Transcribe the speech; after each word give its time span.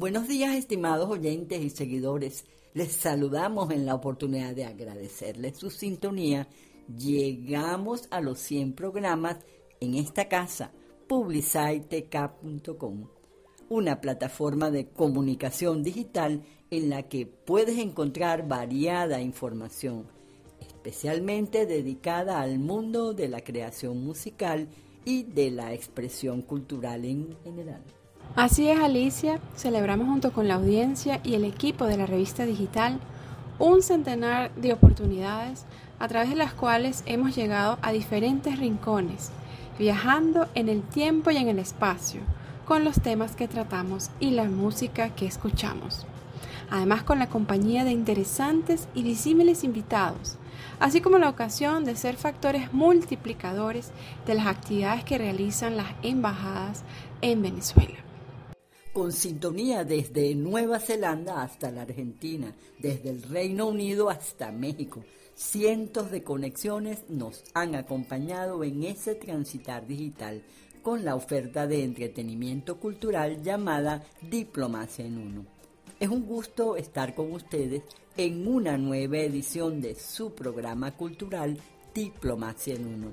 Buenos 0.00 0.26
días, 0.28 0.56
estimados 0.56 1.10
oyentes 1.10 1.60
y 1.60 1.68
seguidores. 1.68 2.46
Les 2.72 2.90
saludamos 2.90 3.70
en 3.70 3.84
la 3.84 3.94
oportunidad 3.94 4.54
de 4.54 4.64
agradecerles 4.64 5.58
su 5.58 5.68
sintonía. 5.68 6.48
Llegamos 6.88 8.08
a 8.10 8.22
los 8.22 8.38
100 8.38 8.72
programas 8.72 9.36
en 9.78 9.96
esta 9.96 10.26
casa, 10.26 10.72
publicitec.com, 11.06 13.08
una 13.68 14.00
plataforma 14.00 14.70
de 14.70 14.88
comunicación 14.88 15.82
digital 15.82 16.46
en 16.70 16.88
la 16.88 17.02
que 17.02 17.26
puedes 17.26 17.78
encontrar 17.78 18.48
variada 18.48 19.20
información, 19.20 20.06
especialmente 20.62 21.66
dedicada 21.66 22.40
al 22.40 22.58
mundo 22.58 23.12
de 23.12 23.28
la 23.28 23.44
creación 23.44 24.02
musical 24.02 24.66
y 25.04 25.24
de 25.24 25.50
la 25.50 25.74
expresión 25.74 26.40
cultural 26.40 27.04
en 27.04 27.36
general. 27.44 27.84
Así 28.36 28.70
es, 28.70 28.78
Alicia, 28.78 29.40
celebramos 29.56 30.06
junto 30.06 30.32
con 30.32 30.46
la 30.46 30.54
audiencia 30.54 31.20
y 31.24 31.34
el 31.34 31.44
equipo 31.44 31.86
de 31.86 31.96
la 31.96 32.06
revista 32.06 32.46
digital 32.46 33.00
un 33.58 33.82
centenar 33.82 34.54
de 34.54 34.72
oportunidades 34.72 35.64
a 35.98 36.06
través 36.06 36.30
de 36.30 36.36
las 36.36 36.54
cuales 36.54 37.02
hemos 37.06 37.34
llegado 37.34 37.76
a 37.82 37.90
diferentes 37.90 38.56
rincones, 38.60 39.30
viajando 39.80 40.46
en 40.54 40.68
el 40.68 40.82
tiempo 40.82 41.32
y 41.32 41.38
en 41.38 41.48
el 41.48 41.58
espacio, 41.58 42.20
con 42.66 42.84
los 42.84 43.00
temas 43.02 43.34
que 43.34 43.48
tratamos 43.48 44.10
y 44.20 44.30
la 44.30 44.44
música 44.44 45.10
que 45.10 45.26
escuchamos. 45.26 46.06
Además 46.70 47.02
con 47.02 47.18
la 47.18 47.28
compañía 47.28 47.84
de 47.84 47.90
interesantes 47.90 48.86
y 48.94 49.02
disímiles 49.02 49.64
invitados, 49.64 50.38
así 50.78 51.00
como 51.00 51.18
la 51.18 51.28
ocasión 51.28 51.84
de 51.84 51.96
ser 51.96 52.16
factores 52.16 52.72
multiplicadores 52.72 53.90
de 54.24 54.36
las 54.36 54.46
actividades 54.46 55.02
que 55.02 55.18
realizan 55.18 55.76
las 55.76 55.88
embajadas 56.02 56.84
en 57.22 57.42
Venezuela 57.42 57.98
con 58.92 59.12
sintonía 59.12 59.84
desde 59.84 60.34
Nueva 60.34 60.80
Zelanda 60.80 61.42
hasta 61.42 61.70
la 61.70 61.82
Argentina, 61.82 62.54
desde 62.78 63.10
el 63.10 63.22
Reino 63.22 63.68
Unido 63.68 64.10
hasta 64.10 64.50
México. 64.50 65.04
Cientos 65.34 66.10
de 66.10 66.22
conexiones 66.22 67.04
nos 67.08 67.44
han 67.54 67.74
acompañado 67.76 68.64
en 68.64 68.82
ese 68.82 69.14
transitar 69.14 69.86
digital 69.86 70.42
con 70.82 71.04
la 71.04 71.14
oferta 71.14 71.66
de 71.66 71.84
entretenimiento 71.84 72.78
cultural 72.78 73.42
llamada 73.42 74.02
Diplomacia 74.22 75.04
en 75.04 75.18
Uno. 75.18 75.46
Es 76.00 76.08
un 76.08 76.26
gusto 76.26 76.76
estar 76.76 77.14
con 77.14 77.32
ustedes 77.32 77.82
en 78.16 78.48
una 78.48 78.76
nueva 78.76 79.18
edición 79.18 79.80
de 79.80 79.94
su 79.94 80.34
programa 80.34 80.96
cultural 80.96 81.56
Diplomacia 81.94 82.74
en 82.74 82.86
Uno. 82.86 83.12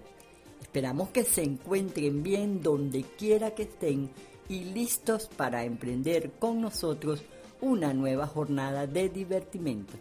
Esperamos 0.61 1.09
que 1.09 1.23
se 1.23 1.43
encuentren 1.43 2.23
bien 2.23 2.61
donde 2.61 3.03
quiera 3.03 3.51
que 3.51 3.63
estén 3.63 4.09
y 4.49 4.65
listos 4.65 5.29
para 5.35 5.63
emprender 5.63 6.31
con 6.39 6.61
nosotros 6.61 7.23
una 7.61 7.93
nueva 7.93 8.27
jornada 8.27 8.87
de 8.87 9.09
divertimento, 9.09 9.93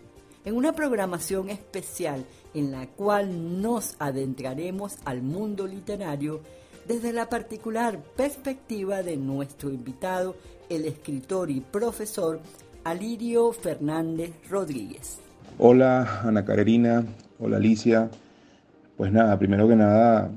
en 0.45 0.55
una 0.55 0.73
programación 0.73 1.51
especial 1.51 2.25
en 2.55 2.71
la 2.71 2.87
cual 2.87 3.61
nos 3.61 3.97
adentraremos 3.99 4.97
al 5.05 5.23
mundo 5.23 5.67
literario 5.67 6.43
desde 6.87 7.13
la 7.13 7.29
particular 7.29 8.01
perspectiva 8.17 9.03
de 9.03 9.17
nuestro 9.17 9.71
invitado, 9.71 10.37
el 10.69 10.85
escritor 10.85 11.51
y 11.51 11.61
profesor 11.61 12.41
Alirio 12.85 13.53
Fernández 13.53 14.33
Rodríguez. 14.49 15.19
Hola 15.59 16.21
Ana 16.23 16.45
Carolina, 16.45 17.05
hola 17.41 17.57
Alicia. 17.57 18.11
Pues 18.97 19.13
nada, 19.13 19.39
primero 19.39 19.69
que 19.69 19.77
nada, 19.77 20.31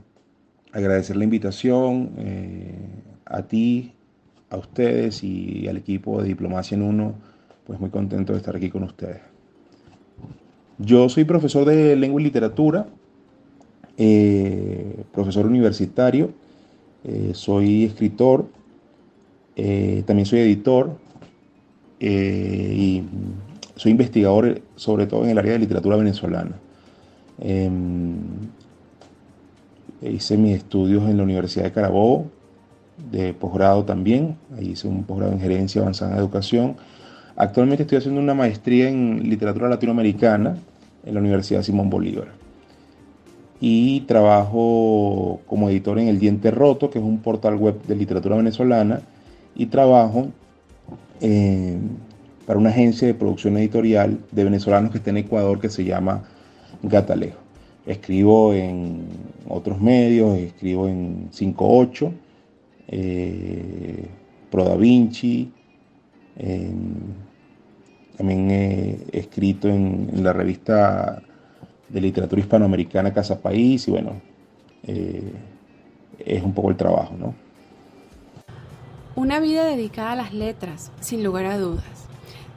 agradecer 0.71 1.15
la 1.15 1.23
invitación 1.23 2.13
eh, 2.17 3.03
a 3.25 3.43
ti, 3.43 3.93
a 4.49 4.57
ustedes 4.57 5.23
y 5.23 5.67
al 5.67 5.77
equipo 5.77 6.21
de 6.21 6.27
Diplomacia 6.27 6.75
en 6.75 6.83
Uno, 6.83 7.13
pues 7.65 7.79
muy 7.79 7.89
contento 7.89 8.33
de 8.33 8.39
estar 8.39 8.55
aquí 8.55 8.69
con 8.69 8.83
ustedes. 8.83 9.21
Yo 10.77 11.09
soy 11.09 11.25
profesor 11.25 11.65
de 11.65 11.95
lengua 11.95 12.21
y 12.21 12.23
literatura, 12.23 12.87
eh, 13.97 15.03
profesor 15.11 15.45
universitario, 15.45 16.31
eh, 17.03 17.31
soy 17.33 17.83
escritor, 17.83 18.47
eh, 19.55 20.03
también 20.07 20.25
soy 20.25 20.39
editor 20.39 20.97
y 21.99 23.03
soy 23.75 23.91
investigador 23.91 24.61
sobre 24.77 25.05
todo 25.05 25.25
en 25.25 25.31
el 25.31 25.37
área 25.37 25.51
de 25.51 25.59
literatura 25.59 25.97
venezolana. 25.97 26.55
Em, 27.39 28.15
hice 30.01 30.37
mis 30.37 30.55
estudios 30.55 31.09
en 31.09 31.17
la 31.17 31.23
Universidad 31.23 31.65
de 31.65 31.71
Carabobo, 31.73 32.31
de 33.11 33.33
posgrado 33.33 33.85
también, 33.85 34.37
ahí 34.57 34.71
hice 34.71 34.87
un 34.87 35.03
posgrado 35.03 35.31
en 35.31 35.39
gerencia 35.39 35.81
avanzada 35.81 36.13
en 36.13 36.17
educación. 36.17 36.75
Actualmente 37.35 37.83
estoy 37.83 37.97
haciendo 37.97 38.21
una 38.21 38.33
maestría 38.33 38.89
en 38.89 39.29
literatura 39.29 39.69
latinoamericana 39.69 40.57
en 41.05 41.13
la 41.13 41.19
Universidad 41.19 41.63
Simón 41.63 41.89
Bolívar. 41.89 42.27
Y 43.61 44.01
trabajo 44.01 45.41
como 45.47 45.69
editor 45.69 45.99
en 45.99 46.07
El 46.07 46.19
Diente 46.19 46.51
Roto, 46.51 46.89
que 46.89 46.99
es 46.99 47.05
un 47.05 47.19
portal 47.19 47.55
web 47.55 47.81
de 47.83 47.95
literatura 47.95 48.35
venezolana, 48.35 49.01
y 49.55 49.65
trabajo 49.65 50.27
eh, 51.21 51.77
para 52.45 52.59
una 52.59 52.69
agencia 52.69 53.07
de 53.07 53.13
producción 53.13 53.57
editorial 53.57 54.19
de 54.31 54.43
venezolanos 54.43 54.91
que 54.91 54.99
está 54.99 55.09
en 55.09 55.17
Ecuador 55.17 55.59
que 55.59 55.69
se 55.69 55.83
llama 55.83 56.23
Gatalejo. 56.83 57.39
Escribo 57.85 58.53
en 58.53 59.07
otros 59.47 59.81
medios, 59.81 60.37
escribo 60.37 60.87
en 60.87 61.27
58 61.31 62.13
eh, 62.91 64.07
Pro 64.49 64.65
Da 64.65 64.75
Vinci, 64.75 65.51
también 68.17 68.51
he 68.51 68.97
escrito 69.13 69.69
en, 69.69 70.23
la 70.23 70.33
revista 70.33 71.21
de 71.87 72.01
literatura 72.01 72.41
hispanoamericana 72.41 73.13
Casa 73.13 73.39
País 73.39 73.87
y 73.87 73.91
bueno, 73.91 74.21
eh, 74.83 75.33
es 76.19 76.43
un 76.43 76.53
poco 76.53 76.69
el 76.69 76.75
trabajo, 76.75 77.15
¿no? 77.17 77.33
Una 79.15 79.39
vida 79.39 79.65
dedicada 79.65 80.11
a 80.11 80.15
las 80.15 80.33
letras, 80.33 80.91
sin 80.99 81.23
lugar 81.23 81.45
a 81.45 81.57
dudas. 81.57 82.07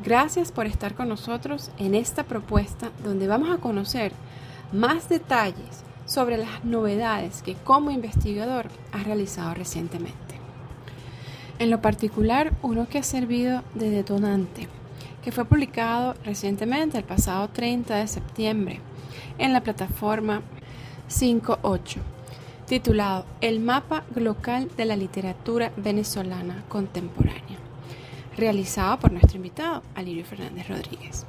Gracias 0.05 0.51
por 0.51 0.67
estar 0.67 0.95
con 0.95 1.09
nosotros 1.09 1.71
en 1.79 1.95
esta 1.95 2.25
propuesta 2.25 2.91
donde 3.05 3.29
vamos 3.29 3.51
a 3.51 3.59
conocer 3.59 4.11
más 4.73 5.09
detalles 5.09 5.85
sobre 6.13 6.37
las 6.37 6.63
novedades 6.63 7.41
que 7.41 7.55
como 7.55 7.91
investigador 7.91 8.69
ha 8.93 9.03
realizado 9.03 9.55
recientemente. 9.55 10.19
En 11.59 11.71
lo 11.71 11.81
particular, 11.81 12.53
uno 12.61 12.87
que 12.87 12.99
ha 12.99 13.03
servido 13.03 13.63
de 13.75 13.89
detonante, 13.89 14.69
que 15.25 15.33
fue 15.33 15.47
publicado 15.47 16.15
recientemente 16.23 16.99
el 16.99 17.05
pasado 17.05 17.49
30 17.49 17.97
de 17.97 18.09
septiembre 18.09 18.81
en 19.39 19.55
la 19.55 19.63
plataforma 19.63 20.43
58, 21.07 22.01
titulado 22.67 23.25
El 23.41 23.61
mapa 23.61 24.05
local 24.15 24.69
de 24.77 24.85
la 24.85 24.97
literatura 24.97 25.73
venezolana 25.79 26.63
contemporánea, 26.69 27.59
realizado 28.37 28.99
por 28.99 29.13
nuestro 29.13 29.39
invitado, 29.39 29.83
Alirio 29.95 30.27
Fernández 30.27 30.69
Rodríguez. 30.69 31.25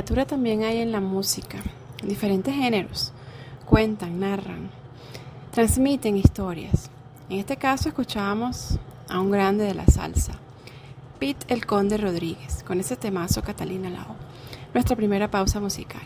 Literatura 0.00 0.24
también 0.24 0.62
hay 0.62 0.78
en 0.78 0.92
la 0.92 1.00
música, 1.00 1.58
diferentes 2.02 2.54
géneros. 2.54 3.12
Cuentan, 3.66 4.18
narran, 4.18 4.70
transmiten 5.50 6.16
historias. 6.16 6.90
En 7.28 7.38
este 7.38 7.58
caso 7.58 7.90
escuchábamos 7.90 8.78
a 9.10 9.20
un 9.20 9.30
grande 9.30 9.64
de 9.64 9.74
la 9.74 9.86
salsa, 9.86 10.32
Pete 11.18 11.52
el 11.52 11.66
Conde 11.66 11.98
Rodríguez, 11.98 12.62
con 12.62 12.80
ese 12.80 12.96
temazo 12.96 13.42
Catalina 13.42 13.90
Lao. 13.90 14.16
Nuestra 14.72 14.96
primera 14.96 15.30
pausa 15.30 15.60
musical, 15.60 16.00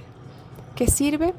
que 0.74 0.88
sirve 0.88 1.32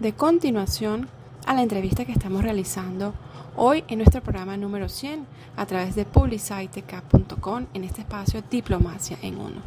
de 0.00 0.14
continuación 0.14 1.10
a 1.44 1.52
la 1.52 1.60
entrevista 1.60 2.06
que 2.06 2.12
estamos 2.12 2.42
realizando 2.42 3.12
hoy 3.56 3.84
en 3.88 3.98
nuestro 3.98 4.22
programa 4.22 4.56
número 4.56 4.88
100 4.88 5.26
a 5.56 5.66
través 5.66 5.94
de 5.94 6.04
publiciteca.com 6.04 7.66
en 7.74 7.84
este 7.84 8.00
espacio 8.00 8.42
Diplomacia 8.50 9.18
en 9.22 9.38
Uno. 9.38 9.62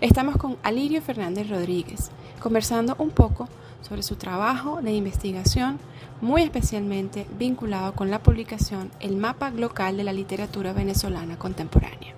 Estamos 0.00 0.36
con 0.36 0.56
Alirio 0.62 1.00
Fernández 1.00 1.48
Rodríguez 1.48 2.10
conversando 2.40 2.94
un 2.98 3.10
poco 3.10 3.48
sobre 3.82 4.02
su 4.02 4.16
trabajo 4.16 4.82
de 4.82 4.92
investigación, 4.92 5.78
muy 6.20 6.42
especialmente 6.42 7.26
vinculado 7.38 7.94
con 7.94 8.10
la 8.10 8.22
publicación 8.22 8.90
El 9.00 9.16
mapa 9.16 9.50
local 9.50 9.96
de 9.96 10.04
la 10.04 10.12
literatura 10.12 10.72
venezolana 10.72 11.38
contemporánea. 11.38 12.14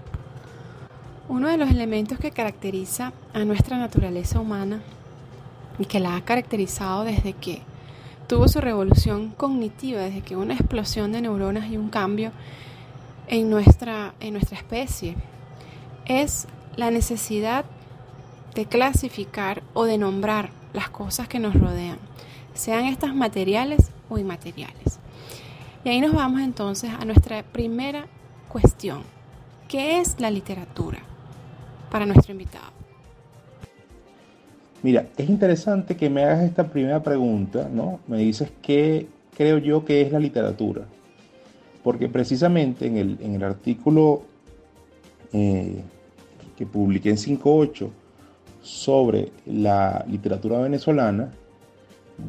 Uno 1.28 1.48
de 1.48 1.56
los 1.56 1.70
elementos 1.70 2.18
que 2.18 2.32
caracteriza 2.32 3.12
a 3.32 3.44
nuestra 3.44 3.78
naturaleza 3.78 4.40
humana 4.40 4.80
y 5.78 5.84
que 5.84 6.00
la 6.00 6.16
ha 6.16 6.24
caracterizado 6.24 7.04
desde 7.04 7.32
que 7.32 7.62
tuvo 8.26 8.48
su 8.48 8.60
revolución 8.60 9.30
cognitiva, 9.30 10.00
desde 10.00 10.22
que 10.22 10.36
una 10.36 10.54
explosión 10.54 11.12
de 11.12 11.20
neuronas 11.20 11.70
y 11.70 11.76
un 11.76 11.88
cambio 11.88 12.32
en 13.28 13.50
nuestra, 13.50 14.14
en 14.20 14.34
nuestra 14.34 14.56
especie, 14.56 15.16
es 16.06 16.46
la 16.76 16.90
necesidad 16.90 17.64
de 18.54 18.66
clasificar 18.66 19.62
o 19.74 19.84
de 19.84 19.98
nombrar 19.98 20.50
las 20.72 20.90
cosas 20.90 21.28
que 21.28 21.38
nos 21.38 21.54
rodean, 21.54 21.98
sean 22.54 22.84
estas 22.84 23.14
materiales 23.14 23.90
o 24.08 24.18
inmateriales. 24.18 24.98
Y 25.84 25.88
ahí 25.88 26.00
nos 26.00 26.12
vamos 26.12 26.40
entonces 26.40 26.90
a 26.90 27.04
nuestra 27.04 27.42
primera 27.42 28.06
cuestión. 28.48 29.02
¿Qué 29.68 30.00
es 30.00 30.20
la 30.20 30.30
literatura 30.30 30.98
para 31.90 32.06
nuestro 32.06 32.32
invitado? 32.32 32.81
Mira, 34.82 35.06
es 35.16 35.28
interesante 35.28 35.96
que 35.96 36.10
me 36.10 36.24
hagas 36.24 36.42
esta 36.44 36.68
primera 36.68 37.02
pregunta, 37.02 37.68
¿no? 37.72 38.00
Me 38.08 38.18
dices 38.18 38.50
qué 38.62 39.06
creo 39.36 39.58
yo 39.58 39.84
que 39.84 40.02
es 40.02 40.12
la 40.12 40.18
literatura. 40.18 40.82
Porque 41.84 42.08
precisamente 42.08 42.86
en 42.86 42.96
el, 43.34 43.42
artículo 43.42 44.22
eh, 45.32 45.82
que 46.56 46.66
publiqué 46.66 47.10
en 47.10 47.16
5.8 47.16 47.90
sobre 48.60 49.30
la 49.46 50.04
literatura 50.08 50.58
venezolana, 50.58 51.32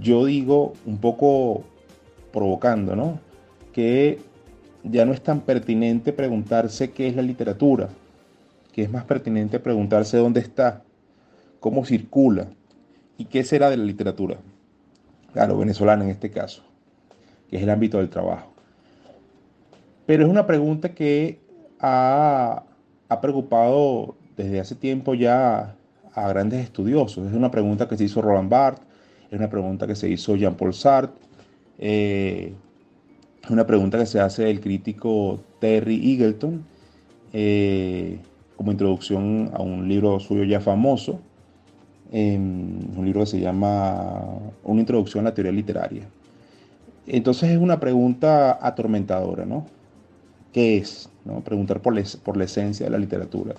yo 0.02 0.26
digo 0.26 0.74
un 0.86 0.98
poco 0.98 1.64
provocando, 2.32 2.96
¿no? 2.96 3.20
Que 3.72 4.20
ya 4.84 5.06
no 5.06 5.14
es 5.14 5.22
tan 5.22 5.42
pertinente 5.42 6.14
preguntarse 6.14 6.92
qué 6.92 7.08
es 7.08 7.16
la 7.16 7.22
literatura, 7.22 7.90
que 8.72 8.84
es 8.84 8.92
más 8.92 9.06
pertinente 9.06 9.60
preguntarse 9.60 10.18
dónde 10.18 10.40
está, 10.40 10.84
cómo 11.64 11.86
circula 11.86 12.48
y 13.18 13.24
qué 13.24 13.46
será 13.46 13.70
de 13.70 13.78
la 13.78 13.86
literatura. 13.86 14.36
Claro, 15.32 15.58
venezolana 15.58 16.04
en 16.04 16.10
este 16.10 16.30
caso, 16.30 16.62
que 17.50 17.56
es 17.56 17.64
el 17.64 17.70
ámbito 17.70 18.00
del 18.00 18.10
trabajo. 18.10 18.52
Pero 20.06 20.26
es 20.26 20.30
una 20.30 20.46
pregunta 20.46 20.94
que 20.94 21.40
ha, 21.80 22.64
ha 23.08 23.22
preocupado 23.22 24.18
desde 24.36 24.60
hace 24.60 24.76
tiempo 24.76 25.14
ya 25.14 25.74
a 26.14 26.28
grandes 26.28 26.66
estudiosos. 26.66 27.28
Es 27.28 27.34
una 27.34 27.50
pregunta 27.50 27.88
que 27.88 27.96
se 27.96 28.04
hizo 28.04 28.22
Roland 28.22 28.50
Barthes, 28.50 28.86
es 29.32 29.40
una 29.40 29.50
pregunta 29.50 29.88
que 29.88 29.96
se 29.96 30.10
hizo 30.10 30.36
Jean-Paul 30.36 30.74
Sartre, 30.74 31.16
eh, 31.80 32.54
es 33.42 33.50
una 33.50 33.66
pregunta 33.66 33.98
que 33.98 34.06
se 34.06 34.20
hace 34.20 34.50
el 34.50 34.60
crítico 34.60 35.40
Terry 35.62 36.12
Eagleton 36.12 36.66
eh, 37.32 38.20
como 38.58 38.74
introducción 38.74 39.50
a 39.54 39.62
un 39.62 39.88
libro 39.88 40.20
suyo 40.20 40.44
ya 40.44 40.60
famoso, 40.60 41.22
un 42.14 43.02
libro 43.04 43.22
que 43.22 43.26
se 43.26 43.40
llama 43.40 44.24
Una 44.64 44.80
introducción 44.82 45.26
a 45.26 45.30
la 45.30 45.34
teoría 45.34 45.52
literaria. 45.52 46.04
Entonces 47.08 47.50
es 47.50 47.58
una 47.58 47.80
pregunta 47.80 48.60
atormentadora, 48.62 49.46
¿no? 49.46 49.66
¿Qué 50.54 50.78
es? 50.78 51.10
Preguntar 51.44 51.82
por, 51.82 51.96
por 52.20 52.38
la 52.38 52.44
esencia 52.44 52.86
de 52.86 52.92
la 52.92 53.00
literatura. 53.00 53.56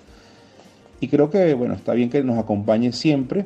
Y 1.01 1.09
creo 1.09 1.29
que, 1.29 1.53
bueno, 1.53 1.73
está 1.73 1.93
bien 1.93 2.09
que 2.09 2.23
nos 2.23 2.39
acompañe 2.39 2.93
siempre, 2.93 3.45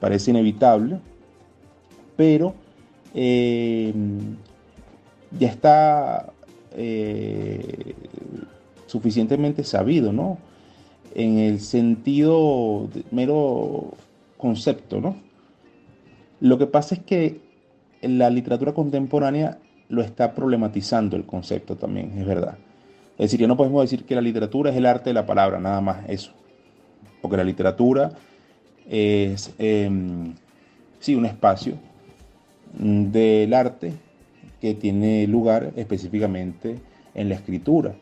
parece 0.00 0.32
inevitable, 0.32 0.98
pero 2.16 2.54
eh, 3.14 3.94
ya 5.38 5.48
está 5.48 6.32
eh, 6.76 7.94
suficientemente 8.86 9.62
sabido, 9.62 10.12
¿no? 10.12 10.38
En 11.14 11.38
el 11.38 11.60
sentido 11.60 12.88
mero 13.10 13.94
concepto, 14.36 15.00
¿no? 15.00 15.16
Lo 16.40 16.56
que 16.58 16.66
pasa 16.66 16.94
es 16.94 17.02
que 17.02 17.40
la 18.02 18.30
literatura 18.30 18.72
contemporánea 18.72 19.58
lo 19.88 20.02
está 20.02 20.34
problematizando 20.34 21.16
el 21.16 21.26
concepto 21.26 21.76
también, 21.76 22.12
es 22.16 22.26
verdad. 22.26 22.56
Es 23.18 23.26
decir, 23.26 23.40
ya 23.40 23.46
no 23.46 23.56
podemos 23.56 23.82
decir 23.82 24.04
que 24.04 24.14
la 24.14 24.22
literatura 24.22 24.70
es 24.70 24.76
el 24.76 24.86
arte 24.86 25.10
de 25.10 25.14
la 25.14 25.26
palabra, 25.26 25.60
nada 25.60 25.80
más 25.80 26.08
eso. 26.08 26.32
Porque 27.20 27.36
la 27.36 27.44
literatura 27.44 28.12
es, 28.88 29.52
em, 29.58 30.34
sí, 31.00 31.14
un 31.14 31.26
espacio 31.26 31.74
del 32.72 33.52
arte 33.52 33.92
que 34.60 34.74
tiene 34.74 35.26
lugar 35.26 35.72
específicamente 35.76 36.78
en 37.14 37.28
la 37.28 37.34
escritura 37.34 37.94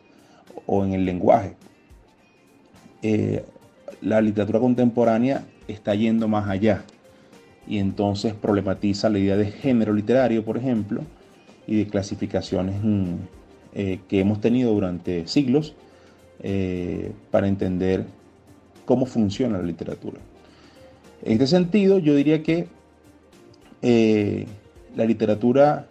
o 0.65 0.85
en 0.85 0.93
el 0.93 1.05
lenguaje. 1.05 1.55
Eh, 3.01 3.43
la 4.01 4.21
literatura 4.21 4.59
contemporánea 4.59 5.45
está 5.67 5.95
yendo 5.95 6.27
más 6.27 6.47
allá 6.49 6.83
y 7.67 7.77
entonces 7.77 8.33
problematiza 8.33 9.09
la 9.09 9.19
idea 9.19 9.37
de 9.37 9.51
género 9.51 9.93
literario, 9.93 10.43
por 10.43 10.57
ejemplo, 10.57 11.01
y 11.67 11.77
de 11.77 11.87
clasificaciones 11.87 12.75
mm, 12.81 13.15
eh, 13.73 13.99
que 14.07 14.19
hemos 14.19 14.41
tenido 14.41 14.73
durante 14.73 15.27
siglos 15.27 15.75
eh, 16.41 17.11
para 17.31 17.47
entender 17.47 18.05
cómo 18.85 19.05
funciona 19.05 19.57
la 19.57 19.63
literatura. 19.63 20.19
En 21.23 21.33
este 21.33 21.47
sentido, 21.47 21.99
yo 21.99 22.15
diría 22.15 22.43
que 22.43 22.67
la 23.81 25.05
literatura 25.05 25.87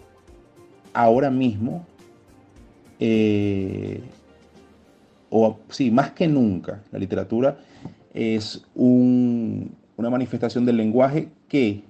ahora 0.92 1.30
mismo, 1.30 1.86
o 5.30 5.58
sí, 5.68 5.90
más 5.90 6.12
que 6.12 6.28
nunca, 6.28 6.82
la 6.90 6.98
literatura 6.98 7.58
es 8.14 8.64
una 8.74 10.10
manifestación 10.10 10.64
del 10.64 10.76
lenguaje 10.76 11.28
que 11.48 11.84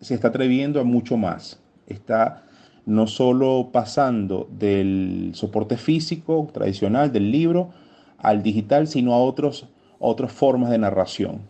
se 0.00 0.14
está 0.14 0.28
atreviendo 0.28 0.80
a 0.80 0.84
mucho 0.84 1.16
más. 1.16 1.58
Está 1.86 2.44
no 2.86 3.06
solo 3.06 3.70
pasando 3.72 4.48
del 4.50 5.30
soporte 5.34 5.76
físico 5.76 6.48
tradicional 6.52 7.12
del 7.12 7.30
libro 7.30 7.70
al 8.18 8.42
digital, 8.42 8.86
sino 8.86 9.14
a 9.14 9.18
otros, 9.18 9.68
otras 9.98 10.32
formas 10.32 10.70
de 10.70 10.78
narración. 10.78 11.40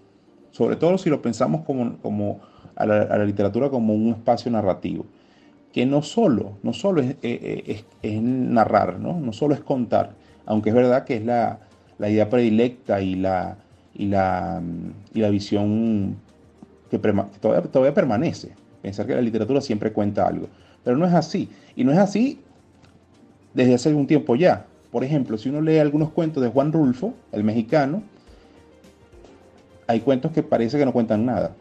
Sobre 0.51 0.77
todo 0.77 0.97
si 0.99 1.11
lo 1.11 1.21
pensamos 1.21 1.63
como, 1.65 1.99
como 1.99 2.41
a, 2.77 2.87
la, 2.87 3.25
literatura 3.25 3.71
como 3.71 3.95
un 3.95 4.11
espacio 4.11 4.51
narrativo, 4.51 5.07
que 5.73 5.85
no 5.87 6.03
solo, 6.03 6.59
no 6.63 6.73
solo 6.73 7.03
es, 7.03 7.17
eh, 7.23 7.85
eh, 8.03 8.21
narrar, 8.21 9.01
¿no? 9.01 9.19
no 9.19 9.33
solo 9.33 9.55
es 9.55 9.61
contar, 9.61 10.15
aunque 10.47 10.71
es 10.71 10.75
verdad 10.75 11.05
que 11.05 11.17
es 11.17 11.25
la, 11.25 11.59
idea 11.99 12.29
predilecta 12.29 13.01
y 13.01 13.15
la, 13.15 13.57
y 13.95 14.07
la, 14.07 14.63
y 15.15 15.21
la 15.21 15.31
visión 15.31 16.17
que 16.91 16.99
todavía, 16.99 17.63
todavía 17.71 17.95
permanece. 17.95 18.53
Pensar 18.83 19.07
que 19.07 19.15
la 19.15 19.23
literatura 19.23 19.61
siempre 19.61 19.93
cuenta 19.93 20.27
algo. 20.27 20.49
Pero 20.83 20.97
no 20.97 21.07
es 21.07 21.15
así. 21.15 21.49
Y 21.75 21.85
no 21.85 21.93
es 21.93 21.99
así 21.99 22.41
desde 23.55 23.75
hace 23.75 23.89
algún 23.89 24.07
tiempo 24.07 24.37
ya. 24.37 24.67
Por 24.91 25.03
ejemplo, 25.05 25.39
si 25.39 25.49
uno 25.49 25.61
lee 25.61 25.79
algunos 25.79 26.11
cuentos 26.11 26.43
de 26.43 26.51
Juan 26.51 26.73
Rulfo, 26.73 27.15
el 27.33 27.43
mexicano, 27.43 28.03
hay 29.87 30.01
cuentos 30.01 30.33
que 30.33 30.43
parece 30.43 30.79
que 30.79 30.85
no 30.85 30.93
cuentan 30.93 31.25
nada. 31.25 31.53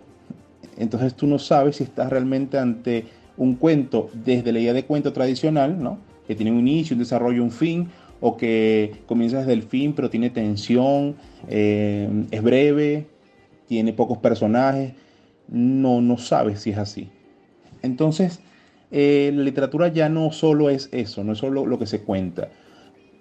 Entonces 0.78 1.14
tú 1.14 1.28
no 1.28 1.40
sabes 1.40 1.78
si 1.78 1.84
estás 1.84 2.10
realmente 2.10 2.58
ante 2.58 3.06
un 3.38 3.56
cuento 3.56 4.10
desde 4.14 4.52
la 4.52 4.60
idea 4.60 4.74
de 4.74 4.86
cuento 4.86 5.14
tradicional, 5.14 5.82
¿no? 5.82 5.98
que 6.28 6.36
tiene 6.36 6.52
un 6.52 6.60
inicio, 6.60 6.96
un 6.96 7.00
desarrollo, 7.00 7.44
un 7.44 7.52
fin, 7.52 7.90
o 8.26 8.38
que 8.38 9.04
comienza 9.06 9.40
desde 9.40 9.52
el 9.52 9.64
fin 9.64 9.92
pero 9.92 10.10
tiene 10.10 10.30
tensión, 10.30 11.18
eh, 11.50 12.08
es 12.32 12.42
breve, 12.42 13.06
tiene 13.68 13.92
pocos 13.92 14.18
personajes. 14.20 14.94
No, 15.50 16.00
no 16.00 16.18
sabes 16.18 16.62
si 16.62 16.70
es 16.70 16.78
así. 16.78 17.10
Entonces, 17.82 18.40
eh, 18.92 19.30
la 19.36 19.44
literatura 19.44 19.90
ya 19.90 20.08
no 20.08 20.32
solo 20.32 20.70
es 20.70 20.88
eso, 20.94 21.26
no 21.26 21.34
es 21.34 21.40
solo 21.40 21.66
lo 21.66 21.78
que 21.78 21.86
se 21.86 22.00
cuenta. 22.00 22.48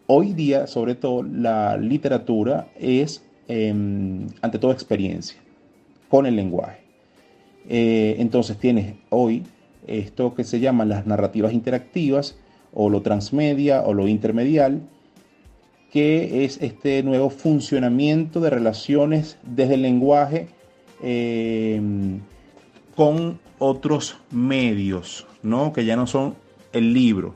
Hoy 0.06 0.34
día, 0.34 0.68
sobre 0.68 0.94
todo, 0.94 1.24
la 1.24 1.76
literatura 1.76 2.68
es, 2.78 3.24
em, 3.48 4.28
ante 4.40 4.60
todo, 4.60 4.70
experiencia 4.70 5.40
con 6.08 6.26
el 6.26 6.36
lenguaje. 6.36 6.78
Eh, 7.68 8.14
entonces 8.18 8.56
tienes 8.56 8.94
hoy 9.10 9.42
esto 9.88 10.32
que 10.34 10.44
se 10.44 10.60
llaman 10.60 10.88
las 10.88 11.06
narrativas 11.06 11.52
interactivas 11.52 12.36
o 12.72 12.88
lo 12.88 13.02
transmedia 13.02 13.82
o 13.82 13.94
lo 13.94 14.06
intermedial, 14.06 14.82
que 15.92 16.44
es 16.44 16.58
este 16.62 17.02
nuevo 17.02 17.28
funcionamiento 17.28 18.40
de 18.40 18.48
relaciones 18.48 19.36
desde 19.42 19.74
el 19.74 19.82
lenguaje 19.82 20.48
em, 21.02 22.20
con 22.96 23.38
otros 23.58 24.16
medios, 24.30 25.26
¿no? 25.42 25.72
que 25.74 25.84
ya 25.84 25.94
no 25.94 26.06
son 26.06 26.34
el 26.72 26.94
libro, 26.94 27.34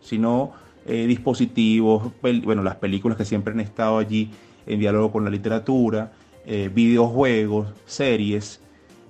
sino 0.00 0.52
eh, 0.86 1.06
dispositivos, 1.06 2.12
bueno, 2.20 2.64
las 2.64 2.76
películas 2.76 3.16
que 3.16 3.24
siempre 3.24 3.54
han 3.54 3.60
estado 3.60 3.98
allí 3.98 4.30
en 4.66 4.80
diálogo 4.80 5.12
con 5.12 5.24
la 5.24 5.30
literatura, 5.30 6.12
eh, 6.46 6.68
videojuegos, 6.74 7.68
series, 7.86 8.60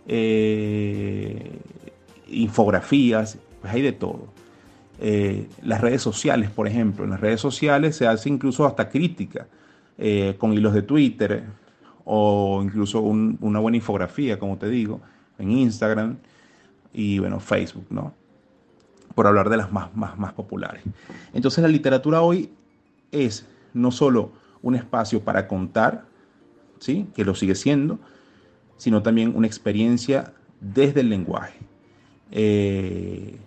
eh, 0.07 1.53
infografías, 2.29 3.39
pues 3.63 3.73
hay 3.73 3.81
de 3.81 3.93
todo. 3.93 4.34
Las 4.99 5.81
redes 5.81 6.03
sociales, 6.03 6.51
por 6.51 6.67
ejemplo, 6.69 7.05
en 7.05 7.11
las 7.11 7.21
redes 7.21 7.41
sociales 7.41 7.97
se 7.97 8.07
hace 8.07 8.29
incluso 8.29 8.65
hasta 8.65 8.89
crítica 8.89 9.47
con 10.39 10.53
hilos 10.53 10.75
de 10.75 10.83
Twitter 10.83 11.45
o 12.05 12.61
incluso 12.63 13.01
una 13.01 13.59
buena 13.61 13.77
infografía, 13.77 14.39
como 14.39 14.57
te 14.59 14.69
digo, 14.69 15.01
en 15.39 15.51
Instagram 15.51 16.17
y 16.93 17.19
bueno, 17.19 17.41
Facebook, 17.41 17.87
¿no? 17.91 18.15
Por 19.15 19.27
hablar 19.27 19.49
de 19.49 19.57
las 19.57 19.73
más, 19.73 19.95
más, 19.97 20.19
más 20.19 20.33
populares. 20.33 20.83
Entonces 21.33 21.63
la 21.63 21.69
literatura 21.69 22.23
hoy 22.23 22.53
es 23.11 23.47
no 23.73 23.91
solo 23.91 24.33
un 24.63 24.75
espacio 24.75 25.21
para 25.21 25.47
contar, 25.49 26.05
¿sí? 26.79 27.07
Que 27.15 27.25
lo 27.25 27.35
sigue 27.35 27.55
siendo, 27.55 27.99
sino 28.77 29.03
también 29.03 29.33
una 29.35 29.47
experiencia 29.47 30.33
desde 30.61 31.01
el 31.01 31.11
lenguaje. 31.11 31.59
Eh, 32.31 33.39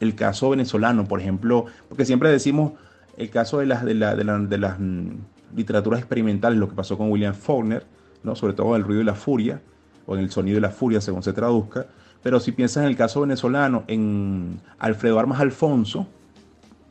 el 0.00 0.14
caso 0.14 0.50
venezolano, 0.50 1.06
por 1.06 1.20
ejemplo, 1.20 1.66
porque 1.88 2.04
siempre 2.04 2.30
decimos 2.30 2.72
el 3.16 3.30
caso 3.30 3.58
de 3.58 3.66
las, 3.66 3.84
de, 3.84 3.94
las 3.94 4.78
mm, 4.78 5.08
literaturas 5.56 6.00
experimentales, 6.00 6.58
lo 6.58 6.68
que 6.68 6.76
pasó 6.76 6.96
con 6.96 7.10
William 7.10 7.34
Faulkner, 7.34 7.84
¿no? 8.22 8.36
sobre 8.36 8.52
todo 8.52 8.76
el 8.76 8.84
ruido 8.84 9.02
y 9.02 9.04
la 9.04 9.14
furia, 9.14 9.60
o 10.06 10.16
en 10.16 10.22
el 10.22 10.30
sonido 10.30 10.58
y 10.58 10.60
la 10.60 10.70
furia, 10.70 11.00
según 11.00 11.22
se 11.22 11.32
traduzca. 11.32 11.86
Pero 12.22 12.40
si 12.40 12.52
piensas 12.52 12.82
en 12.82 12.90
el 12.90 12.96
caso 12.96 13.20
venezolano, 13.22 13.84
en 13.86 14.60
Alfredo 14.78 15.18
Armas 15.18 15.40
Alfonso, 15.40 16.06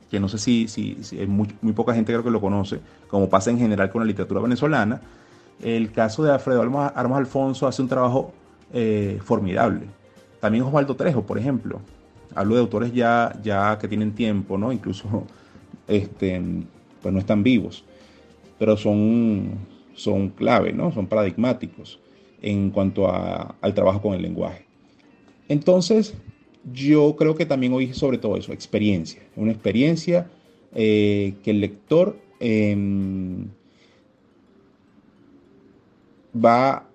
que 0.09 0.19
no 0.19 0.29
sé 0.29 0.37
si, 0.37 0.67
si, 0.67 0.97
muy, 1.27 1.73
poca 1.73 1.93
gente 1.93 2.11
creo 2.11 2.23
que 2.23 2.31
lo 2.31 2.39
conoce, 2.39 2.79
como 3.07 3.29
pasa 3.29 3.49
en 3.49 3.57
general 3.57 3.89
con 3.89 4.01
la 4.01 4.05
literatura 4.05 4.41
venezolana, 4.41 5.01
el 5.61 5.91
caso 5.91 6.23
de 6.23 6.31
Alfredo 6.31 6.61
Armas, 6.61 6.93
Alfonso 6.95 7.67
hace 7.67 7.81
un 7.81 7.87
trabajo 7.87 8.33
eh, 8.73 9.19
formidable. 9.23 9.87
También 10.39 10.63
Osvaldo 10.63 10.95
Trejo, 10.95 11.23
por 11.23 11.37
ejemplo. 11.37 11.81
Hablo 12.35 12.55
de 12.55 12.61
autores 12.61 12.93
ya, 12.93 13.37
ya 13.43 13.77
que 13.79 13.87
tienen 13.87 14.13
tiempo, 14.13 14.57
¿no? 14.57 14.71
Incluso 14.71 15.25
este, 15.87 16.41
pues 17.01 17.13
no 17.13 17.19
están 17.19 17.43
vivos, 17.43 17.83
pero 18.59 18.77
son, 18.77 19.59
son 19.95 20.29
clave, 20.29 20.73
¿no? 20.73 20.91
Son 20.91 21.07
paradigmáticos 21.07 21.99
en 22.41 22.69
cuanto 22.69 23.11
al 23.11 23.73
trabajo 23.73 24.01
con 24.01 24.13
el 24.13 24.21
lenguaje. 24.21 24.65
Entonces, 25.47 26.13
yo 26.73 27.15
creo 27.15 27.35
que 27.35 27.45
también 27.45 27.73
hoy 27.73 27.93
sobre 27.93 28.17
todo 28.17 28.37
eso, 28.37 28.51
experiencia. 28.51 29.21
Una 29.35 29.51
experiencia 29.51 30.29
eh, 30.73 31.35
que 31.43 31.51
el 31.51 31.61
lector 31.61 32.19
em, 32.39 33.47
va, 36.33 36.87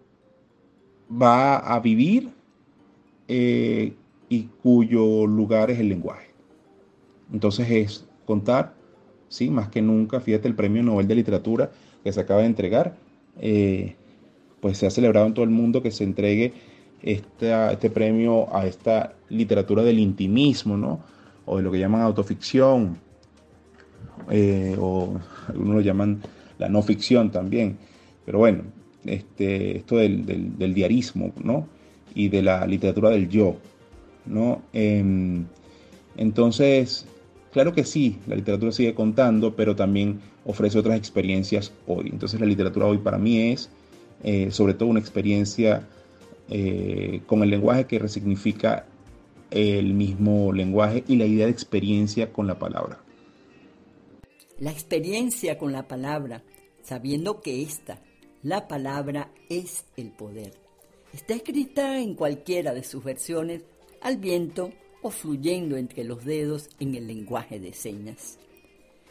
va 1.11 1.57
a 1.57 1.81
vivir 1.81 2.29
eh, 3.29 3.95
y 4.33 4.49
cuyo 4.63 5.27
lugar 5.27 5.71
es 5.71 5.79
el 5.79 5.91
lenguaje. 5.91 6.31
Entonces 7.31 7.71
es 7.71 8.07
contar, 8.25 8.73
sí, 9.29 9.51
más 9.51 9.69
que 9.69 9.83
nunca, 9.83 10.21
fíjate 10.21 10.49
el 10.49 10.55
Premio 10.55 10.83
Nobel 10.83 11.07
de 11.07 11.17
Literatura 11.17 11.71
que 12.03 12.11
se 12.11 12.21
acaba 12.21 12.41
de 12.41 12.47
entregar, 12.47 12.97
eh, 13.39 13.95
pues 14.63 14.79
se 14.79 14.87
ha 14.87 14.91
celebrado 14.91 15.27
en 15.27 15.35
todo 15.35 15.45
el 15.45 15.51
mundo 15.51 15.83
que 15.83 15.91
se 15.91 16.05
entregue 16.05 16.55
este 17.03 17.91
premio 17.91 18.49
a 18.57 18.65
esta 18.65 19.13
literatura 19.29 19.83
del 19.83 19.99
intimismo, 19.99 20.79
¿no? 20.79 21.01
O 21.45 21.59
de 21.59 21.63
lo 21.65 21.71
que 21.71 21.79
llaman 21.79 22.01
autoficción, 22.01 22.97
eh, 24.31 24.77
o 24.81 25.21
algunos 25.47 25.75
lo 25.75 25.81
llaman 25.83 26.23
la 26.59 26.71
no 26.71 26.81
ficción 26.81 27.31
también. 27.31 27.77
Pero 28.25 28.39
bueno, 28.39 28.63
este, 29.05 29.77
esto 29.77 29.97
del, 29.97 30.75
diarismo, 30.75 31.33
¿no? 31.45 31.69
Y 32.15 32.31
de 32.31 32.41
la 32.41 32.67
literatura 32.67 33.11
del 33.11 33.29
yo, 33.29 33.57
¿no? 34.27 34.63
Em, 34.73 35.47
entonces, 36.17 37.07
claro 37.53 37.73
que 37.73 37.85
sí, 37.85 38.19
la 38.27 38.37
literatura 38.37 38.73
sigue 38.73 38.95
contando, 38.95 39.55
pero 39.55 39.77
también 39.77 40.21
ofrece 40.45 40.79
otras 40.79 40.99
experiencias 40.99 41.73
hoy. 41.87 42.09
Entonces 42.13 42.41
la 42.41 42.47
literatura 42.47 42.87
hoy 42.87 42.99
para 42.99 43.19
mí 43.19 43.53
es 43.53 43.71
eh, 44.23 44.51
sobre 44.51 44.75
todo 44.75 44.89
una 44.89 45.01
experiencia 45.01 45.89
eh, 46.49 47.23
con 47.27 47.43
el 47.43 47.51
lenguaje 47.51 47.87
que 47.87 47.99
resignifica 47.99 48.87
el 49.51 49.95
mismo 49.95 50.53
lenguaje 50.53 51.05
y 51.09 51.17
la 51.17 51.27
idea 51.27 51.47
de 51.47 51.53
experiencia 51.53 52.33
con 52.33 52.47
la 52.47 52.59
palabra. 52.59 53.01
La 54.59 54.71
experiencia 54.71 55.59
con 55.59 55.73
la 55.73 55.89
palabra, 55.89 56.43
sabiendo 56.83 57.41
que 57.41 57.63
esta, 57.63 58.01
la 58.43 58.69
palabra, 58.69 59.31
es 59.49 59.85
el 59.97 60.11
poder. 60.11 60.53
Está 61.13 61.35
escrita 61.35 61.99
en 61.99 62.15
cualquiera 62.15 62.73
de 62.73 62.85
sus 62.85 63.05
versiones, 63.05 63.65
al 64.03 64.19
viento 64.19 64.73
o 65.03 65.11
fluyendo 65.11 65.77
entre 65.77 66.05
los 66.05 66.25
dedos 66.25 66.69
en 66.81 66.95
el 66.95 67.07
lenguaje 67.07 67.59
de 67.59 67.73
señas. 67.73 68.39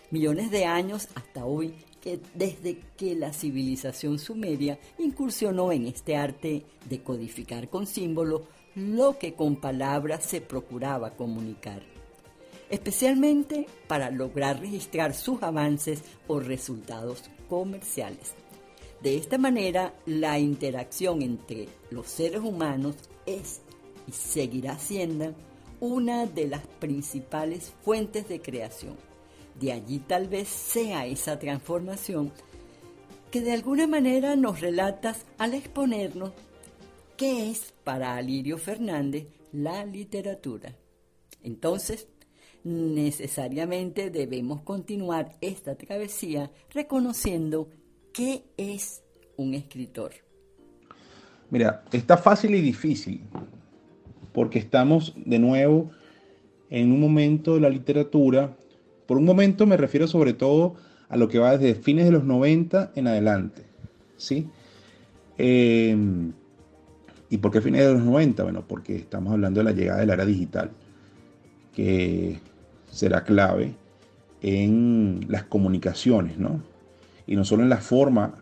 Millones 0.10 0.52
de 0.52 0.66
años 0.66 1.08
hasta 1.16 1.46
hoy 1.46 1.74
que 2.02 2.20
desde 2.34 2.80
que 2.98 3.16
la 3.16 3.32
civilización 3.32 4.20
sumeria 4.20 4.80
incursionó 4.98 5.72
en 5.72 5.86
este 5.86 6.16
arte 6.16 6.66
de 6.90 7.02
codificar 7.02 7.70
con 7.70 7.86
símbolos 7.86 8.42
lo 8.76 9.18
que 9.18 9.34
con 9.34 9.58
palabras 9.58 10.26
se 10.26 10.42
procuraba 10.42 11.16
comunicar, 11.16 11.84
especialmente 12.70 13.68
para 13.88 14.10
lograr 14.10 14.60
registrar 14.60 15.14
sus 15.14 15.44
avances 15.44 16.04
o 16.28 16.40
resultados 16.40 17.30
comerciales. 17.50 18.34
De 19.02 19.18
esta 19.18 19.38
manera, 19.38 19.94
la 20.06 20.40
interacción 20.40 21.22
entre 21.22 21.68
los 21.90 22.08
seres 22.08 22.42
humanos 22.42 22.96
es 23.26 23.62
y 24.08 24.12
seguirá 24.12 24.78
siendo 24.78 25.34
una 25.80 26.26
de 26.26 26.48
las 26.48 26.66
principales 26.80 27.74
fuentes 27.84 28.28
de 28.30 28.42
creación 28.42 28.96
de 29.60 29.72
allí 29.72 30.00
tal 30.00 30.28
vez 30.28 30.48
sea 30.48 31.06
esa 31.06 31.40
transformación 31.40 32.32
que 33.30 33.42
de 33.42 33.54
alguna 33.54 33.88
manera 33.88 34.36
nos 34.36 34.60
relatas 34.60 35.26
al 35.38 35.54
exponernos 35.54 36.32
qué 37.16 37.50
es 37.50 37.74
para 37.84 38.16
Alirio 38.16 38.58
Fernández 38.58 39.28
la 39.54 39.86
literatura. 39.86 40.76
Entonces, 41.44 42.08
necesariamente 42.64 44.10
debemos 44.10 44.62
continuar 44.62 45.38
esta 45.42 45.76
travesía 45.76 46.52
reconociendo 46.74 47.70
qué 48.14 48.46
es 48.58 49.02
un 49.38 49.54
escritor. 49.54 50.12
Mira, 51.50 51.84
está 51.92 52.18
fácil 52.18 52.56
y 52.56 52.62
difícil, 52.62 53.22
porque 54.34 54.60
estamos 54.60 55.14
de 55.16 55.40
nuevo 55.40 55.92
en 56.70 56.92
un 56.92 57.00
momento 57.00 57.56
de 57.56 57.62
la 57.62 57.70
literatura 57.70 58.56
por 59.06 59.18
un 59.18 59.26
momento 59.26 59.66
me 59.66 59.76
refiero 59.76 60.08
sobre 60.08 60.32
todo 60.32 60.76
a 61.10 61.18
lo 61.18 61.28
que 61.28 61.38
va 61.38 61.58
desde 61.58 61.76
fines 61.76 62.06
de 62.06 62.12
los 62.12 62.24
90 62.24 62.94
en 62.96 63.08
adelante. 63.08 63.64
¿sí? 64.16 64.48
Em, 65.38 66.32
¿Y 67.30 67.38
por 67.40 67.52
qué 67.52 67.60
fines 67.60 67.86
de 67.86 67.94
los 67.94 68.04
90? 68.04 68.44
Bueno, 68.44 68.64
porque 68.66 68.96
estamos 68.96 69.34
hablando 69.34 69.60
de 69.60 69.66
la 69.66 69.72
llegada 69.74 70.00
de 70.00 70.06
la 70.06 70.14
era 70.14 70.26
digital, 70.26 70.72
que 71.74 72.40
será 72.90 73.26
clave 73.26 73.76
en 74.42 75.26
las 75.28 75.44
comunicaciones, 75.44 76.38
¿no? 76.38 76.62
Y 77.28 77.36
no 77.36 77.44
solo 77.44 77.64
en 77.64 77.70
la 77.70 77.78
forma, 77.78 78.36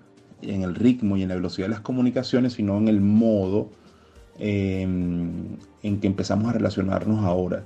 en 0.44 0.62
el 0.62 0.76
ritmo 0.76 1.18
y 1.18 1.24
en 1.24 1.30
la 1.30 1.36
velocidad 1.36 1.66
de 1.68 1.74
las 1.74 1.82
comunicaciones, 1.82 2.54
sino 2.54 2.78
en 2.78 2.88
el 2.88 3.02
modo 3.02 3.72
em, 4.38 5.58
en 5.84 6.00
que 6.00 6.08
empezamos 6.08 6.50
a 6.50 6.54
relacionarnos 6.54 7.26
ahora. 7.26 7.64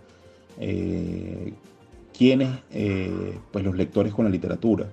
Eh, 0.60 1.54
quiénes, 2.16 2.50
eh, 2.72 3.38
pues 3.52 3.66
los 3.66 3.76
lectores 3.76 4.14
con 4.14 4.26
la 4.26 4.32
literatura 4.32 4.88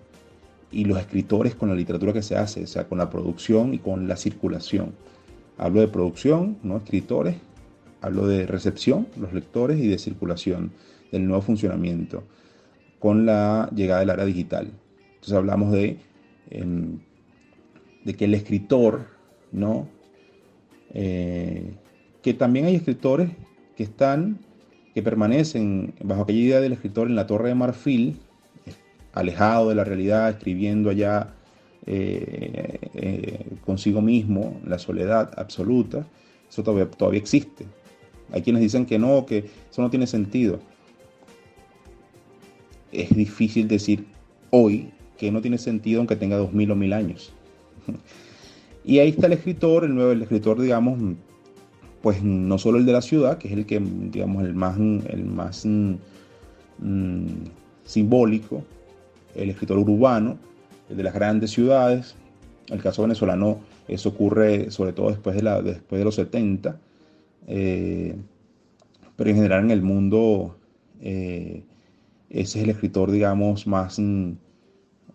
y 0.72 0.84
los 0.84 0.98
escritores 0.98 1.54
con 1.54 1.68
la 1.68 1.74
literatura 1.74 2.12
que 2.12 2.22
se 2.22 2.36
hace, 2.36 2.64
o 2.64 2.66
sea, 2.66 2.88
con 2.88 2.98
la 2.98 3.10
producción 3.10 3.74
y 3.74 3.78
con 3.78 4.08
la 4.08 4.16
circulación. 4.16 4.92
Hablo 5.58 5.80
de 5.80 5.88
producción, 5.88 6.56
no 6.62 6.78
escritores, 6.78 7.36
hablo 8.00 8.26
de 8.26 8.46
recepción, 8.46 9.06
los 9.18 9.32
lectores, 9.32 9.78
y 9.78 9.88
de 9.88 9.98
circulación, 9.98 10.72
del 11.12 11.26
nuevo 11.26 11.42
funcionamiento, 11.42 12.22
con 12.98 13.26
la 13.26 13.68
llegada 13.74 14.00
del 14.00 14.10
área 14.10 14.24
digital. 14.24 14.70
Entonces 15.14 15.34
hablamos 15.34 15.72
de, 15.72 15.98
de 16.50 18.14
que 18.14 18.24
el 18.24 18.34
escritor, 18.34 19.08
¿no? 19.52 19.88
Eh, 20.94 21.74
que 22.22 22.34
también 22.34 22.66
hay 22.66 22.76
escritores 22.76 23.30
que 23.76 23.82
están 23.82 24.38
que 24.94 25.02
permanecen 25.02 25.94
bajo 26.02 26.22
aquella 26.22 26.40
idea 26.40 26.60
del 26.60 26.72
escritor 26.72 27.06
en 27.08 27.14
la 27.14 27.26
torre 27.26 27.48
de 27.48 27.54
marfil, 27.54 28.16
alejado 29.12 29.68
de 29.68 29.74
la 29.74 29.84
realidad, 29.84 30.30
escribiendo 30.30 30.90
allá 30.90 31.34
eh, 31.86 32.78
eh, 32.94 33.46
consigo 33.64 34.00
mismo, 34.00 34.60
la 34.66 34.78
soledad 34.78 35.32
absoluta, 35.36 36.06
eso 36.48 36.62
todavía, 36.62 36.90
todavía 36.90 37.20
existe. 37.20 37.66
Hay 38.32 38.42
quienes 38.42 38.62
dicen 38.62 38.86
que 38.86 38.98
no, 38.98 39.26
que 39.26 39.50
eso 39.70 39.82
no 39.82 39.90
tiene 39.90 40.06
sentido. 40.06 40.60
Es 42.92 43.10
difícil 43.10 43.68
decir 43.68 44.04
hoy 44.50 44.90
que 45.16 45.30
no 45.30 45.40
tiene 45.40 45.58
sentido 45.58 46.00
aunque 46.00 46.16
tenga 46.16 46.36
dos 46.36 46.52
mil 46.52 46.70
o 46.70 46.76
mil 46.76 46.92
años. 46.92 47.32
Y 48.82 48.98
ahí 48.98 49.10
está 49.10 49.26
el 49.26 49.34
escritor, 49.34 49.84
el 49.84 49.94
nuevo, 49.94 50.10
el 50.10 50.22
escritor, 50.22 50.58
digamos, 50.58 50.98
pues 52.02 52.22
no 52.22 52.58
solo 52.58 52.78
el 52.78 52.86
de 52.86 52.92
la 52.92 53.02
ciudad, 53.02 53.38
que 53.38 53.48
es 53.48 53.54
el 53.54 53.66
que, 53.66 53.80
digamos, 53.80 54.44
el 54.44 54.54
más, 54.54 54.78
el 54.78 55.24
más 55.24 55.66
mm, 55.66 55.94
simbólico, 57.84 58.64
el 59.34 59.50
escritor 59.50 59.78
urbano, 59.78 60.38
el 60.88 60.96
de 60.96 61.02
las 61.02 61.14
grandes 61.14 61.50
ciudades. 61.50 62.14
El 62.68 62.80
caso 62.80 63.02
venezolano, 63.02 63.58
eso 63.88 64.10
ocurre 64.10 64.70
sobre 64.70 64.92
todo 64.92 65.10
después 65.10 65.34
de, 65.36 65.42
la, 65.42 65.60
después 65.60 65.98
de 65.98 66.04
los 66.04 66.14
70, 66.14 66.78
eh, 67.48 68.16
pero 69.16 69.30
en 69.30 69.36
general 69.36 69.64
en 69.64 69.70
el 69.72 69.82
mundo 69.82 70.56
eh, 71.00 71.64
ese 72.30 72.58
es 72.58 72.64
el 72.64 72.70
escritor, 72.70 73.10
digamos, 73.10 73.66
más, 73.66 73.98
mm, 73.98 74.32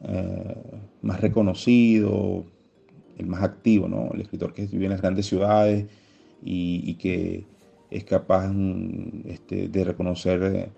eh, 0.03 0.55
más 1.01 1.21
reconocido, 1.21 2.45
el 3.17 3.27
más 3.27 3.41
activo, 3.41 3.87
¿no? 3.87 4.11
El 4.13 4.21
escritor 4.21 4.53
que 4.53 4.65
vive 4.65 4.85
en 4.85 4.91
las 4.91 5.01
grandes 5.01 5.25
ciudades, 5.25 5.85
y, 6.45 6.93
que 6.95 7.45
es 7.89 8.03
capaz 8.03 8.47
mm, 8.47 9.23
este, 9.25 9.67
de 9.67 9.83
reconocer 9.83 10.71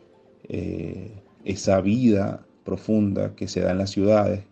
eh, 0.47 1.11
esa 1.43 1.81
vida 1.81 2.45
profunda 2.63 3.35
que 3.35 3.47
se 3.47 3.61
da 3.61 3.71
en 3.71 3.77
las 3.77 3.91
ciudades, 3.91 4.43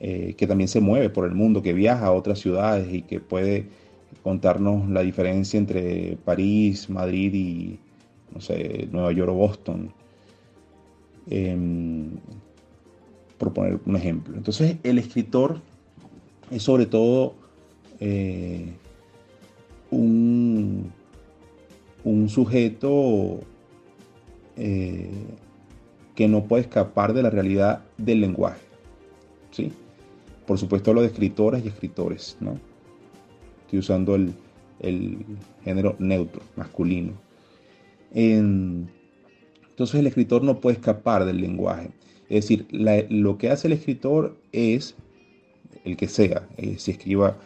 eh, 0.00 0.34
que 0.36 0.46
también 0.46 0.68
se 0.68 0.80
mueve 0.80 1.10
por 1.10 1.26
el 1.26 1.34
mundo, 1.34 1.62
que 1.62 1.72
viaja 1.72 2.06
a 2.06 2.12
otras 2.12 2.40
ciudades 2.40 2.92
y 2.92 3.02
que 3.02 3.20
puede 3.20 3.66
contarnos 4.22 4.88
la 4.90 5.02
diferencia 5.02 5.58
entre 5.58 6.18
París, 6.24 6.90
Madrid 6.90 7.32
y, 7.34 7.78
no 8.34 8.40
sé, 8.40 8.88
Nueva 8.90 9.12
York 9.12 9.30
o 9.30 9.34
Boston. 9.34 9.92
Em, 11.28 12.10
por 13.38 13.52
poner 13.52 13.78
un 13.84 13.96
ejemplo. 13.96 14.34
Entonces 14.36 14.76
el 14.82 14.98
escritor 14.98 15.60
es 16.50 16.62
sobre 16.62 16.86
todo 16.86 17.34
eh, 18.00 18.72
un, 19.96 20.92
un, 22.04 22.28
sujeto 22.28 23.40
eh, 24.56 25.10
que 26.14 26.28
no 26.28 26.44
puede 26.44 26.62
escapar 26.62 27.12
de 27.12 27.22
la 27.22 27.30
realidad 27.30 27.84
del 27.98 28.20
lenguaje. 28.20 28.62
¿sí? 29.50 29.72
Por 30.46 30.58
supuesto 30.58 30.94
lo 30.94 31.00
de 31.00 31.08
escritoras 31.08 31.64
y 31.64 31.68
escritores. 31.68 32.36
¿no? 32.40 32.58
Estoy 33.64 33.80
usando 33.80 34.14
el, 34.14 34.34
género 35.64 35.96
neutro, 35.98 36.42
masculino. 36.54 37.14
entonces 38.12 39.94
el 39.94 40.06
escritor 40.06 40.42
no 40.42 40.60
puede 40.60 40.76
escapar 40.76 41.24
del 41.24 41.40
lenguaje. 41.40 41.90
Es 42.28 42.44
decir, 42.48 42.66
lo 42.70 43.38
que 43.38 43.50
hace 43.50 43.68
el 43.68 43.72
escritor 43.72 44.36
es, 44.52 44.96
el 45.84 45.96
que 45.96 46.08
sea, 46.08 46.48
eh, 46.56 46.76
si 46.78 46.90
escriba, 46.90 47.36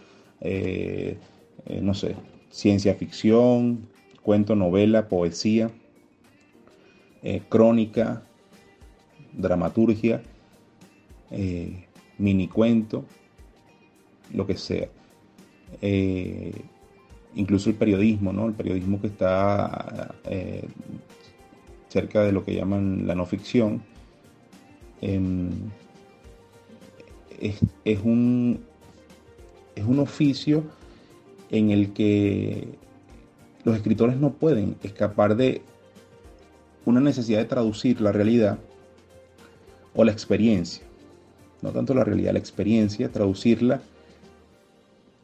eh, 0.41 1.19
no 1.83 1.93
sé, 1.95 2.17
ciencia 2.51 2.95
ficción, 2.95 3.89
cuento, 4.23 4.55
novela, 4.55 5.09
poesía, 5.09 5.71
crónica, 7.49 8.23
dramaturgia, 9.33 10.23
mini 12.19 12.49
cuento, 12.49 13.05
lo 14.35 14.47
que 14.47 14.57
sea. 14.57 14.89
incluso 17.35 17.71
el 17.71 17.77
periodismo, 17.77 18.33
¿no? 18.33 18.47
El 18.47 18.55
periodismo 18.55 19.01
que 19.01 19.07
está 19.07 20.15
cerca 21.89 22.23
de 22.23 22.33
lo 22.33 22.45
que 22.45 22.55
llaman 22.55 23.07
la 23.07 23.15
no 23.15 23.27
ficción, 23.27 23.83
Em, 25.01 25.51
es, 27.85 27.99
un, 28.05 28.61
es 29.75 29.85
un 29.85 29.99
oficio 29.99 30.63
en 31.51 31.71
el 31.71 31.93
que 31.93 32.69
los 33.65 33.77
escritores 33.77 34.17
no 34.17 34.33
pueden 34.35 34.77
escapar 34.83 35.37
de 35.37 35.63
una 36.85 37.01
necesidad 37.01 37.39
de 37.39 37.45
traducir 37.45 38.01
la 38.01 38.13
realidad 38.13 38.59
o 39.95 40.05
la 40.05 40.13
experiencia. 40.13 40.85
No 41.63 41.71
tanto 41.73 41.93
la 41.93 42.05
realidad, 42.05 42.33
la 42.33 42.39
experiencia, 42.39 43.11
traducirla. 43.11 43.83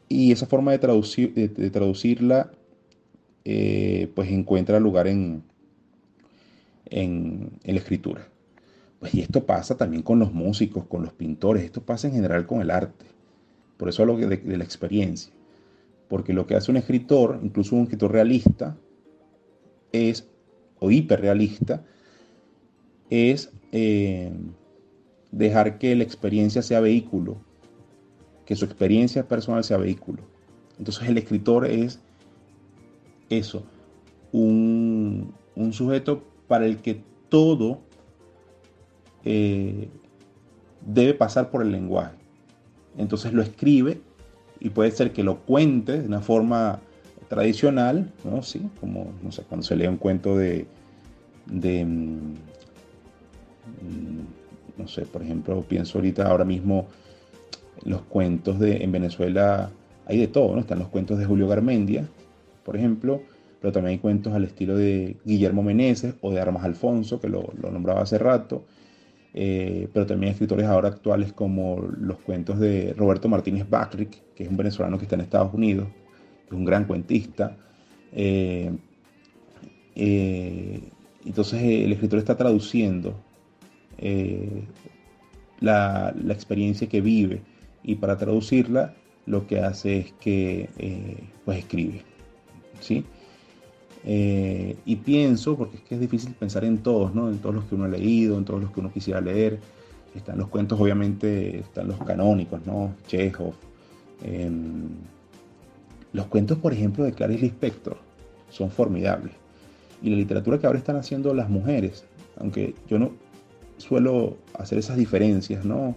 Y 0.07 0.31
esa 0.31 0.45
forma 0.45 0.71
de, 0.71 0.79
traducir, 0.79 1.33
de, 1.33 1.69
traducirla 1.69 2.51
eh, 3.43 4.09
pues 4.13 4.29
encuentra 4.29 4.79
lugar 4.79 5.07
en, 5.07 5.43
en, 6.85 7.51
la 7.63 7.79
escritura. 7.79 8.27
Pues, 8.99 9.15
y 9.15 9.21
esto 9.21 9.45
pasa 9.45 9.75
también 9.75 10.03
con 10.03 10.19
los 10.19 10.31
músicos, 10.33 10.85
con 10.85 11.03
los 11.03 11.13
pintores, 11.13 11.63
esto 11.63 11.81
pasa 11.81 12.07
en 12.07 12.13
general 12.13 12.45
con 12.45 12.61
el 12.61 12.71
arte. 12.71 13.05
Por 13.77 13.89
eso 13.89 14.05
de, 14.05 14.37
de 14.37 14.57
la 14.57 14.63
experiencia. 14.63 15.33
Porque 16.07 16.33
lo 16.33 16.47
que 16.47 16.55
hace 16.55 16.71
un 16.71 16.77
escritor, 16.77 17.39
incluso 17.43 17.75
un 17.75 17.83
escritor 17.83 18.11
realista, 18.11 18.77
es, 19.91 20.27
o 20.79 20.91
hiperrealista, 20.91 21.83
es 23.09 23.51
eh, 23.71 24.31
dejar 25.31 25.77
que 25.77 25.95
la 25.95 26.03
experiencia 26.03 26.61
sea 26.61 26.79
vehículo, 26.79 27.37
que 28.45 28.55
su 28.55 28.65
experiencia 28.65 29.27
personal 29.27 29.63
sea 29.63 29.77
vehículo. 29.77 30.23
Entonces 30.77 31.07
el 31.09 31.17
escritor 31.17 31.65
es 31.65 31.99
eso, 33.29 33.63
un, 34.31 35.33
un 35.55 35.73
sujeto 35.73 36.23
para 36.47 36.65
el 36.65 36.77
que 36.77 37.01
todo 37.29 37.81
eh, 39.25 39.89
debe 40.85 41.13
pasar 41.13 41.51
por 41.51 41.61
el 41.61 41.71
lenguaje. 41.71 42.15
Entonces 42.97 43.33
lo 43.33 43.41
escribe 43.41 44.01
y 44.59 44.69
puede 44.69 44.91
ser 44.91 45.11
que 45.11 45.23
lo 45.23 45.39
cuente 45.39 46.01
de 46.01 46.07
una 46.07 46.21
forma 46.21 46.79
tradicional, 47.27 48.11
¿no? 48.23 48.41
Sí, 48.41 48.61
como, 48.79 49.11
no 49.21 49.31
sé, 49.31 49.43
cuando 49.43 49.65
se 49.65 49.75
lee 49.75 49.87
un 49.87 49.97
cuento 49.97 50.37
de, 50.37 50.65
de 51.45 51.85
mm, 51.85 52.33
no 54.77 54.87
sé, 54.87 55.03
por 55.03 55.21
ejemplo, 55.21 55.61
pienso 55.67 55.97
ahorita 55.97 56.27
ahora 56.27 56.45
mismo 56.45 56.87
los 57.83 58.01
cuentos 58.03 58.59
de, 58.59 58.83
en 58.83 58.91
Venezuela 58.91 59.69
hay 60.05 60.19
de 60.19 60.27
todo, 60.27 60.53
¿no? 60.53 60.61
Están 60.61 60.79
los 60.79 60.87
cuentos 60.87 61.17
de 61.19 61.25
Julio 61.25 61.47
Garmendia, 61.47 62.07
por 62.63 62.77
ejemplo, 62.77 63.21
pero 63.59 63.73
también 63.73 63.93
hay 63.93 63.99
cuentos 63.99 64.33
al 64.33 64.43
estilo 64.43 64.77
de 64.77 65.17
Guillermo 65.25 65.63
Meneses 65.63 66.15
o 66.21 66.31
de 66.31 66.39
Armas 66.39 66.63
Alfonso, 66.63 67.19
que 67.19 67.27
lo, 67.27 67.51
lo 67.61 67.71
nombraba 67.71 68.01
hace 68.01 68.17
rato, 68.17 68.63
eh, 69.39 69.87
pero 69.93 70.07
también 70.07 70.31
escritores 70.31 70.65
ahora 70.65 70.87
actuales 70.87 71.31
como 71.31 71.79
los 71.79 72.17
cuentos 72.17 72.57
de 72.57 72.95
Roberto 72.97 73.29
Martínez 73.29 73.69
Bacrick, 73.69 74.33
que 74.33 74.43
es 74.43 74.49
un 74.49 74.57
venezolano 74.57 74.97
que 74.97 75.03
está 75.03 75.13
en 75.13 75.21
Estados 75.21 75.53
Unidos, 75.53 75.87
que 76.47 76.47
es 76.47 76.53
un 76.53 76.65
gran 76.65 76.85
cuentista. 76.85 77.55
Eh, 78.13 78.75
eh, 79.93 80.81
entonces 81.23 81.61
el 81.61 81.91
escritor 81.91 82.17
está 82.17 82.35
traduciendo 82.35 83.13
la, 85.59 86.15
la, 86.19 86.33
experiencia 86.33 86.89
que 86.89 87.01
vive 87.01 87.43
y 87.83 87.93
para 87.93 88.17
traducirla 88.17 88.95
lo 89.27 89.45
que 89.45 89.59
hace 89.59 89.99
es 89.99 90.13
que 90.13 90.67
pues 91.45 91.59
escribe. 91.59 92.01
¿sí? 92.79 93.05
Eh, 94.09 94.77
y 94.85 94.95
pienso, 94.95 95.57
porque 95.57 95.75
es 95.75 95.83
que 95.83 95.95
es 95.95 95.99
difícil 95.99 96.33
pensar 96.33 96.63
en 96.63 96.77
todos, 96.77 97.13
¿no? 97.13 97.29
En 97.29 97.39
todos 97.39 97.53
los 97.53 97.65
que 97.65 97.75
uno 97.75 97.83
ha 97.83 97.89
leído, 97.89 98.37
en 98.37 98.45
todos 98.45 98.61
los 98.61 98.71
que 98.71 98.79
uno 98.79 98.89
quisiera 98.89 99.19
leer. 99.19 99.59
Están 100.15 100.37
los 100.37 100.47
cuentos, 100.47 100.79
obviamente, 100.79 101.59
están 101.59 101.89
los 101.89 101.97
canónicos, 101.97 102.65
¿no? 102.65 102.95
Chekhov. 103.07 103.53
Em, 104.23 104.87
los 106.13 106.25
cuentos, 106.27 106.57
por 106.57 106.71
ejemplo, 106.71 107.03
de 107.03 107.11
Clarice 107.11 107.41
Lispector 107.41 107.97
son 108.49 108.71
formidables. 108.71 109.33
Y 110.01 110.09
la 110.09 110.15
literatura 110.15 110.57
que 110.57 110.67
ahora 110.67 110.79
están 110.79 110.95
haciendo 110.95 111.33
las 111.33 111.49
mujeres, 111.49 112.05
aunque 112.39 112.75
yo 112.87 112.99
no 112.99 113.11
suelo 113.75 114.37
hacer 114.57 114.77
esas 114.77 114.95
diferencias, 114.95 115.65
¿no? 115.65 115.95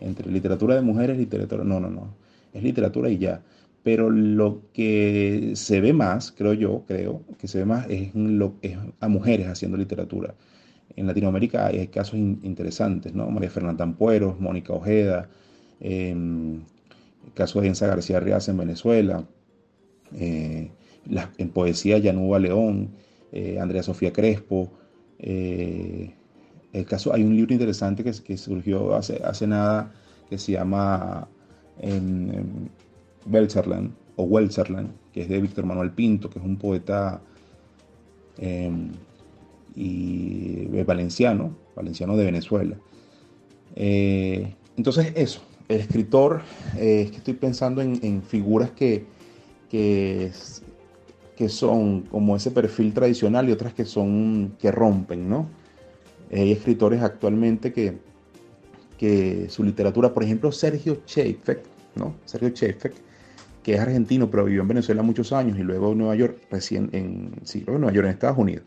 Entre 0.00 0.28
literatura 0.28 0.74
de 0.74 0.80
mujeres 0.80 1.16
literatura. 1.16 1.62
No, 1.62 1.78
no, 1.78 1.88
no. 1.88 2.08
Es 2.52 2.64
literatura 2.64 3.08
y 3.10 3.18
ya 3.18 3.42
pero 3.84 4.08
lo 4.10 4.62
que 4.72 5.52
se 5.54 5.80
ve 5.82 5.92
más, 5.92 6.32
creo 6.32 6.54
yo, 6.54 6.84
creo, 6.88 7.22
que 7.38 7.46
se 7.46 7.58
ve 7.58 7.64
más 7.66 7.86
es, 7.90 8.10
a 8.98 9.08
mujeres 9.08 9.46
haciendo 9.46 9.76
literatura. 9.76 10.34
En 10.96 11.06
Latinoamérica 11.06 11.66
hay 11.66 11.86
casos 11.88 12.14
interesantes, 12.14 13.14
¿no? 13.14 13.30
María 13.30 13.50
Fernanda 13.50 13.84
Ampueros, 13.84 14.40
Mónica 14.40 14.72
Ojeda, 14.72 15.28
em, 15.80 16.62
el 17.26 17.32
caso 17.34 17.60
de 17.60 17.68
Enza 17.68 17.86
García 17.86 18.20
Reaz 18.20 18.48
en 18.48 18.56
Venezuela, 18.56 19.26
eh, 20.14 20.70
en 21.38 21.48
poesía 21.50 21.98
Yanuba 21.98 22.38
León, 22.38 22.90
eh, 23.32 23.58
Andrea 23.60 23.82
Sofía 23.82 24.12
Crespo. 24.12 24.72
Eh, 25.18 26.14
el 26.72 26.86
caso, 26.86 27.12
hay 27.12 27.22
un 27.22 27.36
libro 27.36 27.52
interesante 27.52 28.02
que, 28.02 28.12
que 28.12 28.36
surgió 28.38 28.94
hace, 28.94 29.20
hace 29.24 29.46
nada 29.46 29.92
que 30.30 30.38
se 30.38 30.52
llama 30.52 31.28
em, 31.80 32.30
em, 32.30 32.68
Belcherland 33.26 33.92
o 34.16 34.24
Welcherland, 34.24 34.90
que 35.12 35.22
es 35.22 35.28
de 35.28 35.40
Víctor 35.40 35.66
Manuel 35.66 35.90
Pinto, 35.90 36.30
que 36.30 36.38
es 36.38 36.44
un 36.44 36.56
poeta 36.56 37.20
em, 38.38 38.90
y 39.74 40.66
valenciano, 40.82 41.56
valenciano 41.74 42.16
de 42.16 42.24
Venezuela. 42.24 42.76
Eh, 43.76 44.54
entonces 44.76 45.12
eso, 45.16 45.42
el 45.68 45.80
escritor, 45.80 46.42
eh, 46.76 47.02
es 47.04 47.10
que 47.10 47.16
estoy 47.18 47.34
pensando 47.34 47.82
en, 47.82 48.22
figuras 48.22 48.70
que, 48.70 49.04
que, 49.70 50.30
son 51.48 52.02
como 52.02 52.36
ese 52.36 52.50
perfil 52.50 52.94
tradicional 52.94 53.48
y 53.48 53.52
otras 53.52 53.74
que 53.74 53.84
son 53.84 54.54
que 54.58 54.70
rompen, 54.70 55.28
¿no? 55.28 55.48
Hay 56.32 56.52
escritores 56.52 57.02
actualmente 57.02 57.72
que, 57.72 57.98
que 58.98 59.48
su 59.48 59.62
literatura, 59.62 60.14
por 60.14 60.22
ejemplo, 60.22 60.50
Sergio 60.52 61.02
Cheifek, 61.04 61.60
¿no? 61.96 62.14
Sergio 62.24 62.50
Cheifek, 62.50 62.94
que 63.64 63.74
es 63.74 63.80
argentino, 63.80 64.30
pero 64.30 64.44
vivió 64.44 64.62
en 64.62 64.68
Venezuela 64.68 65.02
muchos 65.02 65.32
años 65.32 65.58
y 65.58 65.62
luego 65.62 65.92
en 65.92 65.98
Nueva 65.98 66.14
York, 66.14 66.36
recién 66.50 66.90
en, 66.92 67.32
sí, 67.44 67.64
Nueva 67.66 67.90
York, 67.90 68.06
en 68.06 68.12
Estados 68.12 68.38
Unidos, 68.38 68.64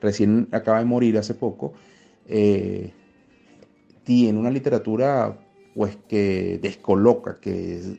recién 0.00 0.48
acaba 0.50 0.78
de 0.78 0.86
morir 0.86 1.18
hace 1.18 1.34
poco, 1.34 1.74
eh, 2.26 2.92
tiene 4.02 4.38
una 4.38 4.50
literatura 4.50 5.38
pues 5.74 5.96
que 6.08 6.58
descoloca, 6.62 7.38
que, 7.40 7.98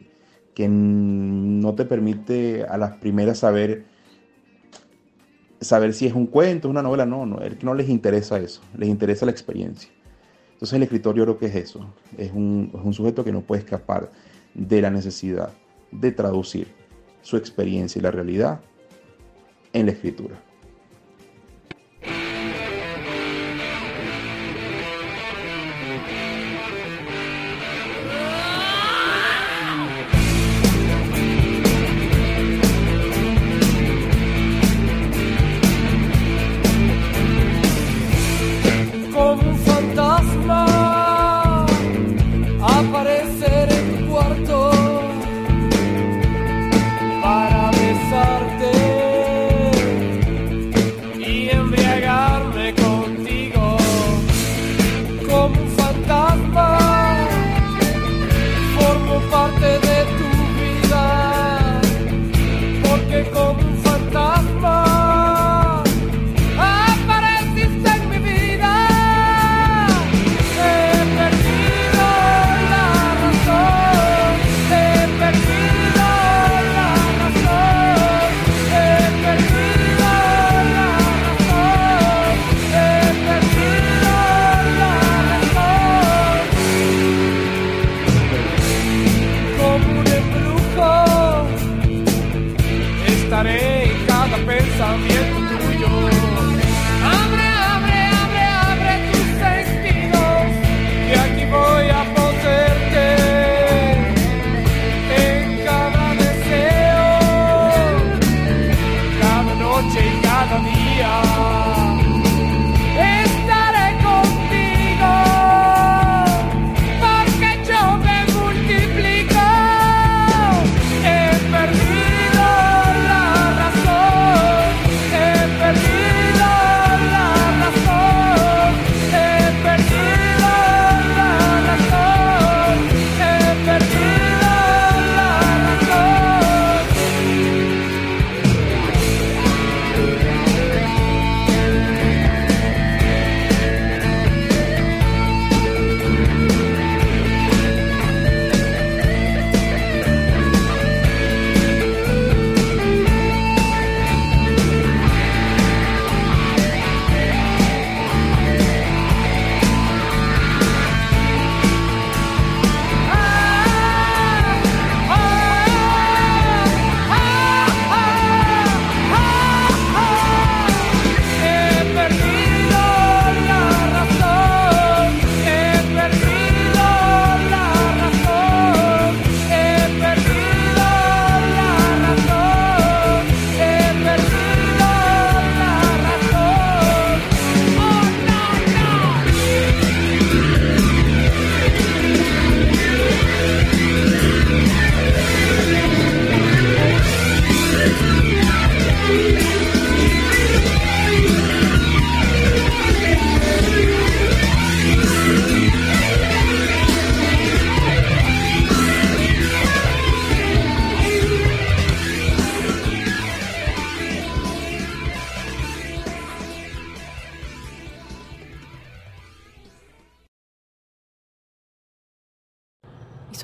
que 0.55 0.67
no 0.67 1.75
te 1.75 1.85
permite 1.85 2.63
a 2.63 2.77
las 2.77 2.97
primeras 2.97 3.37
saber 3.37 3.85
saber 5.61 5.93
si 5.93 6.07
es 6.07 6.13
un 6.13 6.25
cuento, 6.25 6.69
una 6.69 6.81
novela, 6.81 7.05
no, 7.05 7.25
no, 7.25 7.39
no 7.61 7.73
les 7.73 7.89
interesa 7.89 8.39
eso, 8.39 8.61
les 8.77 8.89
interesa 8.89 9.25
la 9.25 9.31
experiencia. 9.31 9.91
Entonces 10.53 10.73
el 10.73 10.83
escritor 10.83 11.15
yo 11.15 11.23
creo 11.23 11.37
que 11.37 11.45
es 11.45 11.55
eso, 11.55 11.93
es 12.17 12.31
un, 12.31 12.71
es 12.73 12.81
un 12.83 12.93
sujeto 12.93 13.23
que 13.23 13.31
no 13.31 13.41
puede 13.41 13.61
escapar 13.61 14.09
de 14.53 14.81
la 14.81 14.89
necesidad 14.89 15.51
de 15.91 16.11
traducir 16.11 16.67
su 17.21 17.37
experiencia 17.37 17.99
y 17.99 18.03
la 18.03 18.11
realidad 18.11 18.61
en 19.73 19.85
la 19.87 19.91
escritura. 19.91 20.48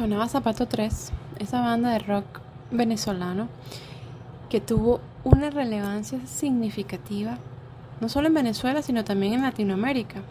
Sonaba 0.06 0.30
Zapato 0.30 0.68
3, 0.68 1.12
esa 1.40 1.62
banda 1.62 1.90
de 1.90 1.98
rock 1.98 2.26
venezolano 2.70 3.48
que 4.52 4.62
tuvo 4.62 5.00
una 5.24 5.50
relevancia 5.50 6.20
significativa, 6.28 7.40
no 8.00 8.08
solo 8.08 8.28
en 8.28 8.36
Venezuela, 8.36 8.84
sino 8.84 9.04
también 9.04 9.34
en 9.34 9.42
Latinoamérica, 9.42 10.22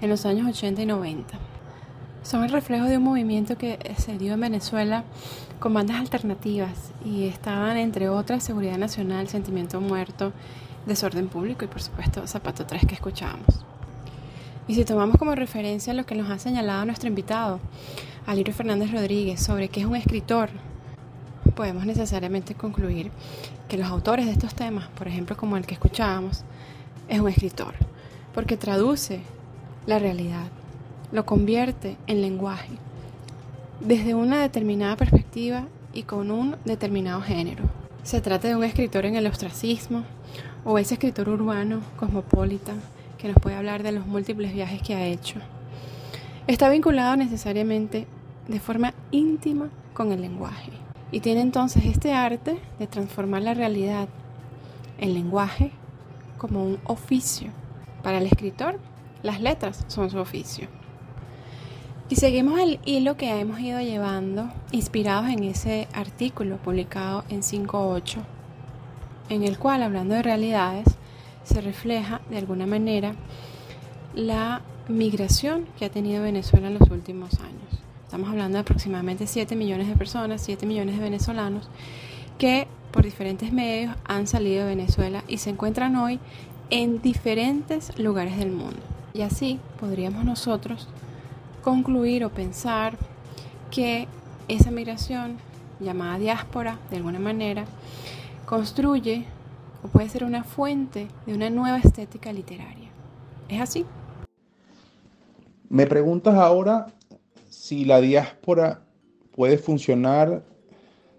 en 0.00 0.10
los 0.10 0.26
años 0.26 0.46
80 0.46 0.82
y 0.82 0.86
90. 0.86 1.38
Son 2.22 2.44
el 2.44 2.52
reflejo 2.52 2.84
de 2.84 2.98
un 2.98 3.02
movimiento 3.02 3.58
que 3.58 3.96
se 3.98 4.16
dio 4.16 4.34
en 4.34 4.42
Venezuela 4.42 5.02
con 5.58 5.74
bandas 5.74 5.96
alternativas 5.96 6.92
y 7.04 7.26
estaban, 7.26 7.78
entre 7.78 8.08
otras, 8.08 8.44
Seguridad 8.44 8.78
Nacional, 8.78 9.26
Sentimiento 9.26 9.80
Muerto, 9.80 10.32
Desorden 10.86 11.26
Público 11.26 11.64
y, 11.64 11.68
por 11.68 11.82
supuesto, 11.82 12.24
Zapato 12.28 12.64
3 12.64 12.86
que 12.86 12.94
escuchábamos. 12.94 13.64
Y 14.68 14.76
si 14.76 14.84
tomamos 14.84 15.16
como 15.16 15.34
referencia 15.34 15.94
lo 15.94 16.06
que 16.06 16.14
nos 16.14 16.30
ha 16.30 16.38
señalado 16.38 16.84
nuestro 16.84 17.08
invitado, 17.08 17.58
Alirio 18.26 18.52
Fernández 18.52 18.90
Rodríguez, 18.90 19.40
sobre 19.40 19.68
qué 19.68 19.80
es 19.80 19.86
un 19.86 19.94
escritor, 19.94 20.48
podemos 21.54 21.86
necesariamente 21.86 22.56
concluir 22.56 23.12
que 23.68 23.78
los 23.78 23.86
autores 23.86 24.26
de 24.26 24.32
estos 24.32 24.52
temas, 24.52 24.88
por 24.88 25.06
ejemplo 25.06 25.36
como 25.36 25.56
el 25.56 25.64
que 25.64 25.74
escuchábamos, 25.74 26.42
es 27.08 27.20
un 27.20 27.28
escritor, 27.28 27.74
porque 28.34 28.56
traduce 28.56 29.20
la 29.86 30.00
realidad, 30.00 30.48
lo 31.12 31.24
convierte 31.24 31.98
en 32.08 32.20
lenguaje, 32.20 32.72
desde 33.78 34.16
una 34.16 34.42
determinada 34.42 34.96
perspectiva 34.96 35.68
y 35.92 36.02
con 36.02 36.32
un 36.32 36.56
determinado 36.64 37.20
género. 37.20 37.62
Se 38.02 38.20
trata 38.20 38.48
de 38.48 38.56
un 38.56 38.64
escritor 38.64 39.06
en 39.06 39.14
el 39.14 39.28
ostracismo 39.28 40.02
o 40.64 40.78
ese 40.78 40.94
escritor 40.94 41.28
urbano, 41.28 41.80
cosmopolita, 41.96 42.72
que 43.18 43.28
nos 43.28 43.36
puede 43.36 43.54
hablar 43.54 43.84
de 43.84 43.92
los 43.92 44.04
múltiples 44.04 44.52
viajes 44.52 44.82
que 44.82 44.96
ha 44.96 45.06
hecho. 45.06 45.38
Está 46.48 46.68
vinculado 46.68 47.16
necesariamente 47.16 48.08
de 48.48 48.60
forma 48.60 48.94
íntima 49.10 49.70
con 49.92 50.12
el 50.12 50.20
lenguaje. 50.20 50.72
Y 51.12 51.20
tiene 51.20 51.40
entonces 51.40 51.84
este 51.84 52.12
arte 52.12 52.58
de 52.78 52.86
transformar 52.86 53.42
la 53.42 53.54
realidad 53.54 54.08
en 54.98 55.14
lenguaje 55.14 55.72
como 56.38 56.64
un 56.64 56.78
oficio. 56.84 57.50
Para 58.02 58.18
el 58.18 58.26
escritor, 58.26 58.78
las 59.22 59.40
letras 59.40 59.84
son 59.88 60.10
su 60.10 60.18
oficio. 60.18 60.68
Y 62.08 62.16
seguimos 62.16 62.60
el 62.60 62.78
hilo 62.84 63.16
que 63.16 63.40
hemos 63.40 63.58
ido 63.58 63.80
llevando, 63.80 64.48
inspirados 64.70 65.28
en 65.28 65.42
ese 65.42 65.88
artículo 65.92 66.56
publicado 66.58 67.24
en 67.28 67.42
5.8, 67.42 68.18
en 69.28 69.42
el 69.42 69.58
cual, 69.58 69.82
hablando 69.82 70.14
de 70.14 70.22
realidades, 70.22 70.86
se 71.42 71.60
refleja 71.60 72.20
de 72.30 72.38
alguna 72.38 72.66
manera 72.66 73.14
la 74.14 74.62
migración 74.88 75.66
que 75.76 75.84
ha 75.84 75.90
tenido 75.90 76.22
Venezuela 76.22 76.68
en 76.68 76.78
los 76.78 76.88
últimos 76.90 77.40
años. 77.40 77.65
Estamos 78.06 78.30
hablando 78.30 78.54
de 78.54 78.60
aproximadamente 78.60 79.26
7 79.26 79.56
millones 79.56 79.88
de 79.88 79.96
personas, 79.96 80.40
7 80.40 80.64
millones 80.64 80.94
de 80.94 81.02
venezolanos 81.02 81.68
que 82.38 82.68
por 82.92 83.02
diferentes 83.02 83.52
medios 83.52 83.96
han 84.04 84.28
salido 84.28 84.60
de 84.60 84.76
Venezuela 84.76 85.24
y 85.26 85.38
se 85.38 85.50
encuentran 85.50 85.96
hoy 85.96 86.20
en 86.70 87.02
diferentes 87.02 87.98
lugares 87.98 88.38
del 88.38 88.52
mundo. 88.52 88.78
Y 89.12 89.22
así 89.22 89.58
podríamos 89.80 90.24
nosotros 90.24 90.86
concluir 91.64 92.24
o 92.24 92.30
pensar 92.30 92.96
que 93.72 94.06
esa 94.46 94.70
migración 94.70 95.38
llamada 95.80 96.16
diáspora, 96.16 96.78
de 96.90 96.98
alguna 96.98 97.18
manera, 97.18 97.64
construye 98.44 99.24
o 99.82 99.88
puede 99.88 100.08
ser 100.08 100.22
una 100.22 100.44
fuente 100.44 101.08
de 101.26 101.34
una 101.34 101.50
nueva 101.50 101.78
estética 101.78 102.32
literaria. 102.32 102.88
¿Es 103.48 103.60
así? 103.60 103.84
Me 105.68 105.88
preguntas 105.88 106.34
ahora 106.36 106.86
si 107.66 107.84
la 107.84 108.00
diáspora 108.00 108.80
puede 109.32 109.58
funcionar 109.58 110.44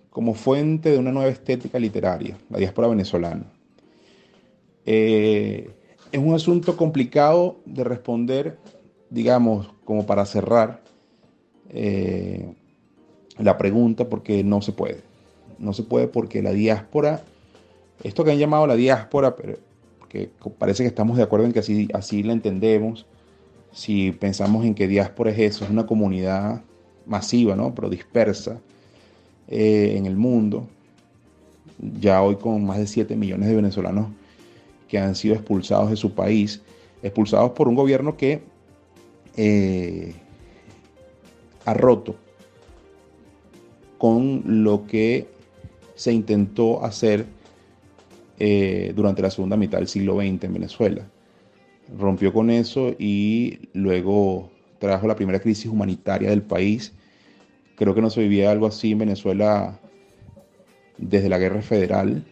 como 0.10 0.34
fuente 0.34 0.92
de 0.92 0.98
una 0.98 1.12
nueva 1.12 1.30
estética 1.30 1.78
literaria, 1.78 2.38
la 2.50 2.58
diáspora 2.58 2.88
venezolana. 2.88 3.52
Eh, 4.86 5.70
es 6.10 6.20
un 6.20 6.34
asunto 6.34 6.78
complicado 6.78 7.58
de 7.66 7.84
responder, 7.84 8.58
digamos, 9.10 9.68
como 9.84 10.06
para 10.06 10.26
cerrar 10.26 10.82
eh, 11.68 12.54
la 13.38 13.58
pregunta, 13.58 14.08
porque 14.08 14.42
no 14.42 14.62
se 14.62 14.72
puede. 14.72 15.02
No 15.60 15.74
se 15.74 15.84
puede 15.84 16.08
porque 16.08 16.42
la 16.42 16.54
diáspora, 16.54 17.24
esto 18.04 18.24
que 18.24 18.32
han 18.32 18.38
llamado 18.38 18.68
la 18.68 18.78
diáspora, 18.78 19.36
pero 19.36 19.58
que 20.08 20.32
parece 20.58 20.84
que 20.84 20.88
estamos 20.88 21.18
de 21.18 21.24
acuerdo 21.24 21.46
en 21.46 21.52
que 21.52 21.60
así, 21.60 21.90
así 21.94 22.24
la 22.24 22.32
entendemos, 22.32 23.06
si 23.72 24.12
pensamos 24.12 24.66
en 24.66 24.74
que 24.74 24.88
diáspora 24.88 25.32
es 25.32 25.40
eso, 25.40 25.66
es 25.66 25.72
una 25.72 25.86
comunidad 25.86 26.62
masiva, 27.06 27.56
¿no? 27.56 27.74
pero 27.74 27.90
dispersa 27.90 28.60
eh, 29.48 29.94
en 29.96 30.06
el 30.06 30.16
mundo, 30.16 30.68
ya 32.00 32.22
hoy 32.22 32.36
con 32.36 32.66
más 32.66 32.80
de 32.80 32.88
7 32.88 33.16
millones 33.16 33.50
de 33.50 33.56
venezolanos 33.56 34.08
que 34.88 34.98
han 34.98 35.16
sido 35.16 35.36
expulsados 35.36 35.90
de 35.90 35.96
su 35.96 36.14
país, 36.14 36.62
expulsados 37.04 37.52
por 37.52 37.68
un 37.68 37.76
gobierno 37.76 38.18
que 38.18 38.42
eh, 39.36 40.14
ha 41.66 41.74
roto 41.74 42.16
con 43.98 44.64
lo 44.64 44.86
que 44.88 45.28
se 45.96 46.14
intentó 46.14 46.84
hacer 46.84 47.26
eh, 48.40 48.94
durante 48.96 49.22
la 49.22 49.32
segunda 49.32 49.58
mitad 49.58 49.80
del 49.80 49.88
siglo 49.88 50.16
XX 50.16 50.44
en 50.44 50.54
Venezuela 50.54 51.08
rompió 51.96 52.34
con 52.34 52.50
eso 52.50 52.96
y 52.98 53.70
luego 53.74 54.52
trajo 54.80 55.08
la 55.08 55.16
primera 55.16 55.40
crisis 55.40 55.68
humanitaria 55.68 56.30
del 56.30 56.42
país. 56.42 56.94
Creo 57.76 57.94
que 57.94 58.02
no 58.02 58.10
se 58.10 58.22
vivía 58.22 58.52
algo 58.52 58.68
así 58.68 58.92
en 58.92 59.00
Venezuela 59.00 59.80
desde 60.98 61.30
la 61.30 61.38
guerra 61.38 61.62
federal. 61.62 62.26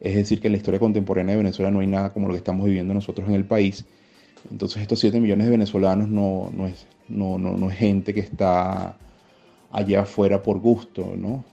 Es 0.00 0.14
decir, 0.14 0.40
que 0.40 0.46
en 0.46 0.52
la 0.52 0.58
historia 0.58 0.78
contemporánea 0.78 1.34
de 1.34 1.42
Venezuela 1.42 1.70
no 1.70 1.80
hay 1.80 1.88
nada 1.88 2.12
como 2.12 2.28
lo 2.28 2.34
que 2.34 2.38
estamos 2.38 2.66
viviendo 2.66 2.94
nosotros 2.94 3.28
en 3.28 3.34
el 3.34 3.44
país. 3.44 3.84
Entonces 4.50 4.82
estos 4.82 5.00
7 5.00 5.20
millones 5.20 5.46
de 5.46 5.50
venezolanos 5.50 6.08
no, 6.08 6.50
no, 6.54 6.66
es, 6.66 6.86
no, 7.08 7.38
no, 7.38 7.56
no 7.56 7.70
es 7.70 7.76
gente 7.76 8.14
que 8.14 8.20
está 8.20 8.96
allá 9.72 10.02
afuera 10.02 10.42
por 10.42 10.60
gusto, 10.60 11.14
¿no? 11.16 11.44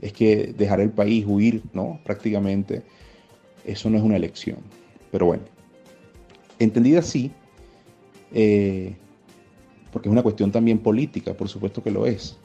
Es 0.00 0.12
que 0.12 0.54
dejar 0.56 0.80
el 0.80 0.90
país, 0.90 1.24
huir, 1.26 1.62
¿no? 1.72 1.98
Prácticamente, 2.04 2.82
eso 3.64 3.90
no 3.90 3.98
es 3.98 4.02
una 4.04 4.16
elección. 4.16 4.58
Pero 5.10 5.26
bueno, 5.26 5.42
Entendida 6.58 7.00
así, 7.00 7.30
eh, 8.32 8.96
porque 9.92 10.08
es 10.08 10.12
una 10.12 10.22
cuestión 10.22 10.52
también 10.52 10.78
política, 10.78 11.34
por 11.34 11.48
supuesto 11.48 11.82
que 11.82 11.90
lo 11.90 12.06
es. 12.06 12.36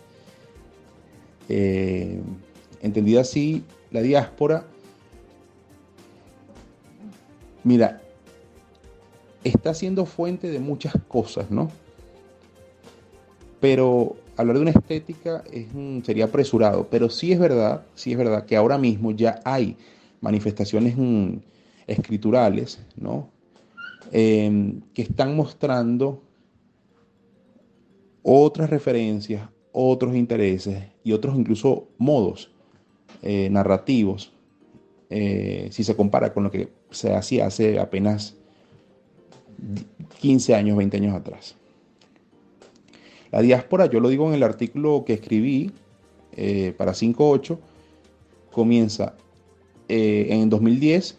Eh, 1.50 2.22
entendida 2.82 3.22
así, 3.22 3.64
la 3.92 4.02
diáspora, 4.02 4.66
mira, 7.64 8.02
está 9.44 9.74
siendo 9.74 10.06
fuente 10.06 10.50
de 10.50 10.60
muchas 10.60 10.94
cosas, 11.08 11.50
¿no? 11.52 11.70
Pero 13.60 14.16
hablar 14.36 14.58
de 14.58 14.62
una 14.62 14.72
estética 14.72 15.44
sería 16.04 16.26
apresurado, 16.26 16.88
pero 16.90 17.10
sí 17.10 17.32
es 17.32 17.40
verdad, 17.40 17.86
sí 17.96 18.12
es 18.12 18.18
verdad 18.18 18.46
que 18.46 18.56
ahora 18.56 18.78
mismo 18.78 19.12
ya 19.12 19.40
hay 19.46 19.78
manifestaciones 20.22 20.96
mm, 20.98 21.38
escriturales, 21.88 22.80
¿no? 22.96 23.30
Em, 24.16 24.82
que 24.94 25.02
están 25.02 25.36
mostrando 25.36 26.22
otras 28.22 28.70
referencias, 28.70 29.50
otros 29.72 30.16
intereses 30.16 30.84
y 31.04 31.14
otros 31.14 31.36
incluso 31.36 31.88
modos 31.98 32.52
eh, 33.24 33.50
narrativos, 33.50 34.32
eh, 35.10 35.68
si 35.72 35.84
se 35.84 35.96
compara 35.96 36.32
con 36.32 36.44
lo 36.44 36.52
que 36.52 36.70
se 36.92 37.12
hacía 37.12 37.48
hace 37.48 37.80
apenas 37.80 38.36
15 40.20 40.54
años, 40.54 40.78
20 40.78 40.98
años 40.98 41.16
atrás. 41.16 41.56
La 43.32 43.42
diáspora, 43.42 43.88
yo 43.88 44.00
lo 44.00 44.10
digo 44.10 44.28
en 44.28 44.36
el 44.36 44.44
artículo 44.44 45.06
que 45.08 45.14
escribí 45.14 45.72
eh, 46.34 46.72
para 46.78 46.92
5.8, 46.92 47.58
comienza 48.52 49.16
en 49.88 50.50
2010 50.52 51.18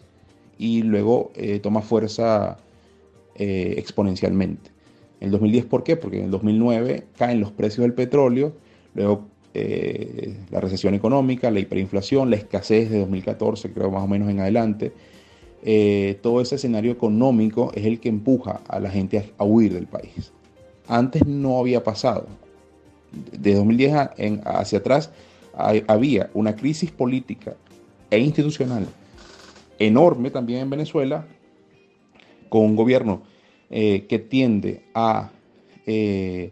y 0.57 0.81
luego 0.81 1.31
toma 1.61 1.81
fuerza 1.81 2.57
eh, 3.35 3.75
exponencialmente. 3.77 4.71
En 5.19 5.27
el 5.27 5.31
2010, 5.31 5.65
¿por 5.65 5.83
qué? 5.83 5.95
Porque 5.95 6.19
en 6.19 6.25
el 6.25 6.31
2009 6.31 7.05
caen 7.17 7.39
los 7.39 7.51
precios 7.51 7.83
del 7.83 7.93
petróleo, 7.93 8.53
luego 8.93 9.27
eh, 9.53 10.37
la 10.51 10.59
recesión 10.59 10.93
económica, 10.93 11.49
la 11.51 11.59
hiperinflación, 11.59 12.29
la 12.29 12.35
escasez 12.35 12.89
de 12.89 12.99
2014, 12.99 13.71
creo 13.71 13.91
más 13.91 14.03
o 14.03 14.07
menos 14.07 14.29
en 14.29 14.39
adelante. 14.39 14.91
Eh, 15.63 16.19
todo 16.21 16.41
ese 16.41 16.55
escenario 16.55 16.91
económico 16.91 17.71
es 17.73 17.85
el 17.85 17.99
que 17.99 18.09
empuja 18.09 18.61
a 18.67 18.79
la 18.79 18.89
gente 18.89 19.33
a, 19.37 19.43
huir 19.43 19.73
del 19.73 19.87
país. 19.87 20.31
Antes 20.87 21.25
no 21.25 21.59
había 21.59 21.83
pasado. 21.83 22.27
De 23.31 23.55
2010 23.55 23.93
hacia 24.43 24.79
atrás 24.79 25.11
había 25.87 26.29
una 26.33 26.55
crisis 26.55 26.91
política 26.91 27.55
e 28.11 28.19
institucional 28.19 28.85
enorme 29.79 30.31
también 30.31 30.61
en 30.61 30.69
Venezuela, 30.69 31.25
con 32.49 32.61
un 32.61 32.75
gobierno 32.75 33.23
eh, 33.69 34.05
que 34.07 34.19
tiende 34.19 34.83
a 34.93 35.31
eh, 35.87 36.51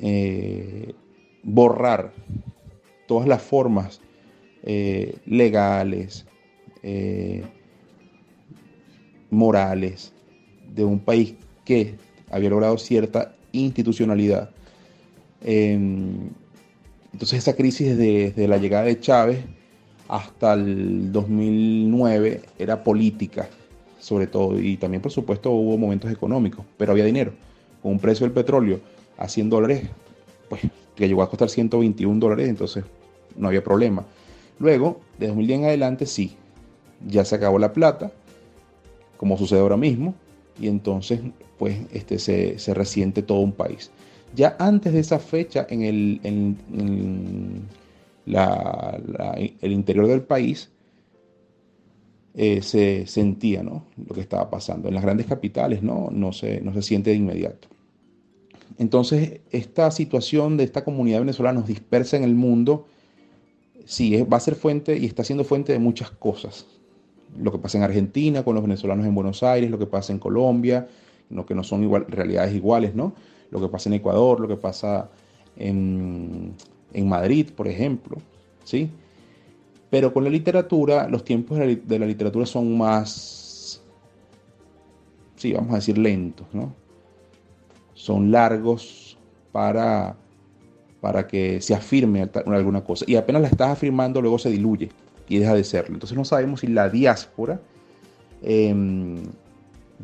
eh, 0.00 0.94
borrar 1.42 2.12
todas 3.06 3.26
las 3.26 3.42
formas 3.42 4.00
legales, 5.26 6.24
morales 9.30 10.12
de 10.72 10.84
un 10.84 11.00
país 11.00 11.34
que 11.64 11.96
había 12.30 12.50
logrado 12.50 12.78
cierta 12.78 13.34
institucionalidad. 13.50 14.50
Em, 15.42 16.30
entonces 17.12 17.40
esa 17.40 17.56
crisis 17.56 17.96
desde 17.96 18.46
la 18.46 18.58
llegada 18.58 18.84
de 18.84 19.00
Chávez 19.00 19.44
hasta 20.06 20.54
el 20.54 21.10
2009 21.10 22.42
era 22.58 22.84
política 22.84 23.48
sobre 24.02 24.26
todo, 24.26 24.58
y 24.58 24.76
también 24.78 25.00
por 25.00 25.12
supuesto 25.12 25.52
hubo 25.52 25.78
momentos 25.78 26.10
económicos, 26.10 26.64
pero 26.76 26.90
había 26.90 27.04
dinero. 27.04 27.32
Con 27.80 27.92
un 27.92 27.98
precio 28.00 28.26
del 28.26 28.32
petróleo 28.32 28.80
a 29.16 29.28
100 29.28 29.48
dólares, 29.48 29.82
pues 30.48 30.62
que 30.96 31.06
llegó 31.06 31.22
a 31.22 31.30
costar 31.30 31.48
121 31.48 32.18
dólares, 32.18 32.48
entonces 32.48 32.84
no 33.36 33.46
había 33.46 33.62
problema. 33.62 34.04
Luego, 34.58 35.00
de 35.20 35.28
2010 35.28 35.58
en 35.60 35.64
adelante, 35.66 36.06
sí, 36.06 36.36
ya 37.06 37.24
se 37.24 37.36
acabó 37.36 37.60
la 37.60 37.72
plata, 37.72 38.10
como 39.18 39.38
sucede 39.38 39.60
ahora 39.60 39.76
mismo, 39.76 40.16
y 40.60 40.66
entonces 40.66 41.20
pues 41.56 41.78
este, 41.92 42.18
se, 42.18 42.58
se 42.58 42.74
resiente 42.74 43.22
todo 43.22 43.38
un 43.38 43.52
país. 43.52 43.92
Ya 44.34 44.56
antes 44.58 44.92
de 44.92 44.98
esa 44.98 45.20
fecha, 45.20 45.64
en 45.70 45.82
el, 45.82 46.20
el 48.26 49.72
interior 49.72 50.08
del 50.08 50.22
país, 50.22 50.72
eh, 52.34 52.62
se 52.62 53.06
sentía 53.06 53.62
¿no? 53.62 53.84
lo 53.96 54.14
que 54.14 54.20
estaba 54.20 54.48
pasando. 54.48 54.88
En 54.88 54.94
las 54.94 55.02
grandes 55.02 55.26
capitales 55.26 55.82
¿no? 55.82 56.08
No, 56.10 56.32
se, 56.32 56.60
no 56.60 56.72
se 56.72 56.82
siente 56.82 57.10
de 57.10 57.16
inmediato. 57.16 57.68
Entonces, 58.78 59.40
esta 59.50 59.90
situación 59.90 60.56
de 60.56 60.64
esta 60.64 60.82
comunidad 60.84 61.20
venezolana 61.20 61.60
nos 61.60 61.68
dispersa 61.68 62.16
en 62.16 62.24
el 62.24 62.34
mundo, 62.34 62.86
sí, 63.84 64.22
va 64.22 64.38
a 64.38 64.40
ser 64.40 64.54
fuente 64.54 64.96
y 64.96 65.04
está 65.04 65.24
siendo 65.24 65.44
fuente 65.44 65.72
de 65.72 65.78
muchas 65.78 66.10
cosas. 66.10 66.66
Lo 67.38 67.52
que 67.52 67.58
pasa 67.58 67.78
en 67.78 67.84
Argentina 67.84 68.42
con 68.44 68.54
los 68.54 68.62
venezolanos 68.62 69.06
en 69.06 69.14
Buenos 69.14 69.42
Aires, 69.42 69.70
lo 69.70 69.78
que 69.78 69.86
pasa 69.86 70.12
en 70.12 70.18
Colombia, 70.18 70.88
lo 71.30 71.46
que 71.46 71.54
no 71.54 71.64
son 71.64 71.82
igual, 71.82 72.06
realidades 72.08 72.54
iguales, 72.54 72.94
¿no? 72.94 73.14
Lo 73.50 73.60
que 73.60 73.68
pasa 73.68 73.88
en 73.88 73.94
Ecuador, 73.94 74.40
lo 74.40 74.48
que 74.48 74.56
pasa 74.56 75.10
en, 75.56 76.54
en 76.92 77.08
Madrid, 77.08 77.50
por 77.54 77.68
ejemplo, 77.68 78.16
¿sí? 78.64 78.90
Pero 79.92 80.10
con 80.10 80.24
la 80.24 80.30
literatura, 80.30 81.06
los 81.06 81.22
tiempos 81.22 81.58
de 81.58 81.98
la, 81.98 82.06
literatura 82.06 82.46
son 82.46 82.78
más, 82.78 83.82
sí, 85.36 85.52
vamos 85.52 85.72
a 85.72 85.74
decir 85.74 85.98
lentos, 85.98 86.46
¿no? 86.54 86.74
Son 87.92 88.32
largos 88.32 89.18
para, 89.52 90.16
para 91.02 91.26
que 91.26 91.60
se 91.60 91.74
afirme 91.74 92.26
alguna 92.46 92.82
cosa. 92.82 93.04
Y 93.06 93.16
apenas 93.16 93.42
la 93.42 93.48
estás 93.48 93.68
afirmando, 93.68 94.22
luego 94.22 94.38
se 94.38 94.48
diluye 94.48 94.88
y 95.28 95.38
deja 95.38 95.52
de 95.52 95.62
serlo. 95.62 95.96
Entonces 95.96 96.16
no 96.16 96.24
sabemos 96.24 96.60
si 96.60 96.68
la 96.68 96.88
diáspora... 96.88 97.60
Em, 98.40 99.18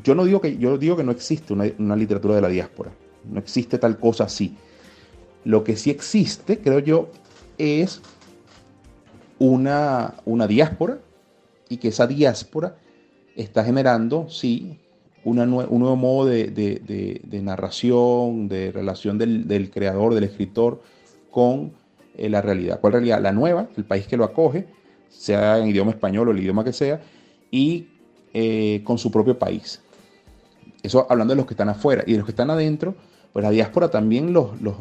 yo 0.04 0.14
no 0.14 0.26
digo 0.26 0.42
que, 0.42 0.58
yo 0.58 0.76
digo 0.76 0.98
que 0.98 1.02
no 1.02 1.12
existe 1.12 1.54
una, 1.54 1.64
una 1.78 1.96
literatura 1.96 2.34
de 2.34 2.42
la 2.42 2.48
diáspora. 2.48 2.90
No 3.24 3.38
existe 3.38 3.78
tal 3.78 3.98
cosa 3.98 4.24
así. 4.24 4.54
Lo 5.46 5.64
que 5.64 5.76
sí 5.76 5.88
existe, 5.88 6.58
creo 6.58 6.80
yo, 6.80 7.08
es 7.56 8.02
una, 9.38 10.14
una 10.24 10.46
diáspora 10.46 10.98
y 11.68 11.76
que 11.78 11.88
esa 11.88 12.06
diáspora 12.06 12.76
está 13.36 13.64
generando, 13.64 14.28
sí, 14.28 14.78
una 15.24 15.42
un 15.42 15.80
nuevo 15.80 15.96
modo 15.96 16.26
de, 16.26 17.40
narración, 17.42 18.48
de 18.48 18.72
relación 18.72 19.18
del, 19.18 19.70
creador, 19.72 20.14
del 20.14 20.24
escritor 20.24 20.82
con 21.30 21.72
eh, 22.16 22.28
la 22.28 22.40
realidad. 22.40 22.80
¿Cuál 22.80 22.94
realidad? 22.94 23.20
La 23.20 23.32
nueva, 23.32 23.68
el 23.76 23.84
país 23.84 24.06
que 24.06 24.16
lo 24.16 24.24
acoge, 24.24 24.66
sea 25.08 25.58
en 25.58 25.68
idioma 25.68 25.90
español 25.90 26.28
o 26.28 26.30
el 26.30 26.38
idioma 26.38 26.64
que 26.64 26.72
sea, 26.72 27.00
y 27.50 27.88
eh, 28.32 28.82
con 28.84 28.98
su 28.98 29.10
propio 29.10 29.38
país. 29.38 29.82
Eso 30.82 31.06
hablando 31.10 31.32
de 31.32 31.36
los 31.36 31.46
que 31.46 31.54
están 31.54 31.68
afuera. 31.68 32.04
Y 32.06 32.12
de 32.12 32.18
los 32.18 32.26
que 32.26 32.32
están 32.32 32.50
adentro, 32.50 32.94
pues 33.32 33.42
la 33.42 33.50
diáspora 33.50 33.90
también 33.90 34.32
los, 34.32 34.60
los, 34.60 34.76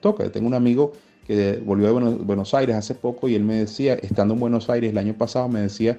toca. 0.00 0.30
tengo 0.30 0.46
un 0.46 0.54
amigo 0.54 0.92
que 1.28 1.62
volvió 1.64 1.86
de 1.86 1.92
Buenos, 1.92 2.54
Aires 2.54 2.74
hace 2.74 2.96
poco 2.96 3.28
y 3.28 3.36
él 3.36 3.44
me 3.44 3.54
decía, 3.54 3.94
estando 3.94 4.34
en 4.34 4.40
Buenos 4.40 4.68
Aires 4.68 4.90
el 4.90 4.98
año 4.98 5.14
pasado, 5.14 5.48
me 5.48 5.60
decía, 5.60 5.98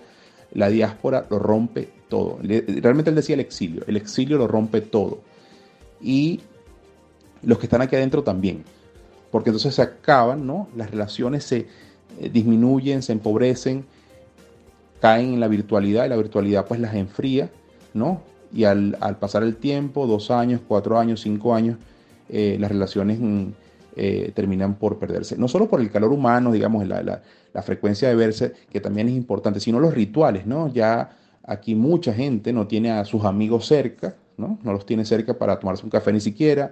la 0.51 0.69
diáspora 0.69 1.25
lo 1.29 1.39
rompe 1.39 1.89
todo. 2.09 2.39
Realmente 2.41 3.11
él 3.11 3.15
decía 3.15 3.35
el 3.35 3.39
exilio, 3.39 3.83
el 3.87 3.95
exilio 3.95 4.37
lo 4.37 4.47
rompe 4.47 4.81
todo. 4.81 5.21
Y 6.01 6.41
los 7.41 7.57
que 7.59 7.67
están 7.67 7.81
aquí 7.81 7.95
adentro 7.95 8.23
también. 8.23 8.65
Porque 9.31 9.51
entonces 9.51 9.75
se 9.75 9.81
acaban, 9.81 10.45
¿no? 10.45 10.67
Las 10.75 10.91
relaciones 10.91 11.45
se 11.45 11.67
eh, 12.19 12.29
disminuyen, 12.33 13.03
se 13.03 13.13
empobrecen, 13.13 13.85
caen 14.99 15.35
en 15.35 15.39
la 15.39 15.47
virtualidad 15.47 16.05
y 16.05 16.09
la 16.09 16.17
virtualidad 16.17 16.65
pues 16.65 16.81
las 16.81 16.95
enfría, 16.95 17.49
¿no? 17.93 18.21
y 18.51 18.63
al, 18.63 18.97
pasar 19.19 19.43
el 19.43 19.55
tiempo, 19.55 20.07
dos 20.07 20.31
años, 20.31 20.61
cuatro 20.67 20.97
años, 20.97 21.21
cinco 21.21 21.53
años, 21.53 21.77
eh, 22.29 22.57
las 22.59 22.71
relaciones 22.71 23.19
mm, 23.19 23.47
eh, 24.01 24.31
terminan 24.33 24.75
por 24.75 24.97
perderse. 24.97 25.37
No 25.37 25.49
solo 25.49 25.67
por 25.67 25.81
el 25.81 25.91
calor 25.91 26.13
humano, 26.13 26.53
digamos, 26.53 26.87
la, 26.87 27.03
la, 27.03 27.61
frecuencia 27.61 28.07
de 28.07 28.15
verse, 28.15 28.53
que 28.71 28.79
también 28.79 29.09
es 29.09 29.13
importante, 29.13 29.59
sino 29.59 29.77
los 29.77 29.93
rituales, 29.93 30.45
¿no? 30.45 30.71
Ya 30.71 31.17
aquí 31.43 31.75
mucha 31.75 32.13
gente 32.13 32.53
no 32.53 32.65
tiene 32.65 32.91
a 32.91 33.03
sus 33.03 33.25
amigos 33.25 33.65
cerca, 33.65 34.15
¿no? 34.37 34.57
No 34.63 34.71
los 34.71 34.85
tiene 34.85 35.03
cerca 35.03 35.37
para 35.37 35.59
tomarse 35.59 35.83
un 35.83 35.89
café 35.89 36.13
ni 36.13 36.21
siquiera, 36.21 36.71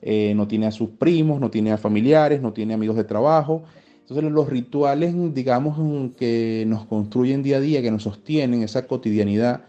eh, 0.00 0.32
no 0.36 0.46
tiene 0.46 0.68
a 0.68 0.70
sus 0.70 0.90
primos, 0.90 1.40
no 1.40 1.50
tiene 1.50 1.72
a 1.72 1.78
familiares, 1.78 2.40
no 2.40 2.52
tiene 2.52 2.74
amigos 2.74 2.94
de 2.94 3.02
trabajo. 3.02 3.64
Entonces 4.02 4.30
los 4.30 4.48
rituales, 4.48 5.12
digamos, 5.34 6.14
que 6.16 6.62
nos 6.68 6.86
construyen 6.86 7.42
día 7.42 7.56
a 7.56 7.60
día, 7.60 7.82
que 7.82 7.90
nos 7.90 8.04
sostienen 8.04 8.62
esa 8.62 8.86
cotidianidad, 8.86 9.64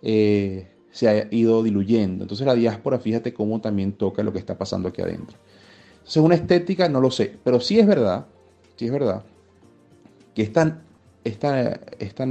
se 0.00 1.08
ha 1.08 1.26
ido 1.32 1.64
diluyendo. 1.64 2.22
Entonces 2.22 2.46
la 2.46 2.54
diáspora, 2.54 3.00
fíjate 3.00 3.34
cómo 3.34 3.60
también 3.60 3.94
toca 3.94 4.22
lo 4.22 4.32
que 4.32 4.38
está 4.38 4.56
pasando 4.56 4.90
aquí 4.90 5.02
adentro. 5.02 5.36
Una 6.16 6.34
estética, 6.34 6.88
no 6.88 7.00
lo 7.00 7.10
sé, 7.10 7.36
pero 7.42 7.60
sí 7.60 7.78
es 7.78 7.86
verdad, 7.86 8.26
sí 8.76 8.86
es 8.86 8.92
verdad, 8.92 9.22
que 10.34 10.42
esta, 10.42 10.80
esta, 11.24 11.80
esta 11.98 12.26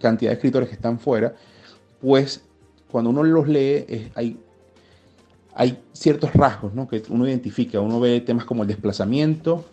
cantidad 0.00 0.30
de 0.30 0.34
escritores 0.34 0.68
que 0.68 0.74
están 0.74 0.98
fuera, 0.98 1.34
pues 2.00 2.42
cuando 2.90 3.10
uno 3.10 3.22
los 3.22 3.48
lee 3.48 4.10
hay, 4.14 4.38
hay 5.54 5.82
ciertos 5.92 6.32
rasgos 6.34 6.74
¿no? 6.74 6.88
que 6.88 7.02
uno 7.08 7.26
identifica. 7.26 7.80
Uno 7.80 8.00
ve 8.00 8.20
temas 8.20 8.44
como 8.44 8.62
el 8.62 8.68
desplazamiento, 8.68 9.64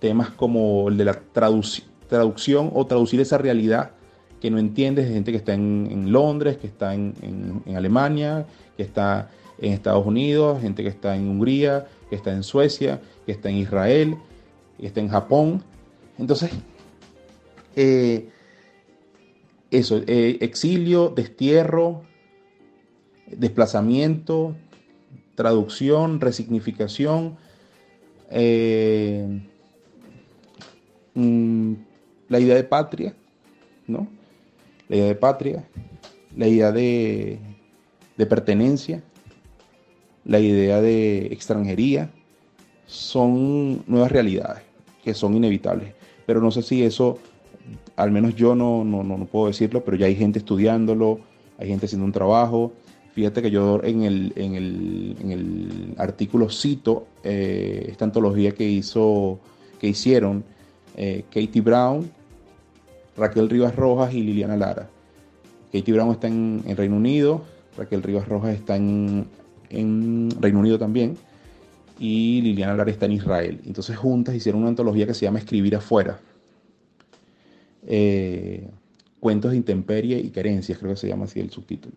temas 0.00 0.30
como 0.30 0.88
el 0.88 0.96
de 0.96 1.04
la 1.04 1.20
traducción 1.32 2.70
o 2.74 2.86
traducir 2.86 3.20
esa 3.20 3.38
realidad 3.38 3.92
que 4.40 4.50
no 4.50 4.58
entiendes, 4.58 5.08
de 5.08 5.14
gente 5.14 5.30
que 5.30 5.38
está 5.38 5.54
en, 5.54 6.12
Londres, 6.12 6.58
que 6.58 6.66
está 6.66 6.94
en, 6.94 7.62
Alemania, 7.74 8.44
que 8.76 8.82
está 8.82 9.30
en 9.58 9.72
Estados 9.72 10.04
Unidos, 10.04 10.60
gente 10.60 10.82
que 10.82 10.90
está 10.90 11.16
en 11.16 11.28
Hungría, 11.28 11.86
que 12.14 12.18
está 12.18 12.32
en 12.32 12.44
Suecia, 12.44 13.00
que 13.26 13.32
está 13.32 13.50
en 13.50 13.56
Israel, 13.56 14.16
que 14.78 14.86
está 14.86 15.00
en 15.00 15.08
Japón. 15.08 15.64
Entonces, 16.16 16.52
eh, 17.74 18.28
eso, 19.72 20.00
eh, 20.06 20.38
exilio, 20.40 21.08
destierro, 21.08 22.02
desplazamiento, 23.26 24.54
traducción, 25.34 26.20
resignificación, 26.20 27.36
eh, 28.30 29.42
mm, 31.14 31.72
la 32.28 32.38
idea 32.38 32.54
de 32.54 32.64
patria, 32.64 33.16
¿no? 33.88 34.06
la 34.88 34.96
idea 34.96 35.08
de 35.08 35.14
patria, 35.16 35.64
la 36.36 36.46
idea 36.46 36.70
de, 36.70 37.40
pertenencia, 38.28 39.02
la 40.24 40.40
idea 40.40 40.80
de 40.80 41.26
extranjería, 41.26 42.10
son 42.86 43.82
nuevas 43.86 44.12
realidades 44.12 44.62
que 45.02 45.14
son 45.14 45.34
inevitables. 45.34 45.92
Pero 46.26 46.40
no 46.40 46.50
sé 46.50 46.62
si 46.62 46.82
eso, 46.82 47.18
al 47.96 48.10
menos 48.10 48.34
yo 48.34 48.54
no, 48.54 48.84
no, 48.84 49.26
puedo 49.26 49.48
decirlo, 49.48 49.84
pero 49.84 49.96
ya 49.96 50.06
hay 50.06 50.16
gente 50.16 50.38
estudiándolo, 50.38 51.20
hay 51.58 51.68
gente 51.68 51.86
haciendo 51.86 52.06
un 52.06 52.12
trabajo. 52.12 52.72
Fíjate 53.14 53.42
que 53.42 53.50
yo 53.50 53.80
en 53.84 54.02
el, 54.02 54.32
en 54.36 54.54
el, 55.30 55.94
artículo 55.98 56.50
cito 56.50 57.06
eh, 57.22 57.86
esta 57.88 58.04
antología 58.06 58.52
que, 58.52 58.68
hizo, 58.68 59.38
que 59.78 59.88
hicieron 59.88 60.42
eh, 60.96 61.24
Katie 61.28 61.60
Brown, 61.60 62.10
Raquel 63.16 63.48
Rivas 63.48 63.76
Rojas 63.76 64.12
y 64.14 64.22
Liliana 64.22 64.56
Lara. 64.56 64.88
Katie 65.72 65.94
Brown 65.94 66.10
está 66.10 66.26
en, 66.28 66.64
Reino 66.76 66.96
Unido, 66.96 67.42
Raquel 67.76 68.02
Rivas 68.02 68.26
Rojas 68.26 68.54
está 68.54 68.76
en, 68.76 69.26
Reino 70.40 70.60
Unido 70.60 70.78
también, 70.78 71.16
y 71.98 72.40
Liliana 72.42 72.74
Lara 72.74 72.90
está 72.90 73.06
en 73.06 73.12
Israel. 73.12 73.60
Entonces 73.66 73.96
juntas 73.96 74.34
hicieron 74.34 74.62
una 74.62 74.70
antología 74.70 75.06
que 75.06 75.14
se 75.14 75.26
llama 75.26 75.38
Escribir 75.38 75.76
afuera. 75.76 76.18
Eh, 77.86 78.68
cuentos 79.20 79.52
de 79.52 79.56
intemperie 79.56 80.18
y 80.18 80.30
carencias, 80.30 80.78
creo 80.78 80.92
que 80.92 80.96
se 80.96 81.08
llama 81.08 81.24
así 81.24 81.40
el 81.40 81.50
subtítulo. 81.50 81.96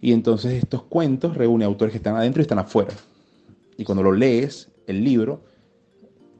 Y 0.00 0.12
entonces 0.12 0.52
estos 0.52 0.82
cuentos 0.82 1.36
reúnen 1.36 1.66
autores 1.66 1.92
que 1.92 1.98
están 1.98 2.16
adentro 2.16 2.40
y 2.40 2.44
están 2.44 2.58
afuera. 2.58 2.94
Y 3.76 3.84
cuando 3.84 4.02
lo 4.02 4.12
lees, 4.12 4.68
el 4.86 5.02
libro, 5.02 5.40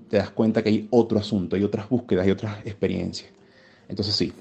te 0.08 0.18
das 0.18 0.30
cuenta 0.30 0.62
que 0.62 0.68
hay 0.68 0.88
otro 0.90 1.18
asunto, 1.18 1.56
hay 1.56 1.64
otras 1.64 1.88
búsquedas, 1.88 2.24
hay 2.24 2.30
otras 2.30 2.64
experiencias. 2.64 3.30
Entonces 3.88 4.14
sí, 4.14 4.32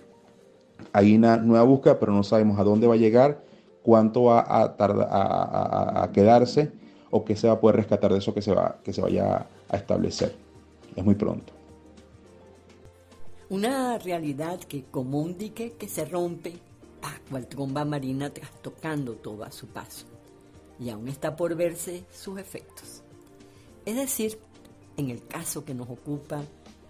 hay 0.91 1.15
una 1.15 1.37
nueva 1.37 1.63
búsqueda, 1.65 1.99
pero 1.99 2.11
no 2.11 2.23
sabemos 2.23 2.59
a 2.59 2.63
dónde 2.63 2.87
va 2.87 2.93
a 2.93 2.97
llegar, 2.97 3.43
cuánto 3.85 4.23
va 4.23 4.43
a, 4.47 4.75
tardar, 4.75 5.07
a, 5.11 6.09
quedarse 6.11 6.71
o 7.11 7.23
qué 7.23 7.35
se 7.35 7.47
va 7.47 7.53
a 7.53 7.59
poder 7.59 7.75
rescatar 7.75 8.11
de 8.11 8.17
eso 8.17 8.33
que 8.33 8.41
se, 8.41 8.51
va, 8.51 8.79
que 8.83 8.91
se 8.91 8.99
vaya 8.99 9.45
a 9.69 9.77
establecer. 9.77 10.35
Es 10.95 11.05
muy 11.05 11.13
pronto. 11.13 11.53
Una 13.47 13.99
realidad 13.99 14.59
que 14.59 14.85
como 14.85 15.21
un 15.21 15.37
dique 15.37 15.73
que 15.73 15.87
se 15.87 16.03
rompe, 16.05 16.53
a 17.03 17.29
cual 17.29 17.45
tromba 17.45 17.85
marina 17.85 18.31
trastocando 18.31 19.13
todo 19.13 19.43
a 19.43 19.51
su 19.51 19.67
paso, 19.67 20.07
y 20.79 20.89
aún 20.89 21.07
está 21.07 21.35
por 21.35 21.53
verse 21.55 22.05
sus 22.11 22.39
efectos. 22.39 23.03
Es 23.85 23.95
decir, 23.95 24.39
en 24.97 25.11
el 25.11 25.27
caso 25.27 25.63
que 25.63 25.75
nos 25.75 25.91
ocupa, 25.91 26.41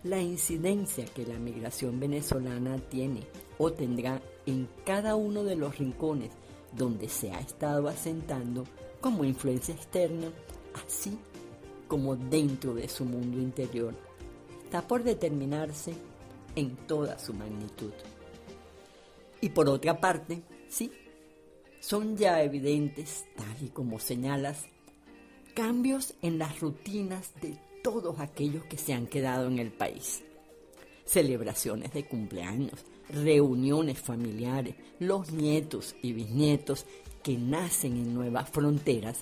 la 0.04 0.22
incidencia 0.22 1.04
que 1.04 1.26
la 1.26 1.38
migración 1.38 2.00
venezolana 2.00 2.78
tiene 2.78 3.22
o 3.58 3.74
tendrá 3.74 4.22
en 4.46 4.70
cada 4.86 5.18
uno 5.18 5.44
de 5.44 5.58
los 5.58 5.78
rincones 5.78 6.32
donde 6.76 7.10
se 7.10 7.32
ha 7.32 7.40
estado 7.40 7.88
asentando 7.88 8.66
como 9.02 9.24
influencia 9.24 9.74
externa, 9.74 10.28
así 10.86 11.18
como 11.88 12.16
dentro 12.16 12.74
de 12.74 12.90
su 12.90 13.06
mundo 13.06 13.40
interior, 13.40 13.94
está 14.64 14.88
por 14.88 15.04
determinarse 15.04 15.94
en 16.56 16.76
toda 16.88 17.20
su 17.20 17.34
magnitud. 17.34 17.94
Y 19.42 19.50
por 19.50 19.70
otra 19.70 20.00
parte, 20.00 20.42
sí, 20.70 20.92
son 21.80 22.18
ya 22.18 22.42
evidentes, 22.42 23.26
tal 23.36 23.64
y 23.64 23.70
como 23.70 24.00
señalas, 24.00 24.66
cambios 25.54 26.16
en 26.22 26.40
las 26.40 26.60
rutinas 26.60 27.32
de 27.42 27.58
todos 27.84 28.20
aquellos 28.20 28.64
que 28.66 28.78
se 28.78 28.94
han 28.94 29.06
quedado 29.06 29.48
en 29.48 29.60
el 29.60 29.72
país. 29.72 30.24
Celebraciones 31.06 31.94
de 31.94 32.08
cumpleaños, 32.08 32.84
reuniones 33.10 34.00
familiares, 34.00 34.76
los 35.00 35.32
nietos 35.32 35.96
y 36.02 36.14
bisnietos 36.14 36.86
que 37.24 37.38
nacen 37.38 37.94
en 37.98 38.14
nuevas 38.14 38.50
fronteras, 38.50 39.22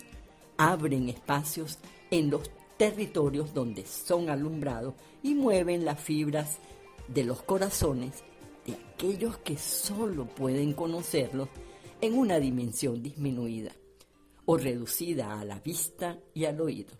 abren 0.58 1.10
espacios 1.10 1.80
en 2.12 2.30
los 2.30 2.50
territorios 2.78 3.54
donde 3.54 3.86
son 3.86 4.30
alumbrados 4.30 4.94
y 5.22 5.36
mueven 5.36 5.86
las 5.86 6.00
fibras 6.00 6.60
de 7.08 7.24
los 7.24 7.44
corazones 7.44 8.24
de 8.66 8.74
aquellos 8.74 9.38
que 9.38 9.58
solo 9.58 10.26
pueden 10.26 10.74
conocerlos 10.74 11.50
en 12.02 12.18
una 12.18 12.40
dimensión 12.40 13.02
disminuida 13.02 13.72
o 14.46 14.58
reducida 14.58 15.40
a 15.40 15.46
la 15.46 15.60
vista 15.60 16.20
y 16.34 16.46
al 16.46 16.60
oído. 16.60 16.94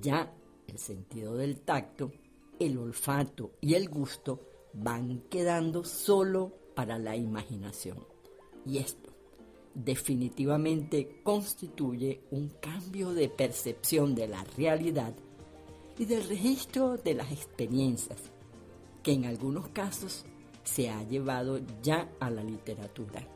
Ya 0.00 0.32
el 0.66 0.78
sentido 0.78 1.36
del 1.36 1.60
tacto, 1.60 2.12
el 2.58 2.78
olfato 2.78 3.52
y 3.60 3.74
el 3.74 3.88
gusto 3.88 4.40
van 4.74 5.20
quedando 5.30 5.84
solo 5.84 6.52
para 6.74 6.98
la 6.98 7.16
imaginación. 7.16 7.98
Y 8.66 8.78
esto 8.78 9.10
definitivamente 9.74 11.20
constituye 11.22 12.22
un 12.30 12.48
cambio 12.60 13.12
de 13.12 13.28
percepción 13.28 14.14
de 14.14 14.28
la 14.28 14.44
realidad 14.56 15.14
y 15.98 16.04
del 16.04 16.26
registro 16.28 16.96
de 16.96 17.14
las 17.14 17.30
experiencias, 17.32 18.18
que 19.02 19.12
en 19.12 19.24
algunos 19.24 19.68
casos 19.68 20.24
se 20.62 20.88
ha 20.90 21.02
llevado 21.04 21.60
ya 21.82 22.08
a 22.20 22.30
la 22.30 22.42
literatura. 22.42 23.26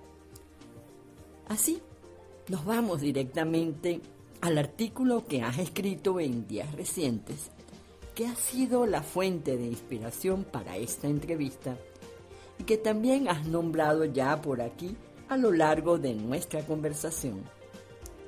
Así, 1.47 1.81
nos 2.49 2.65
vamos 2.65 3.01
directamente 3.01 4.01
al 4.41 4.59
artículo 4.59 5.27
que 5.27 5.43
has 5.43 5.59
escrito 5.59 6.21
en 6.21 6.47
días 6.47 6.73
recientes, 6.75 7.51
que 8.19 8.27
ha 8.27 8.35
sido 8.35 8.85
la 8.85 9.05
fuente 9.05 9.57
de 9.57 9.67
inspiración 9.67 10.43
para 10.43 10.77
esta 10.77 11.07
entrevista 11.07 11.77
y 12.59 12.65
que 12.65 12.77
también 12.77 13.29
has 13.29 13.47
nombrado 13.47 14.05
ya 14.07 14.43
por 14.43 14.61
aquí 14.61 14.97
a 15.29 15.37
lo 15.37 15.53
largo 15.53 15.99
de 15.99 16.17
nuestra 16.17 16.63
conversación, 16.63 17.45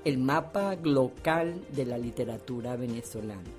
el 0.04 0.18
mapa 0.18 0.76
global 0.76 1.60
de 1.72 1.86
la 1.86 1.98
literatura 1.98 2.76
venezolana. 2.76 3.50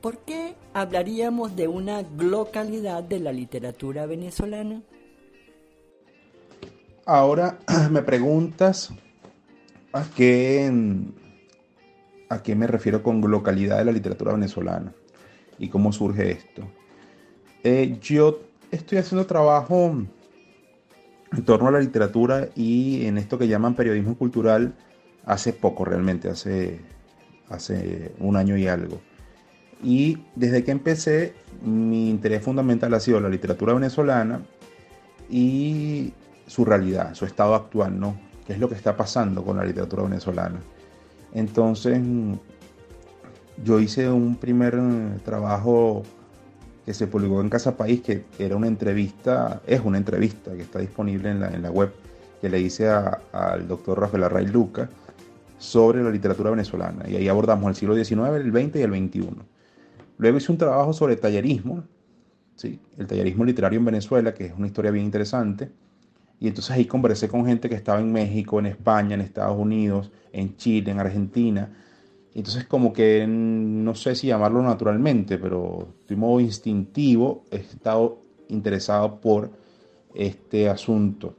¿Por 0.00 0.18
qué 0.24 0.56
hablaríamos 0.74 1.54
de 1.54 1.68
una 1.68 2.02
glocalidad 2.02 3.04
de 3.04 3.20
la 3.20 3.30
literatura 3.30 4.06
venezolana? 4.06 4.82
Ahora 7.04 7.60
me 7.92 8.02
preguntas 8.02 8.90
a 9.92 10.04
qué, 10.16 10.68
a 12.28 12.42
qué 12.42 12.54
me 12.54 12.66
refiero 12.66 13.02
con 13.02 13.20
localidad 13.20 13.78
de 13.78 13.84
la 13.84 13.92
literatura 13.92 14.32
venezolana 14.32 14.92
y 15.58 15.68
cómo 15.68 15.92
surge 15.92 16.30
esto. 16.30 16.62
Eh, 17.62 17.98
yo 18.00 18.40
estoy 18.70 18.98
haciendo 18.98 19.26
trabajo 19.26 19.96
en 21.32 21.44
torno 21.44 21.68
a 21.68 21.72
la 21.72 21.80
literatura 21.80 22.48
y 22.54 23.06
en 23.06 23.18
esto 23.18 23.38
que 23.38 23.48
llaman 23.48 23.74
periodismo 23.74 24.16
cultural 24.16 24.74
hace 25.24 25.52
poco 25.52 25.84
realmente, 25.84 26.28
hace, 26.28 26.80
hace 27.48 28.12
un 28.18 28.36
año 28.36 28.56
y 28.56 28.66
algo. 28.68 29.00
Y 29.82 30.18
desde 30.34 30.64
que 30.64 30.70
empecé, 30.70 31.34
mi 31.62 32.08
interés 32.08 32.42
fundamental 32.42 32.94
ha 32.94 33.00
sido 33.00 33.20
la 33.20 33.28
literatura 33.28 33.74
venezolana 33.74 34.40
y 35.28 36.12
su 36.46 36.64
realidad, 36.64 37.14
su 37.14 37.24
estado 37.24 37.54
actual, 37.54 37.98
¿no? 37.98 38.16
¿Qué 38.46 38.52
es 38.52 38.58
lo 38.58 38.68
que 38.68 38.76
está 38.76 38.96
pasando 38.96 39.44
con 39.44 39.56
la 39.56 39.64
literatura 39.64 40.04
venezolana? 40.04 40.60
Entonces, 41.32 42.00
yo 43.64 43.80
hice 43.80 44.10
un 44.10 44.36
primer 44.36 44.74
eh, 44.74 45.18
trabajo 45.24 46.02
que 46.84 46.94
se 46.94 47.06
publicó 47.06 47.40
en 47.40 47.48
Casa 47.48 47.76
País, 47.76 48.00
que 48.00 48.24
era 48.38 48.56
una 48.56 48.68
entrevista, 48.68 49.60
es 49.66 49.80
una 49.84 49.98
entrevista 49.98 50.52
que 50.52 50.62
está 50.62 50.78
disponible 50.78 51.30
en 51.30 51.40
la, 51.40 51.48
en 51.48 51.62
la 51.62 51.70
web, 51.70 51.92
que 52.40 52.48
le 52.48 52.60
hice 52.60 52.88
al 52.88 53.66
doctor 53.66 54.00
Rafael 54.00 54.24
Array 54.24 54.46
Luca 54.46 54.88
sobre 55.58 56.02
la 56.02 56.10
literatura 56.10 56.50
venezolana. 56.50 57.08
Y 57.08 57.16
ahí 57.16 57.28
abordamos 57.28 57.68
el 57.70 57.74
siglo 57.74 57.94
XIX, 57.96 58.36
el 58.36 58.52
XX 58.52 58.76
y 58.76 58.82
el 58.82 58.90
XXI. 58.90 59.28
Luego 60.18 60.38
hice 60.38 60.52
un 60.52 60.58
trabajo 60.58 60.92
sobre 60.92 61.16
tallerismo, 61.16 61.84
¿sí? 62.54 62.80
el 62.98 63.06
tallerismo 63.06 63.44
literario 63.44 63.78
en 63.78 63.84
Venezuela, 63.84 64.32
que 64.32 64.46
es 64.46 64.52
una 64.56 64.66
historia 64.66 64.90
bien 64.90 65.04
interesante. 65.04 65.70
Y 66.38 66.48
entonces 66.48 66.70
ahí 66.72 66.84
conversé 66.84 67.28
con 67.28 67.46
gente 67.46 67.68
que 67.68 67.74
estaba 67.74 68.00
en 68.00 68.12
México, 68.12 68.58
en 68.58 68.66
España, 68.66 69.14
en 69.14 69.22
Estados 69.22 69.58
Unidos, 69.58 70.10
en 70.32 70.56
Chile, 70.56 70.90
en 70.90 71.00
Argentina. 71.00 71.70
Entonces 72.34 72.64
como 72.64 72.92
que 72.92 73.26
no 73.26 73.94
sé 73.94 74.14
si 74.14 74.26
llamarlo 74.26 74.62
naturalmente, 74.62 75.38
pero 75.38 75.88
de 76.06 76.16
modo 76.16 76.40
instintivo 76.40 77.44
he 77.50 77.56
estado 77.56 78.18
interesado 78.48 79.20
por 79.20 79.50
este 80.14 80.68
asunto 80.68 81.34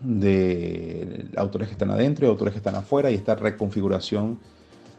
de 0.00 1.30
autores 1.36 1.68
que 1.68 1.72
están 1.72 1.90
adentro 1.90 2.26
y 2.26 2.28
autores 2.28 2.52
que 2.52 2.58
están 2.58 2.74
afuera 2.74 3.10
y 3.10 3.14
esta 3.14 3.34
reconfiguración 3.34 4.38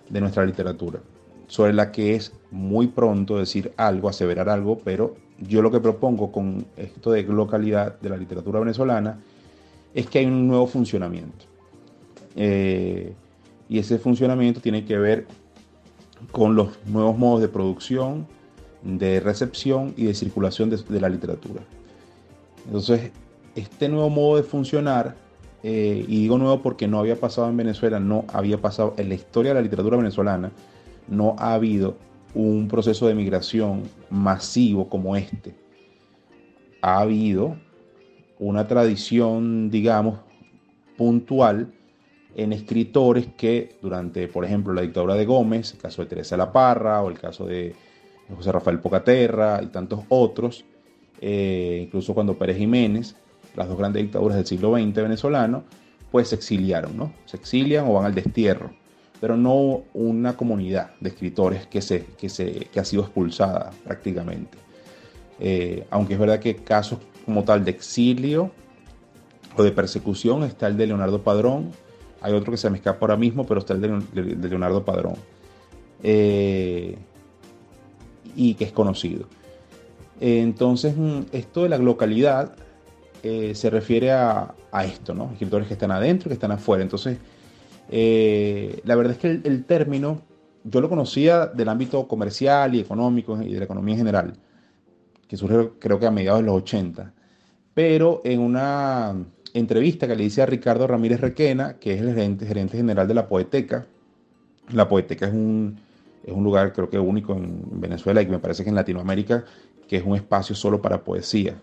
de 0.10 0.22
nuestra 0.22 0.46
literatura, 0.46 1.00
sobre 1.48 1.74
la 1.74 1.92
que 1.92 2.16
es 2.16 2.34
muy 2.52 2.88
pronto 2.88 3.38
decir 3.38 3.74
algo, 3.78 4.10
aseverar 4.10 4.50
algo, 4.50 4.80
pero 4.80 5.16
yo 5.40 5.62
lo 5.62 5.72
que 5.72 5.80
propongo 5.80 6.32
con 6.32 6.66
esto 6.78 7.12
de 7.12 7.24
localidad 7.24 8.00
de 8.00 8.10
la 8.10 8.18
literatura 8.18 8.60
venezolana 8.60 9.20
es 9.94 10.08
que 10.08 10.20
hay 10.20 10.26
un 10.26 10.48
nuevo 10.48 10.68
funcionamiento. 10.68 11.46
Eh, 12.36 13.14
y 13.70 13.80
ese 13.80 14.00
funcionamiento 14.00 14.60
tiene 14.60 14.86
que 14.86 14.98
ver 14.98 15.28
con 16.32 16.56
los 16.56 16.70
nuevos 16.86 17.18
modos 17.18 17.42
de 17.42 17.48
producción, 17.48 18.28
de 18.82 19.20
recepción 19.20 19.94
y 19.98 20.06
de 20.06 20.14
circulación 20.14 20.70
de, 20.70 21.00
la 21.00 21.10
literatura. 21.10 21.62
Entonces, 22.66 23.12
este 23.56 23.90
nuevo 23.90 24.10
modo 24.10 24.38
de 24.38 24.44
funcionar, 24.44 25.16
eh, 25.64 26.06
y 26.08 26.22
digo 26.22 26.38
nuevo 26.38 26.62
porque 26.62 26.88
no 26.88 27.00
había 27.00 27.20
pasado 27.20 27.50
en 27.50 27.58
Venezuela, 27.58 28.00
no 28.00 28.26
había 28.34 28.60
pasado 28.60 28.94
en 28.98 29.10
la 29.10 29.16
historia 29.16 29.52
de 29.52 29.56
la 29.56 29.62
literatura 29.62 29.98
venezolana, 29.98 30.52
no 31.08 31.36
ha 31.38 31.54
habido 31.54 31.96
un 32.34 32.68
proceso 32.68 33.08
de 33.08 33.16
migración 33.16 33.84
masivo 34.14 34.88
como 34.90 35.16
este. 35.16 35.56
Ha 36.82 37.00
habido 37.00 37.58
una 38.40 38.68
tradición, 38.68 39.72
digamos, 39.72 40.20
puntual 40.98 41.74
en 42.36 42.54
escritores 42.54 43.28
que 43.36 43.78
durante, 43.82 44.28
por 44.28 44.46
ejemplo, 44.46 44.74
la 44.74 44.82
dictadura 44.82 45.16
de 45.16 45.26
Gómez, 45.26 45.74
el 45.74 45.80
caso 45.80 46.04
de 46.04 46.10
Teresa 46.10 46.38
La 46.38 46.52
Parra 46.52 47.02
o 47.02 47.10
el 47.10 47.20
caso 47.20 47.46
de 47.46 47.76
José 48.36 48.52
Rafael 48.52 48.80
Pocaterra 48.80 49.62
y 49.62 49.68
tantos 49.68 50.02
otros, 50.10 50.64
eh, 51.20 51.82
incluso 51.84 52.14
cuando 52.14 52.38
Pérez 52.38 52.58
Jiménez, 52.58 53.16
las 53.56 53.68
dos 53.68 53.78
grandes 53.78 54.04
dictaduras 54.04 54.38
del 54.38 54.46
siglo 54.46 54.76
XX 54.76 54.94
venezolano, 54.96 55.64
pues 56.12 56.30
se 56.30 56.36
exiliaron, 56.36 56.96
¿no? 56.98 57.14
Se 57.26 57.38
exilian 57.38 57.88
o 57.88 57.94
van 57.94 58.06
al 58.06 58.14
destierro 58.14 58.83
pero 59.24 59.38
no 59.38 59.84
una 59.94 60.36
comunidad 60.36 60.90
de 61.00 61.08
escritores 61.08 61.66
que, 61.66 61.82
se, 61.82 62.04
que, 62.18 62.28
se, 62.28 62.68
que 62.74 62.78
ha 62.82 62.84
sido 62.84 63.04
expulsada 63.04 63.72
prácticamente. 63.86 64.58
Eh, 65.40 65.88
aunque 65.92 66.16
es 66.16 66.20
verdad 66.20 66.42
que 66.42 66.58
casos 66.58 67.00
como 67.24 67.46
tal 67.46 67.64
de 67.64 67.72
exilio 67.72 68.52
o 69.56 69.64
de 69.64 69.72
persecución 69.72 70.44
está 70.44 70.68
el 70.68 70.76
de 70.76 70.88
Leonardo 70.88 71.24
Padrón, 71.24 71.72
hay 72.20 72.34
otro 72.34 72.52
que 72.52 72.58
se 72.58 72.70
me 72.70 72.76
escapa 72.76 72.98
ahora 73.00 73.16
mismo, 73.16 73.46
pero 73.46 73.62
está 73.62 73.74
el 73.74 73.80
de, 73.80 74.50
Leonardo 74.50 74.84
Padrón, 74.84 75.16
eh, 76.04 76.98
y 78.36 78.56
que 78.56 78.66
es 78.66 78.74
conocido. 78.74 79.28
entonces, 80.20 80.98
mm, 80.98 81.28
esto 81.32 81.64
de 81.64 81.70
la 81.70 81.78
localidad 81.78 82.56
eh, 83.24 83.56
se 83.56 83.70
refiere 83.70 84.12
a, 84.12 84.54
a, 84.70 84.84
esto, 84.84 85.14
¿no? 85.14 85.30
Escritores 85.32 85.70
que 85.70 85.76
están 85.76 85.92
adentro, 85.92 86.28
que 86.28 86.34
están 86.34 86.52
afuera. 86.52 86.84
Entonces, 86.84 87.20
eh, 87.90 88.82
la 88.86 88.96
verdad 88.96 89.14
es 89.14 89.20
que 89.20 89.42
el, 89.48 89.66
término 89.66 90.22
yo 90.64 90.82
lo 90.82 90.90
conocía 90.90 91.48
del 91.48 91.70
ámbito 91.70 92.08
comercial 92.08 92.76
y 92.76 92.80
económico 92.80 93.42
y 93.42 93.54
de 93.54 93.60
la 93.60 93.66
economía 93.66 93.94
en 93.96 94.00
general, 94.00 94.34
que 95.28 95.38
surgió 95.38 95.78
creo 95.80 96.00
que 96.00 96.06
a 96.06 96.12
mediados 96.12 96.42
de 96.42 96.46
los 96.46 96.56
80, 96.56 97.14
pero 97.74 98.22
en 98.24 98.40
una 98.40 99.16
entrevista 99.54 100.08
que 100.08 100.16
le 100.16 100.24
hice 100.24 100.42
a 100.42 100.46
Ricardo 100.46 100.88
Ramírez 100.88 101.20
Requena, 101.20 101.78
que 101.80 101.94
es 101.94 102.02
el 102.02 102.10
gerente, 102.10 102.46
gerente 102.46 102.78
general 102.78 103.08
de 103.08 103.14
la 103.14 103.28
Poeteca, 103.28 103.86
la 104.72 104.88
Poeteca 104.88 105.28
es 105.28 105.34
un, 105.34 105.78
es 106.24 106.34
un 106.34 106.44
lugar 106.44 106.74
creo 106.74 106.90
que 106.90 106.98
único 106.98 107.34
en 107.34 107.80
Venezuela 107.80 108.22
y 108.22 108.26
que 108.26 108.32
me 108.32 108.40
parece 108.40 108.64
que 108.64 108.70
en 108.70 108.76
Latinoamérica, 108.76 109.44
que 109.88 109.98
es 109.98 110.06
un 110.06 110.16
espacio 110.16 110.56
solo 110.56 110.82
para 110.82 111.04
poesía. 111.04 111.56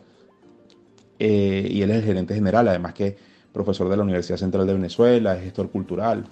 Eh, 1.18 1.68
y 1.70 1.82
él 1.82 1.90
es 1.90 1.98
el 1.98 2.04
gerente 2.04 2.34
general, 2.34 2.68
además 2.68 2.94
que 2.94 3.16
profesor 3.52 3.88
de 3.88 3.96
la 3.96 4.02
Universidad 4.02 4.38
Central 4.38 4.66
de 4.66 4.74
Venezuela, 4.74 5.36
es 5.36 5.44
gestor 5.44 5.70
cultural, 5.70 6.24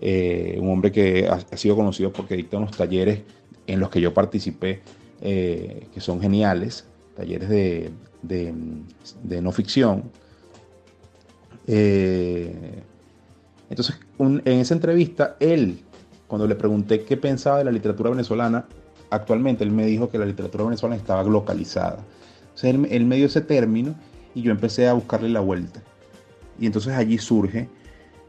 eh, 0.00 0.58
un 0.60 0.70
hombre 0.70 0.90
que 0.90 1.28
ha, 1.28 1.56
sido 1.56 1.76
conocido 1.76 2.12
porque 2.12 2.36
dicta 2.36 2.56
unos 2.56 2.76
talleres 2.76 3.20
en 3.66 3.80
los 3.80 3.90
que 3.90 4.00
yo 4.00 4.12
participé, 4.12 4.82
eh, 5.20 5.86
que 5.92 6.00
son 6.00 6.20
geniales, 6.20 6.86
talleres 7.16 7.48
de, 7.48 7.92
no 9.40 9.52
ficción. 9.52 10.10
Eh, 11.66 12.82
entonces, 13.70 13.98
en 14.18 14.42
esa 14.46 14.74
entrevista, 14.74 15.36
él, 15.40 15.80
cuando 16.26 16.46
le 16.46 16.54
pregunté 16.54 17.04
qué 17.04 17.16
pensaba 17.16 17.58
de 17.58 17.64
la 17.64 17.72
literatura 17.72 18.10
venezolana, 18.10 18.66
actualmente 19.10 19.64
él 19.64 19.70
me 19.70 19.86
dijo 19.86 20.10
que 20.10 20.18
la 20.18 20.26
literatura 20.26 20.64
venezolana 20.64 20.96
estaba 20.96 21.22
localizada. 21.22 22.04
Él, 22.62 22.86
él 22.90 23.06
me 23.06 23.16
dio 23.16 23.26
ese 23.26 23.40
término 23.40 23.94
y 24.34 24.42
yo 24.42 24.50
empecé 24.50 24.86
a 24.88 24.92
buscarle 24.92 25.28
la 25.28 25.40
vuelta. 25.40 25.82
Y 26.58 26.66
entonces 26.66 26.94
allí 26.94 27.18
surge 27.18 27.68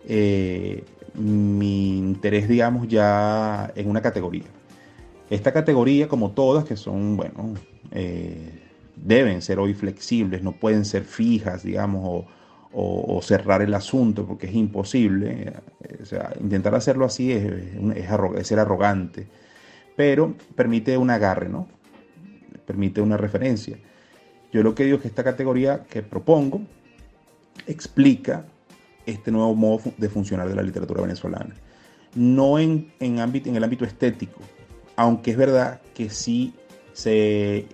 eh, 0.07 0.83
mi 1.13 1.97
interés, 1.97 2.47
digamos, 2.47 2.87
ya 2.87 3.71
en 3.75 3.89
una 3.89 4.01
categoría. 4.01 4.45
Esta 5.29 5.51
categoría, 5.51 6.07
como 6.07 6.31
todas, 6.31 6.65
que 6.65 6.75
son, 6.75 7.17
bueno, 7.17 7.55
eh, 7.91 8.61
deben 8.95 9.41
ser 9.41 9.59
hoy 9.59 9.73
flexibles, 9.73 10.43
no 10.43 10.51
pueden 10.51 10.85
ser 10.85 11.03
fijas, 11.03 11.63
digamos, 11.63 12.25
o, 12.77 13.21
cerrar 13.21 13.61
el 13.61 13.73
asunto, 13.73 14.25
porque 14.25 14.47
es 14.47 14.53
imposible. 14.53 15.53
Eh, 15.81 15.97
o 16.01 16.05
sea, 16.05 16.33
intentar 16.41 16.75
hacerlo 16.75 17.05
así 17.05 17.31
es, 17.31 17.45
es, 17.95 18.47
ser 18.47 18.59
arrogante, 18.59 19.27
pero 19.95 20.35
permite 20.55 20.97
un 20.97 21.09
agarre, 21.09 21.47
¿no? 21.47 21.67
Permite 22.65 23.01
una 23.01 23.17
referencia. 23.17 23.77
Yo 24.51 24.61
lo 24.61 24.75
que 24.75 24.83
digo 24.83 24.97
es 24.97 25.01
que 25.03 25.07
esta 25.07 25.23
categoría 25.23 25.83
que 25.89 26.01
propongo 26.03 26.61
explica 27.67 28.45
este 29.05 29.31
nuevo 29.31 29.55
modo 29.55 29.81
de 29.97 30.09
funcionar 30.09 30.47
de 30.47 30.55
la 30.55 30.63
literatura 30.63 31.01
venezolana. 31.01 31.55
No 32.15 32.59
en, 32.59 32.91
en, 32.99 33.19
ámbito, 33.19 33.49
en 33.49 33.55
el 33.55 33.63
ámbito 33.63 33.85
estético, 33.85 34.39
aunque 34.95 35.31
es 35.31 35.37
verdad 35.37 35.81
que 35.93 36.09
sí 36.09 36.53
se, 36.93 37.67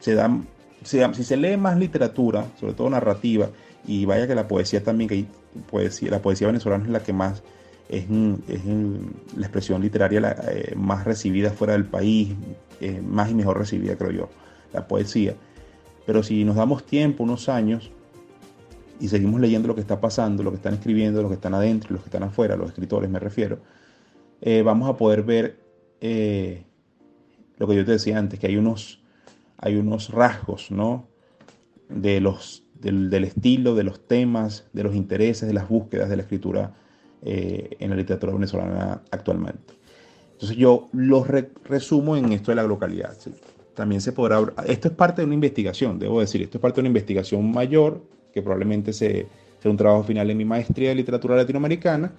se 0.00 0.14
dan, 0.14 0.46
si 0.82 1.24
se 1.24 1.36
lee 1.36 1.56
más 1.56 1.78
literatura, 1.78 2.46
sobre 2.58 2.74
todo 2.74 2.90
narrativa, 2.90 3.50
y 3.86 4.04
vaya 4.04 4.26
que 4.26 4.34
la 4.34 4.48
poesía 4.48 4.82
también, 4.82 5.08
que 5.08 5.24
poesía, 5.70 6.10
la 6.10 6.20
poesía 6.20 6.48
venezolana 6.48 6.84
es 6.84 6.90
la 6.90 7.02
que 7.02 7.12
más 7.12 7.42
es, 7.90 8.06
la 8.08 9.46
expresión 9.46 9.82
literaria 9.82 10.36
eh, 10.48 10.74
más 10.76 11.04
recibida 11.04 11.50
fuera 11.50 11.72
del 11.72 11.84
país, 11.84 12.34
eh, 12.80 13.00
más 13.04 13.30
y 13.30 13.34
mejor 13.34 13.58
recibida, 13.58 13.96
creo 13.96 14.12
yo, 14.12 14.28
la 14.72 14.86
poesía. 14.86 15.34
Pero 16.06 16.22
si 16.22 16.44
nos 16.44 16.56
damos 16.56 16.84
tiempo, 16.84 17.24
unos 17.24 17.48
años, 17.48 17.90
y 19.00 19.08
seguimos 19.08 19.40
leyendo 19.40 19.68
lo 19.68 19.74
que 19.74 19.80
está 19.80 20.00
pasando, 20.00 20.42
lo 20.42 20.50
que 20.50 20.56
están 20.56 20.74
escribiendo, 20.74 21.22
los 21.22 21.30
que 21.30 21.36
están 21.36 21.54
adentro, 21.54 21.92
los 21.92 22.02
que 22.02 22.08
están 22.08 22.22
afuera, 22.22 22.56
los 22.56 22.68
escritores 22.68 23.10
me 23.10 23.18
refiero, 23.18 23.58
eh, 24.40 24.62
vamos 24.62 24.88
a 24.88 24.96
poder 24.96 25.22
ver 25.22 25.58
lo 26.00 27.66
que 27.66 27.76
yo 27.76 27.84
te 27.84 27.92
decía 27.92 28.18
antes, 28.18 28.38
que 28.38 28.46
hay 28.46 28.56
unos, 28.56 29.02
hay 29.58 29.76
unos 29.76 30.10
rasgos, 30.10 30.70
¿no? 30.70 31.08
De 31.88 32.20
los 32.20 32.62
del, 32.80 33.24
estilo, 33.24 33.74
de 33.74 33.84
los 33.84 34.06
temas, 34.06 34.66
de 34.72 34.82
los 34.82 34.94
intereses, 34.94 35.46
de 35.46 35.54
las 35.54 35.68
búsquedas 35.68 36.08
de 36.08 36.16
la 36.16 36.22
escritura 36.22 36.74
eh, 37.22 37.76
en 37.78 37.90
la 37.90 37.96
literatura 37.96 38.32
venezolana 38.32 39.02
actualmente. 39.10 39.74
Entonces 40.32 40.56
yo 40.56 40.88
lo 40.92 41.24
resumo 41.24 42.16
en 42.16 42.32
esto 42.32 42.50
de 42.50 42.56
la 42.56 42.62
localidad. 42.62 43.14
También 43.74 44.00
se 44.00 44.12
podrá... 44.12 44.40
Esto 44.66 44.88
es 44.88 44.94
parte 44.94 45.20
de 45.20 45.26
una 45.26 45.34
investigación, 45.34 45.98
debo 45.98 46.20
decir, 46.20 46.40
esto 46.42 46.56
es 46.56 46.62
parte 46.62 46.76
de 46.76 46.80
una 46.82 46.88
investigación 46.88 47.50
mayor, 47.52 48.02
que 48.32 48.42
probablemente 48.42 48.92
se, 48.92 49.26
sea 49.60 49.70
un 49.70 49.76
trabajo 49.76 50.04
final 50.04 50.30
en 50.30 50.36
mi 50.36 50.44
maestría 50.44 50.90
de 50.90 50.94
literatura 50.94 51.36
latinoamericana, 51.36 52.12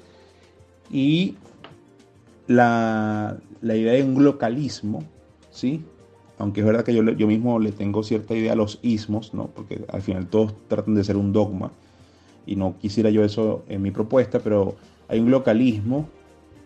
y 0.89 1.36
la, 2.47 3.38
la 3.62 3.76
idea 3.76 3.93
de 3.93 4.03
un 4.03 4.24
localismo, 4.24 5.03
¿sí? 5.51 5.84
aunque 6.38 6.62
es 6.62 6.66
verdad 6.66 6.84
que 6.84 6.93
yo, 6.93 7.03
yo 7.03 7.28
mismo 7.28 7.59
le 7.59 7.72
tengo 7.72 8.03
cierta 8.03 8.36
idea 8.36 8.53
a 8.53 8.55
los 8.55 8.80
ismos, 8.82 9.34
¿no? 9.34 9.47
porque 9.47 9.82
al 9.88 10.01
final 10.01 10.28
todos 10.28 10.53
tratan 10.68 10.95
de 10.95 11.03
ser 11.03 11.18
un 11.18 11.34
dogma, 11.34 11.72
y 12.45 12.55
no 12.55 12.76
quisiera 12.80 13.09
yo 13.09 13.24
eso 13.24 13.64
en 13.70 13.82
mi 13.82 13.91
propuesta, 13.91 14.39
pero 14.39 14.76
hay 15.07 15.20
un 15.20 15.32
localismo, 15.32 16.09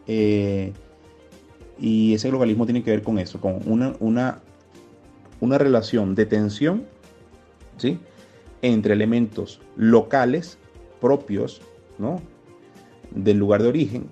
eh, 0.07 0.71
y 1.79 2.13
ese 2.13 2.31
localismo 2.31 2.65
tiene 2.65 2.83
que 2.83 2.91
ver 2.91 3.03
con 3.03 3.19
eso, 3.19 3.41
con 3.41 3.59
una, 3.65 3.93
una, 3.99 4.39
una 5.41 5.57
relación 5.57 6.15
de 6.15 6.25
tensión 6.25 6.83
¿sí? 7.77 7.99
Entre 8.65 8.93
elementos 8.93 9.61
locales 9.75 10.57
propios 10.99 11.61
del 13.11 13.37
lugar 13.37 13.61
de 13.61 13.69
origen 13.69 14.09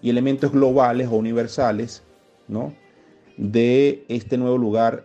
y 0.00 0.08
elementos 0.08 0.52
globales 0.52 1.08
o 1.08 1.16
universales 1.16 2.02
de 3.36 4.04
este 4.08 4.38
nuevo 4.38 4.56
lugar 4.56 5.04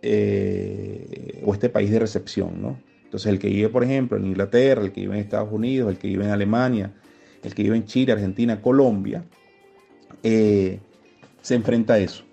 eh, 0.00 1.42
o 1.44 1.52
este 1.52 1.68
país 1.68 1.90
de 1.90 1.98
recepción. 1.98 2.78
Entonces 3.04 3.30
el 3.30 3.38
que 3.38 3.48
vive, 3.48 3.68
por 3.68 3.84
ejemplo, 3.84 4.16
en 4.16 4.26
Inglaterra, 4.26 4.82
el 4.82 4.92
que 4.92 5.02
vive 5.02 5.14
en 5.14 5.20
Estados 5.20 5.52
Unidos, 5.52 5.90
el 5.90 5.98
que 5.98 6.08
vive 6.08 6.24
en 6.24 6.30
Alemania, 6.30 6.92
el 7.42 7.54
que 7.54 7.62
vive 7.62 7.76
en 7.76 7.84
Chile, 7.84 8.12
Argentina, 8.12 8.60
Colombia, 8.62 9.24
eh, 10.22 10.80
se 11.42 11.54
enfrenta 11.54 11.94
a 11.94 11.98
eso, 11.98 12.24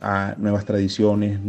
a 0.00 0.34
nuevas 0.38 0.64
tradiciones, 0.64 1.40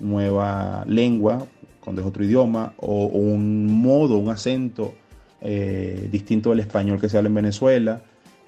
nueva 0.00 0.84
lengua, 0.86 1.46
cuando 1.82 2.02
es 2.02 2.08
otro 2.08 2.24
idioma, 2.24 2.74
o, 2.78 3.06
un 3.06 3.66
modo, 3.66 4.18
un 4.18 4.28
acento 4.28 4.94
eh, 5.40 6.08
distinto 6.10 6.50
del 6.50 6.60
español 6.60 7.00
que 7.00 7.08
se 7.08 7.16
habla 7.16 7.28
en 7.28 7.34
Venezuela, 7.34 8.02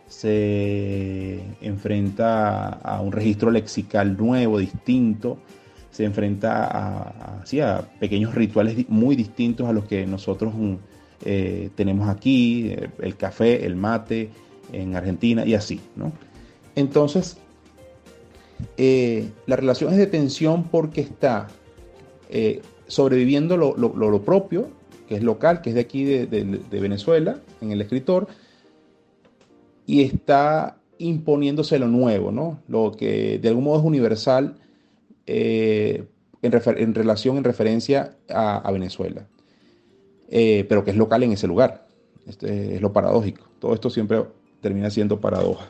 se 0.07 1.41
enfrenta 1.62 2.68
a 2.68 3.01
un 3.01 3.12
registro 3.12 3.51
lexical 3.51 4.16
nuevo, 4.16 4.59
distinto, 4.59 5.39
se 5.91 6.05
enfrenta 6.05 6.66
a, 6.66 7.43
a, 7.43 7.83
pequeños 7.99 8.35
rituales 8.35 8.89
muy 8.89 9.16
distintos 9.16 9.66
a 9.68 9.72
los 9.72 9.87
que 9.87 10.07
nosotros 10.07 10.53
mm, 10.55 10.74
eh, 11.24 11.70
tenemos 11.74 12.09
aquí, 12.09 12.68
eh, 12.68 12.91
el 13.01 13.16
café, 13.16 13.64
el 13.64 13.76
mate 13.76 14.30
en 14.72 14.95
Argentina 14.97 15.47
y 15.47 15.55
así. 15.55 15.80
¿no? 15.97 16.12
Entonces, 16.74 17.39
la 19.47 19.57
relación 19.57 19.93
es 19.93 19.99
de 19.99 20.07
tensión 20.07 20.64
porque 20.64 21.01
está 21.01 21.49
sobreviviendo 22.87 23.57
lo, 23.57 24.22
propio, 24.22 24.68
que 25.09 25.16
es 25.16 25.22
local, 25.22 25.62
que 25.62 25.70
es 25.70 25.74
de 25.74 25.80
aquí 25.80 26.05
de 26.05 26.80
Venezuela, 26.80 27.41
en 27.61 27.72
el 27.72 27.80
escritor, 27.80 28.28
y 29.87 30.03
está 30.03 30.78
imponiéndose 30.99 31.78
lo 31.78 31.89
nuevo, 31.89 32.30
¿no? 32.30 32.61
Lo 32.68 32.93
que 32.93 33.39
de 33.39 33.49
algún 33.49 33.64
modo 33.64 33.80
es 33.80 33.85
universal 33.85 34.55
eh, 35.26 36.05
en, 36.43 36.95
relación, 36.95 37.37
en 37.37 37.45
referencia 37.45 38.16
a, 38.28 38.70
Venezuela, 38.72 39.26
eh, 40.28 40.64
pero 40.68 40.85
que 40.85 40.93
es 40.93 40.97
local 40.97 41.22
en 41.24 41.33
ese 41.33 41.47
lugar. 41.47 41.87
Este 42.26 42.76
es 42.76 42.80
lo 42.80 42.93
paradójico. 42.93 43.45
Todo 43.59 43.74
esto 43.74 43.91
siempre 43.91 44.24
termina 44.61 44.91
siendo 44.91 45.20
paradoja. 45.20 45.68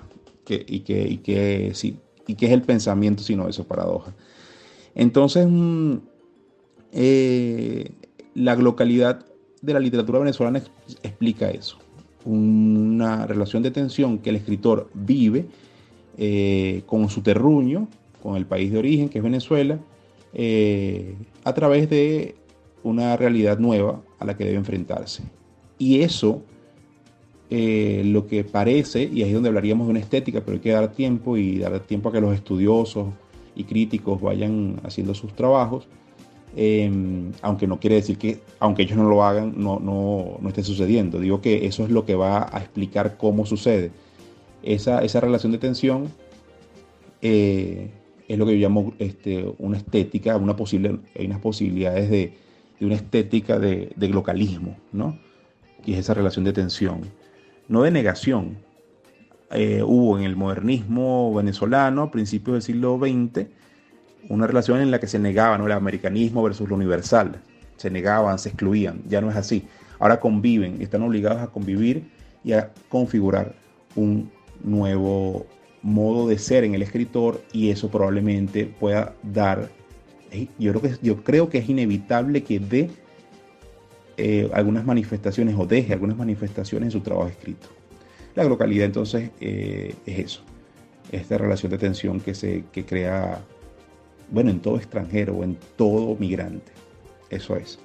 y, 0.48 0.80
que, 0.80 1.20
que, 1.22 1.70
sí, 1.74 1.96
y 2.26 2.34
que 2.34 2.46
es 2.46 2.52
el 2.52 2.62
pensamiento, 2.62 3.22
sino 3.22 3.48
eso, 3.48 3.64
paradoja. 3.64 4.14
Entonces, 4.94 5.46
mm, 5.48 5.96
eh, 6.92 7.90
la 8.34 8.54
localidad 8.54 9.24
de 9.62 9.72
la 9.72 9.80
literatura 9.80 10.18
venezolana 10.18 10.62
explica 11.02 11.50
eso 11.50 11.78
una 12.24 13.26
relación 13.26 13.64
de 13.64 13.72
tensión 13.72 14.18
que 14.18 14.30
el 14.30 14.36
escritor 14.36 14.88
vive 14.94 15.46
eh, 16.18 16.82
con 16.86 17.08
su 17.08 17.20
terruño, 17.22 17.88
con 18.22 18.36
el 18.36 18.46
país 18.46 18.70
de 18.70 18.78
origen, 18.78 19.08
que 19.08 19.18
es 19.18 19.24
Venezuela, 19.24 19.80
eh, 20.32 21.16
a 21.42 21.52
través 21.52 21.90
de 21.90 22.36
una 22.84 23.16
realidad 23.16 23.58
nueva 23.58 24.02
a 24.20 24.24
la 24.24 24.36
que 24.36 24.44
debe 24.44 24.56
enfrentarse. 24.56 25.24
Y 25.78 26.02
eso, 26.02 26.42
lo 27.50 28.26
que 28.28 28.44
parece, 28.44 29.10
y 29.12 29.22
ahí 29.22 29.30
es 29.30 29.34
donde 29.34 29.48
hablaríamos 29.48 29.88
de 29.88 29.90
una 29.90 30.00
estética, 30.00 30.42
pero 30.42 30.54
hay 30.54 30.60
que 30.60 30.70
dar 30.70 30.92
tiempo 30.92 31.36
y 31.36 31.58
dar 31.58 31.80
tiempo 31.80 32.08
a 32.08 32.12
que 32.12 32.20
los 32.20 32.34
estudiosos 32.34 33.08
y 33.56 33.64
críticos 33.64 34.20
vayan 34.20 34.80
haciendo 34.84 35.12
sus 35.12 35.34
trabajos, 35.34 35.88
Em, 36.54 37.32
aunque 37.40 37.66
no 37.66 37.80
quiere 37.80 37.96
decir 37.96 38.18
que, 38.18 38.40
aunque 38.58 38.82
ellos 38.82 38.98
no 38.98 39.08
lo 39.08 39.24
hagan, 39.24 39.54
no, 39.56 39.80
no, 39.80 40.38
no, 40.40 40.48
esté 40.48 40.62
sucediendo. 40.62 41.18
Digo 41.18 41.40
que 41.40 41.66
eso 41.66 41.84
es 41.84 41.90
lo 41.90 42.04
que 42.04 42.14
va 42.14 42.48
a 42.52 42.58
explicar 42.58 43.16
cómo 43.16 43.46
sucede. 43.46 43.90
Esa, 44.62 45.02
esa 45.02 45.20
relación 45.20 45.52
de 45.52 45.58
tensión 45.58 46.08
eh, 47.22 47.90
es 48.28 48.38
lo 48.38 48.46
que 48.46 48.58
yo 48.58 48.68
llamo 48.68 48.92
este, 48.98 49.52
una 49.58 49.78
estética, 49.78 50.34
hay 50.34 50.40
unas 50.40 51.40
posibilidades 51.40 52.10
de, 52.10 52.34
una 52.80 52.96
estética 52.96 53.58
de, 53.58 53.92
de, 53.96 54.08
localismo, 54.08 54.76
¿no? 54.92 55.18
Y 55.84 55.94
es 55.94 56.00
esa 56.00 56.14
relación 56.14 56.44
de 56.44 56.52
tensión, 56.52 57.02
no 57.68 57.82
de 57.82 57.90
negación. 57.90 58.58
Eh, 59.52 59.82
hubo 59.84 60.18
en 60.18 60.24
el 60.24 60.36
modernismo 60.36 61.32
venezolano, 61.34 62.02
a 62.02 62.10
principios 62.10 62.54
del 62.54 62.62
siglo 62.62 62.98
XX, 62.98 63.46
una 64.28 64.46
relación 64.46 64.80
en 64.80 64.90
la 64.90 65.00
que 65.00 65.06
se 65.06 65.18
negaba 65.18 65.56
el 65.56 65.72
americanismo 65.72 66.42
versus 66.42 66.68
lo 66.68 66.76
universal. 66.76 67.40
Se 67.76 67.90
negaban, 67.90 68.38
se 68.38 68.50
excluían. 68.50 69.02
Ya 69.08 69.20
no 69.20 69.30
es 69.30 69.36
así. 69.36 69.66
Ahora 69.98 70.20
conviven, 70.20 70.80
están 70.82 71.02
obligados 71.02 71.42
a 71.42 71.48
convivir 71.48 72.10
y 72.44 72.52
a 72.52 72.70
configurar 72.88 73.54
un 73.94 74.30
nuevo 74.62 75.46
modo 75.82 76.28
de 76.28 76.38
ser 76.38 76.64
en 76.64 76.74
el 76.74 76.82
escritor 76.82 77.42
y 77.52 77.70
eso 77.70 77.90
probablemente 77.90 78.66
pueda 78.66 79.14
dar, 79.22 79.70
eh, 80.30 80.48
yo 80.58 80.72
creo 80.72 80.82
que, 80.82 80.98
yo 81.02 81.22
creo 81.22 81.48
que 81.48 81.58
es 81.58 81.68
inevitable 81.68 82.42
que 82.42 82.60
dé 82.60 82.90
eh, 84.16 84.48
algunas 84.52 84.84
manifestaciones 84.84 85.56
o 85.58 85.66
deje 85.66 85.92
algunas 85.92 86.16
manifestaciones 86.16 86.88
en 86.88 86.90
su 86.92 87.00
trabajo 87.00 87.28
escrito. 87.28 87.68
La 88.34 88.44
localidad 88.44 88.86
entonces 88.86 89.30
eh, 89.40 89.94
es 90.06 90.18
eso, 90.18 90.42
esta 91.10 91.36
relación 91.36 91.70
de 91.70 91.78
tensión 91.78 92.20
que 92.20 92.34
se 92.34 92.64
que 92.72 92.84
crea 92.84 93.42
bueno, 94.32 94.50
en 94.50 94.60
todo 94.60 94.76
extranjero 94.76 95.34
o 95.34 95.44
en 95.44 95.56
todo 95.76 96.16
migrante. 96.18 96.72
Eso 97.30 97.54
es. 97.56 97.78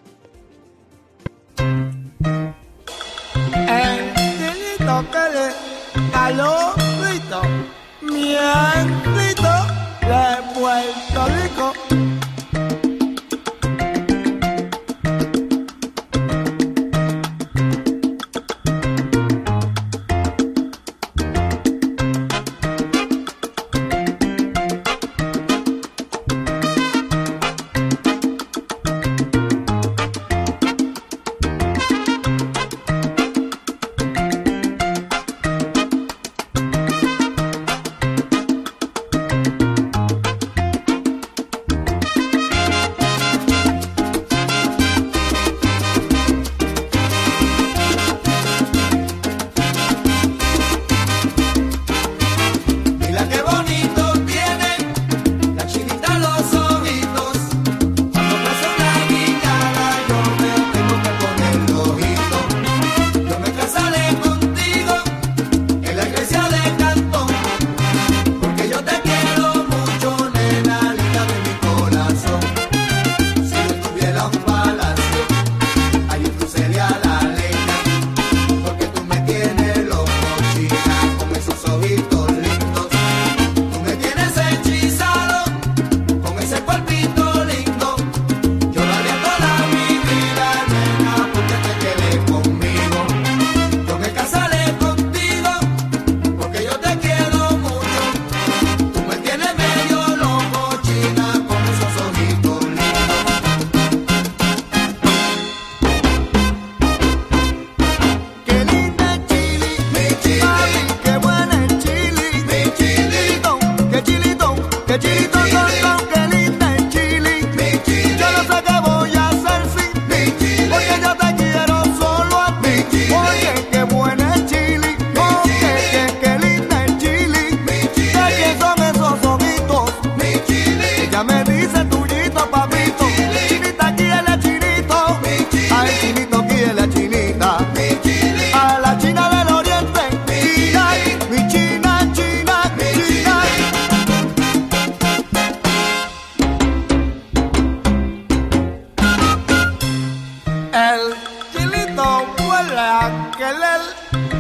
el 150.98 151.16
chilito 151.52 152.26
huele 152.40 152.80
a 152.80 153.32
quelel, 153.38 153.84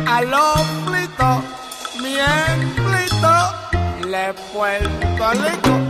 al 0.07 0.33
mi 2.01 2.15
emplito, 2.17 3.33
le 4.07 4.33
Puerto 4.53 5.31
Rico. 5.43 5.86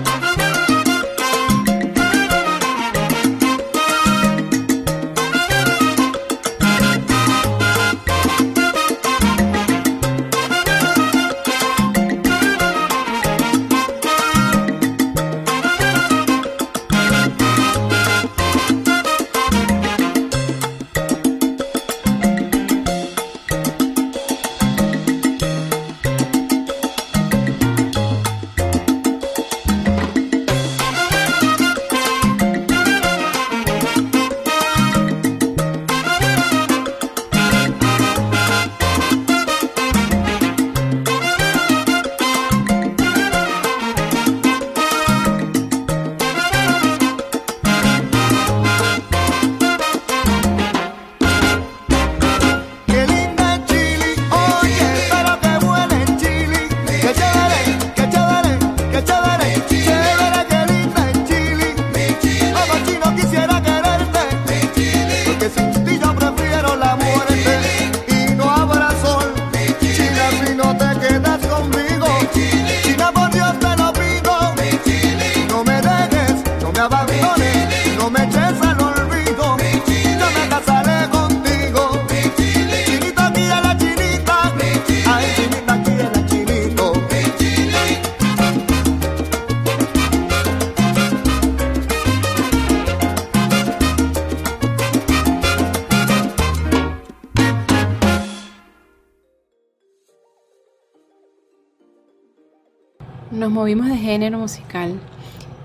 Movimos 103.68 103.90
de 103.90 103.98
género 103.98 104.40
musical 104.40 104.98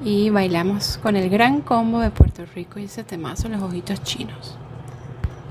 y 0.04 0.28
bailamos 0.28 0.98
con 1.00 1.14
el 1.14 1.30
gran 1.30 1.60
combo 1.60 2.00
de 2.00 2.10
Puerto 2.10 2.42
Rico 2.52 2.80
y 2.80 2.86
ese 2.86 3.04
temazo 3.04 3.48
Los 3.48 3.62
Ojitos 3.62 4.02
Chinos. 4.02 4.56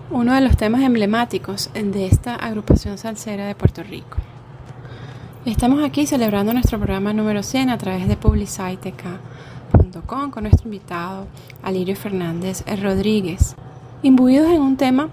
Uno 0.09 0.33
de 0.33 0.41
los 0.41 0.57
temas 0.57 0.81
emblemáticos 0.81 1.69
de 1.73 2.07
esta 2.07 2.35
agrupación 2.35 2.97
salsera 2.97 3.45
de 3.45 3.55
Puerto 3.55 3.83
Rico. 3.83 4.17
Estamos 5.45 5.81
aquí 5.81 6.05
celebrando 6.05 6.51
nuestro 6.51 6.77
programa 6.77 7.13
número 7.13 7.41
100 7.41 7.69
a 7.69 7.77
través 7.77 8.09
de 8.09 8.17
publiciteca.com 8.17 10.31
con 10.31 10.43
nuestro 10.43 10.65
invitado 10.65 11.27
Alirio 11.63 11.95
Fernández 11.95 12.65
Rodríguez, 12.81 13.55
imbuidos 14.03 14.51
en 14.51 14.61
un 14.61 14.75
tema 14.75 15.07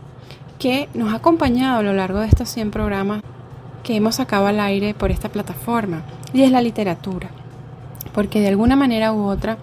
que 0.59 0.89
nos 0.93 1.13
ha 1.13 1.19
acompañado 1.19 1.79
a 1.79 1.83
lo 1.85 1.93
largo 1.93 2.19
de 2.19 2.27
estos 2.27 2.49
100 2.49 2.73
programas 2.73 3.23
que 3.89 3.97
hemos 3.97 4.17
sacado 4.17 4.47
al 4.47 4.61
aire 4.61 4.93
por 4.93 5.11
esta 5.11 5.31
plataforma 5.31 6.03
y 6.35 6.43
es 6.43 6.53
la 6.53 6.61
literatura, 6.61 7.31
porque 8.13 8.39
de 8.39 8.49
alguna 8.49 8.77
manera 8.77 9.15
u 9.15 9.25
otra, 9.25 9.57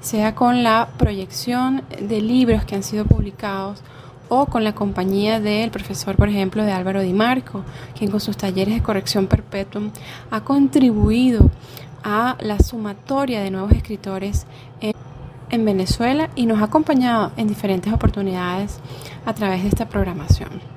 sea 0.00 0.34
con 0.34 0.62
la 0.62 0.88
proyección 0.96 1.82
de 2.00 2.22
libros 2.22 2.64
que 2.64 2.74
han 2.74 2.82
sido 2.82 3.04
publicados 3.04 3.82
o 4.30 4.46
con 4.46 4.64
la 4.64 4.74
compañía 4.74 5.40
del 5.40 5.70
profesor, 5.70 6.16
por 6.16 6.30
ejemplo, 6.30 6.64
de 6.64 6.72
Álvaro 6.72 7.02
Di 7.02 7.12
Marco, 7.12 7.64
quien 7.94 8.10
con 8.10 8.20
sus 8.20 8.38
talleres 8.38 8.76
de 8.76 8.82
corrección 8.82 9.26
perpetua 9.26 9.82
ha 10.30 10.40
contribuido 10.40 11.50
a 12.02 12.38
la 12.40 12.58
sumatoria 12.60 13.42
de 13.42 13.50
nuevos 13.50 13.72
escritores 13.72 14.46
en, 14.80 14.94
en 15.50 15.64
Venezuela 15.66 16.30
y 16.34 16.46
nos 16.46 16.62
ha 16.62 16.64
acompañado 16.64 17.32
en 17.36 17.46
diferentes 17.46 17.92
oportunidades 17.92 18.80
a 19.26 19.34
través 19.34 19.64
de 19.64 19.68
esta 19.68 19.86
programación. 19.86 20.75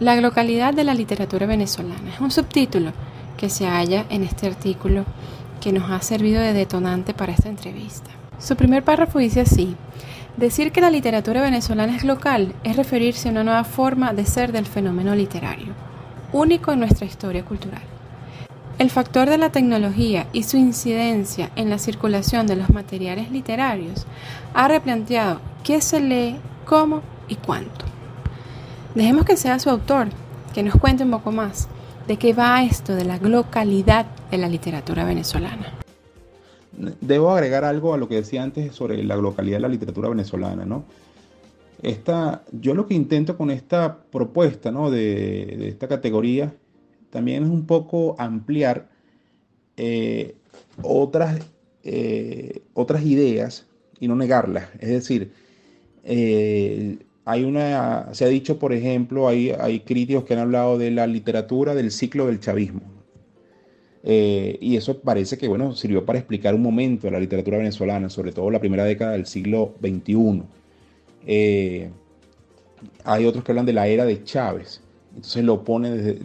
La 0.00 0.14
localidad 0.20 0.74
de 0.74 0.84
la 0.84 0.94
literatura 0.94 1.44
venezolana 1.46 2.14
es 2.14 2.20
un 2.20 2.30
subtítulo 2.30 2.92
que 3.36 3.50
se 3.50 3.66
halla 3.66 4.06
en 4.10 4.22
este 4.22 4.46
artículo 4.46 5.04
que 5.60 5.72
nos 5.72 5.90
ha 5.90 6.00
servido 6.02 6.40
de 6.40 6.52
detonante 6.52 7.14
para 7.14 7.32
esta 7.32 7.48
entrevista. 7.48 8.08
Su 8.38 8.54
primer 8.54 8.84
párrafo 8.84 9.18
dice 9.18 9.40
así, 9.40 9.74
decir 10.36 10.70
que 10.70 10.80
la 10.80 10.90
literatura 10.90 11.42
venezolana 11.42 11.96
es 11.96 12.04
local 12.04 12.54
es 12.62 12.76
referirse 12.76 13.26
a 13.26 13.32
una 13.32 13.42
nueva 13.42 13.64
forma 13.64 14.12
de 14.12 14.24
ser 14.24 14.52
del 14.52 14.66
fenómeno 14.66 15.16
literario, 15.16 15.72
único 16.32 16.70
en 16.70 16.78
nuestra 16.78 17.04
historia 17.04 17.44
cultural. 17.44 17.82
El 18.78 18.90
factor 18.90 19.28
de 19.28 19.38
la 19.38 19.50
tecnología 19.50 20.28
y 20.32 20.44
su 20.44 20.58
incidencia 20.58 21.50
en 21.56 21.70
la 21.70 21.78
circulación 21.78 22.46
de 22.46 22.54
los 22.54 22.70
materiales 22.70 23.32
literarios 23.32 24.06
ha 24.54 24.68
replanteado 24.68 25.40
qué 25.64 25.80
se 25.80 25.98
lee, 25.98 26.36
cómo 26.64 27.02
y 27.26 27.34
cuánto. 27.34 27.97
Dejemos 28.98 29.24
que 29.24 29.36
sea 29.36 29.60
su 29.60 29.70
autor, 29.70 30.08
que 30.52 30.64
nos 30.64 30.74
cuente 30.74 31.04
un 31.04 31.12
poco 31.12 31.30
más 31.30 31.68
de 32.08 32.16
qué 32.16 32.32
va 32.32 32.64
esto 32.64 32.96
de 32.96 33.04
la 33.04 33.16
localidad 33.18 34.06
de 34.28 34.38
la 34.38 34.48
literatura 34.48 35.04
venezolana. 35.04 35.72
Debo 37.00 37.30
agregar 37.30 37.64
algo 37.64 37.94
a 37.94 37.96
lo 37.96 38.08
que 38.08 38.16
decía 38.16 38.42
antes 38.42 38.74
sobre 38.74 39.04
la 39.04 39.14
localidad 39.14 39.58
de 39.58 39.60
la 39.60 39.68
literatura 39.68 40.08
venezolana, 40.08 40.64
¿no? 40.64 40.82
Esta, 41.80 42.42
yo 42.50 42.74
lo 42.74 42.88
que 42.88 42.94
intento 42.94 43.36
con 43.36 43.52
esta 43.52 43.98
propuesta, 44.02 44.72
¿no? 44.72 44.90
de, 44.90 45.68
esta 45.68 45.86
categoría, 45.86 46.52
también 47.10 47.44
es 47.44 47.50
un 47.50 47.66
poco 47.66 48.16
ampliar 48.18 48.88
eh, 49.76 50.34
otras, 50.82 51.38
eh, 51.84 52.62
otras 52.74 53.04
ideas 53.04 53.64
y 54.00 54.08
no 54.08 54.16
negarlas. 54.16 54.70
Es 54.80 54.88
decir, 54.88 55.30
eh, 56.02 56.98
hay 57.28 57.44
una, 57.44 58.08
se 58.12 58.24
ha 58.24 58.28
dicho, 58.28 58.58
por 58.58 58.72
ejemplo, 58.72 59.28
hay, 59.28 59.50
hay 59.50 59.80
críticos 59.80 60.24
que 60.24 60.32
han 60.32 60.40
hablado 60.40 60.78
de 60.78 60.90
la 60.90 61.06
literatura 61.06 61.74
del 61.74 61.90
ciclo 61.90 62.24
del 62.24 62.40
chavismo. 62.40 62.80
Eh, 64.02 64.56
y 64.62 64.78
eso 64.78 64.98
parece 65.00 65.36
que, 65.36 65.46
bueno, 65.46 65.74
sirvió 65.74 66.06
para 66.06 66.18
explicar 66.18 66.54
un 66.54 66.62
momento 66.62 67.06
de 67.06 67.10
la 67.10 67.20
literatura 67.20 67.58
venezolana, 67.58 68.08
sobre 68.08 68.32
todo 68.32 68.50
la 68.50 68.60
primera 68.60 68.82
década 68.84 69.12
del 69.12 69.26
siglo 69.26 69.74
XXI. 69.82 70.42
Eh, 71.26 71.90
hay 73.04 73.26
otros 73.26 73.44
que 73.44 73.52
hablan 73.52 73.66
de 73.66 73.74
la 73.74 73.86
era 73.88 74.06
de 74.06 74.24
Chávez. 74.24 74.80
Entonces 75.14 75.44
lo, 75.44 75.62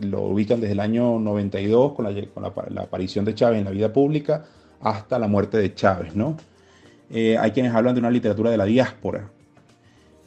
lo 0.04 0.22
ubican 0.22 0.62
desde 0.62 0.72
el 0.72 0.80
año 0.80 1.20
92 1.20 1.96
con, 1.96 2.06
la, 2.06 2.28
con 2.28 2.44
la, 2.74 2.82
aparición 2.82 3.26
de 3.26 3.36
Chávez 3.36 3.60
en 3.60 3.66
la 3.66 3.72
vida 3.72 3.92
pública 3.92 4.46
hasta 4.80 5.20
la 5.20 5.28
muerte 5.28 5.58
de 5.58 5.74
Chávez, 5.76 6.16
¿no? 6.16 6.38
Eh, 7.10 7.38
hay 7.38 7.52
quienes 7.52 7.76
hablan 7.76 7.94
de 7.94 8.00
una 8.00 8.10
literatura 8.10 8.52
de 8.52 8.58
la 8.58 8.64
diáspora, 8.64 9.30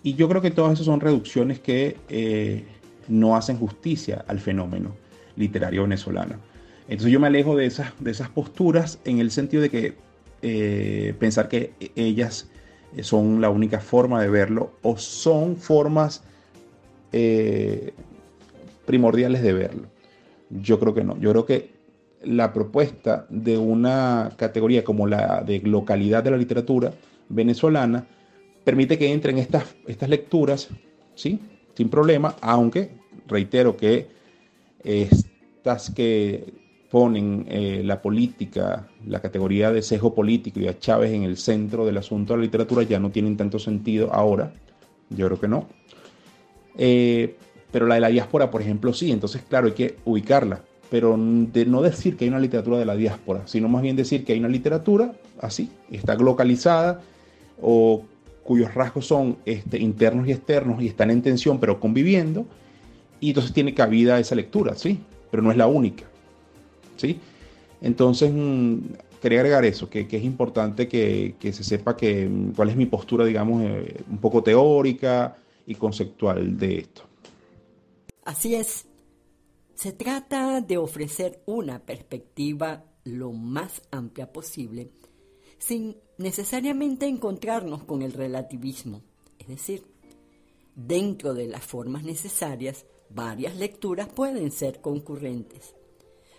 y 0.06 0.14
yo 0.14 0.28
creo 0.28 0.40
que 0.40 0.52
todas 0.52 0.74
esas 0.74 0.86
son 0.86 1.00
reducciones 1.00 1.58
que 1.58 1.96
eh, 2.08 2.62
no 3.08 3.34
hacen 3.34 3.58
justicia 3.58 4.24
al 4.28 4.38
fenómeno 4.38 4.94
literario 5.34 5.82
venezolano. 5.82 6.36
Entonces 6.82 7.10
yo 7.10 7.18
me 7.18 7.26
alejo 7.26 7.56
de 7.56 7.66
esas, 7.66 7.92
de 7.98 8.12
esas 8.12 8.28
posturas 8.28 9.00
en 9.04 9.18
el 9.18 9.32
sentido 9.32 9.62
de 9.62 9.68
que 9.68 9.96
eh, 10.42 11.12
pensar 11.18 11.48
que 11.48 11.72
ellas 11.96 12.48
son 13.00 13.40
la 13.40 13.50
única 13.50 13.80
forma 13.80 14.22
de 14.22 14.28
verlo 14.28 14.70
o 14.82 14.96
son 14.96 15.56
formas 15.56 16.22
eh, 17.10 17.92
primordiales 18.86 19.42
de 19.42 19.52
verlo. 19.54 19.88
Yo 20.50 20.78
creo 20.78 20.94
que 20.94 21.02
no. 21.02 21.18
Yo 21.18 21.32
creo 21.32 21.46
que 21.46 21.72
la 22.22 22.52
propuesta 22.52 23.26
de 23.28 23.58
una 23.58 24.30
categoría 24.36 24.84
como 24.84 25.08
la 25.08 25.42
de 25.42 25.58
localidad 25.62 26.22
de 26.22 26.30
la 26.30 26.36
literatura 26.36 26.92
venezolana 27.28 28.06
permite 28.66 28.98
que 28.98 29.12
entren 29.12 29.38
estas, 29.38 29.76
estas 29.86 30.08
lecturas, 30.08 30.68
¿sí? 31.14 31.38
Sin 31.76 31.88
problema, 31.88 32.34
aunque 32.40 32.90
reitero 33.28 33.76
que 33.76 34.08
estas 34.82 35.90
que 35.90 36.52
ponen 36.90 37.46
eh, 37.48 37.82
la 37.84 38.02
política, 38.02 38.88
la 39.06 39.20
categoría 39.20 39.70
de 39.70 39.82
sesgo 39.82 40.12
político 40.12 40.58
y 40.58 40.66
a 40.66 40.80
Chávez 40.80 41.12
en 41.12 41.22
el 41.22 41.36
centro 41.36 41.86
del 41.86 41.96
asunto 41.96 42.32
de 42.32 42.38
la 42.38 42.44
literatura 42.44 42.82
ya 42.82 42.98
no 42.98 43.10
tienen 43.10 43.36
tanto 43.36 43.60
sentido 43.60 44.12
ahora. 44.12 44.52
Yo 45.10 45.26
creo 45.26 45.38
que 45.38 45.46
no. 45.46 45.68
Eh, 46.76 47.36
pero 47.70 47.86
la 47.86 47.94
de 47.94 48.00
la 48.00 48.08
diáspora, 48.08 48.50
por 48.50 48.62
ejemplo, 48.62 48.92
sí. 48.92 49.12
Entonces, 49.12 49.42
claro, 49.48 49.68
hay 49.68 49.74
que 49.74 49.94
ubicarla, 50.04 50.60
pero 50.90 51.16
de 51.16 51.66
no 51.66 51.82
decir 51.82 52.16
que 52.16 52.24
hay 52.24 52.30
una 52.30 52.40
literatura 52.40 52.78
de 52.78 52.84
la 52.84 52.96
diáspora, 52.96 53.46
sino 53.46 53.68
más 53.68 53.82
bien 53.82 53.94
decir 53.94 54.24
que 54.24 54.32
hay 54.32 54.40
una 54.40 54.48
literatura 54.48 55.12
así, 55.40 55.70
está 55.92 56.16
localizada 56.16 57.00
o 57.62 58.02
cuyos 58.46 58.72
rasgos 58.74 59.06
son 59.06 59.38
este, 59.44 59.78
internos 59.78 60.26
y 60.28 60.32
externos 60.32 60.80
y 60.82 60.86
están 60.86 61.10
en 61.10 61.20
tensión 61.20 61.60
pero 61.60 61.78
conviviendo, 61.78 62.46
y 63.20 63.28
entonces 63.28 63.52
tiene 63.52 63.74
cabida 63.74 64.18
esa 64.18 64.34
lectura, 64.34 64.74
¿sí? 64.76 65.00
Pero 65.30 65.42
no 65.42 65.50
es 65.50 65.56
la 65.56 65.66
única, 65.66 66.04
¿sí? 66.96 67.18
Entonces, 67.80 68.30
mm, 68.32 68.78
quería 69.20 69.40
agregar 69.40 69.64
eso, 69.64 69.90
que, 69.90 70.06
es 70.10 70.24
importante 70.24 70.88
que, 70.88 71.34
se 71.40 71.64
sepa 71.64 71.96
que, 71.96 72.28
mm, 72.28 72.52
cuál 72.52 72.70
es 72.70 72.76
mi 72.76 72.86
postura, 72.86 73.24
digamos, 73.24 73.62
eh, 73.62 74.02
un 74.10 74.18
poco 74.18 74.42
teórica 74.42 75.36
y 75.66 75.74
conceptual 75.74 76.56
de 76.56 76.78
esto. 76.78 77.02
Así 78.24 78.54
es, 78.54 78.86
se 79.74 79.92
trata 79.92 80.60
de 80.60 80.78
ofrecer 80.78 81.42
una 81.46 81.80
perspectiva 81.80 82.84
lo 83.04 83.32
más 83.32 83.82
amplia 83.90 84.32
posible, 84.32 84.90
sin 85.58 85.96
necesariamente 86.18 87.06
encontrarnos 87.06 87.84
con 87.84 88.02
el 88.02 88.12
relativismo, 88.12 89.02
es 89.38 89.48
decir, 89.48 89.84
dentro 90.74 91.34
de 91.34 91.46
las 91.46 91.64
formas 91.64 92.04
necesarias, 92.04 92.86
varias 93.10 93.56
lecturas 93.56 94.08
pueden 94.08 94.50
ser 94.50 94.80
concurrentes. 94.80 95.74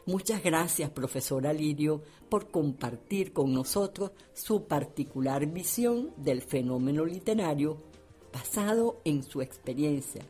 Muchas 0.05 0.41
gracias, 0.41 0.89
profesor 0.91 1.45
Alirio, 1.47 2.01
por 2.29 2.49
compartir 2.49 3.33
con 3.33 3.51
nosotros 3.51 4.11
su 4.33 4.65
particular 4.65 5.45
visión 5.47 6.13
del 6.15 6.41
fenómeno 6.41 7.05
literario 7.05 7.83
basado 8.31 9.01
en 9.03 9.23
su 9.23 9.41
experiencia 9.41 10.23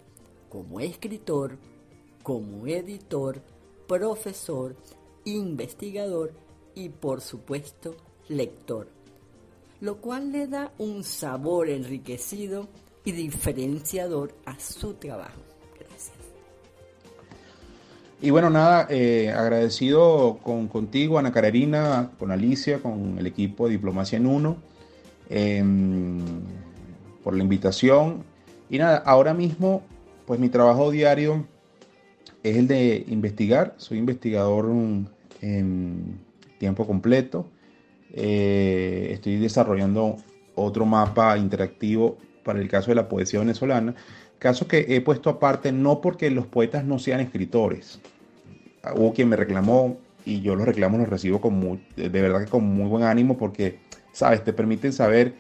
como 0.50 0.80
escritor, 0.80 1.58
como 2.24 2.66
editor, 2.66 3.42
profesor, 3.88 4.76
investigador 5.26 6.34
y 6.74 6.90
por 6.90 7.22
supuesto 7.22 7.96
lector, 8.30 8.88
lo 9.82 9.98
cual 9.98 10.32
le 10.32 10.48
da 10.48 10.72
un 10.78 11.04
sabor 11.04 11.70
enriquecido 11.70 12.68
y 13.04 13.12
diferenciador 13.12 14.34
a 14.46 14.60
su 14.60 14.94
trabajo. 14.96 15.48
Y 18.20 18.32
bueno, 18.32 18.50
nada, 18.50 18.88
eh, 18.90 19.32
agradecido 19.32 20.40
con, 20.42 20.68
contigo, 20.68 21.20
Ana 21.20 21.32
Carolina, 21.32 22.10
con 22.18 22.32
Alicia, 22.32 22.80
con 22.80 23.20
el 23.20 23.28
equipo 23.28 23.68
de 23.68 23.74
Diplomacia 23.74 24.18
en 24.18 24.26
Uno, 24.26 24.58
em, 25.30 26.18
por 27.24 27.36
la 27.36 27.44
invitación. 27.44 28.24
Y 28.72 28.80
nada, 28.80 28.98
ahora 29.06 29.36
mismo, 29.36 29.84
pues 30.26 30.40
mi 30.40 30.50
trabajo 30.50 30.90
diario 30.90 31.46
es 32.42 32.58
el 32.58 32.68
de 32.68 33.06
investigar. 33.08 33.76
Soy 33.78 34.00
investigador 34.00 34.66
en 35.42 36.20
tiempo 36.58 36.88
completo. 36.88 37.46
Eh, 38.14 39.10
estoy 39.12 39.38
desarrollando 39.38 40.18
otro 40.56 40.86
mapa 40.86 41.38
interactivo 41.38 42.18
para 42.44 42.60
el 42.60 42.70
caso 42.70 42.92
de 42.92 42.96
la 42.96 43.10
poesía 43.10 43.40
venezolana 43.40 43.96
Caso 44.40 44.68
que 44.68 44.86
he 44.90 45.02
puesto 45.02 45.30
aparte 45.32 45.72
no 45.72 46.00
porque 46.00 46.30
los 46.30 46.46
poetas 46.46 46.84
no 46.86 47.00
sean 47.00 47.20
escritores. 47.20 48.00
Hubo 48.96 49.14
quien 49.14 49.30
me 49.30 49.36
reclamó 49.36 49.98
y 50.26 50.42
yo 50.42 50.56
los 50.56 50.66
reclamos 50.66 51.00
los 51.00 51.10
recibo 51.10 51.42
con 51.42 51.82
de 51.96 52.10
verdad 52.10 52.44
que 52.44 52.50
con 52.50 52.64
muy 52.64 52.88
buen 52.88 53.04
ánimo 53.04 53.38
porque, 53.38 53.80
sabes, 54.12 54.44
te 54.44 54.54
permiten 54.54 54.94
saber 54.94 55.34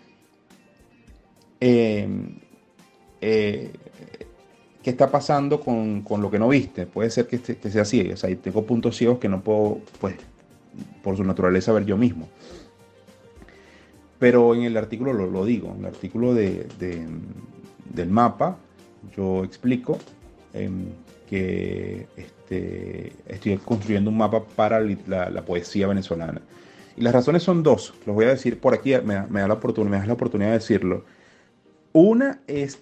em, 1.60 2.40
eh, 3.22 3.72
qué 4.82 4.90
está 4.90 5.12
pasando 5.12 5.60
con, 5.62 6.04
lo 6.20 6.32
que 6.32 6.40
no 6.40 6.50
viste. 6.50 6.88
Puede 6.88 7.12
ser 7.12 7.28
que, 7.28 7.38
sea 7.38 7.84
así. 7.84 8.12
O 8.12 8.18
sea, 8.18 8.36
tengo 8.36 8.66
puntos 8.66 8.98
ciegos 8.98 9.20
que 9.20 9.30
no 9.30 9.42
puedo, 9.42 9.80
pues, 10.00 10.16
por 11.04 11.18
su 11.18 11.24
naturaleza 11.24 11.72
ver 11.74 11.86
yo 11.86 11.98
mismo. 11.98 12.28
Pero 14.20 14.56
en 14.56 14.64
el 14.64 14.78
artículo 14.78 15.14
lo, 15.14 15.46
digo, 15.46 15.74
en 15.74 15.80
el 15.82 15.86
artículo 15.86 16.34
de, 16.34 16.68
del 17.94 18.10
mapa, 18.10 18.58
yo 19.16 19.44
explico 19.44 20.00
em, 20.54 20.86
que 21.30 22.08
este, 22.16 23.14
estoy 23.28 23.58
construyendo 23.58 24.10
un 24.10 24.18
mapa 24.18 24.44
para 24.44 24.80
la, 24.80 25.46
poesía 25.46 25.88
venezolana. 25.88 26.42
Y 26.96 27.02
las 27.02 27.14
razones 27.14 27.44
son 27.44 27.62
dos, 27.62 27.94
los 28.06 28.16
voy 28.16 28.26
a 28.26 28.30
decir 28.30 28.60
por 28.60 28.74
aquí, 28.74 28.94
me, 29.04 29.16
da, 29.16 29.48
la 29.48 29.54
oportunidad, 29.54 30.02
me 30.02 30.08
la 30.08 30.14
oportunidad 30.14 30.50
de 30.50 30.58
decirlo. 30.58 31.06
Una 31.94 32.42
es, 32.48 32.80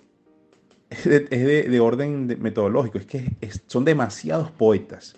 de, 1.03 1.79
orden 1.81 2.27
metodológico, 2.39 2.97
es 2.97 3.05
que 3.05 3.31
son 3.67 3.83
demasiados 3.83 4.51
poetas 4.51 5.17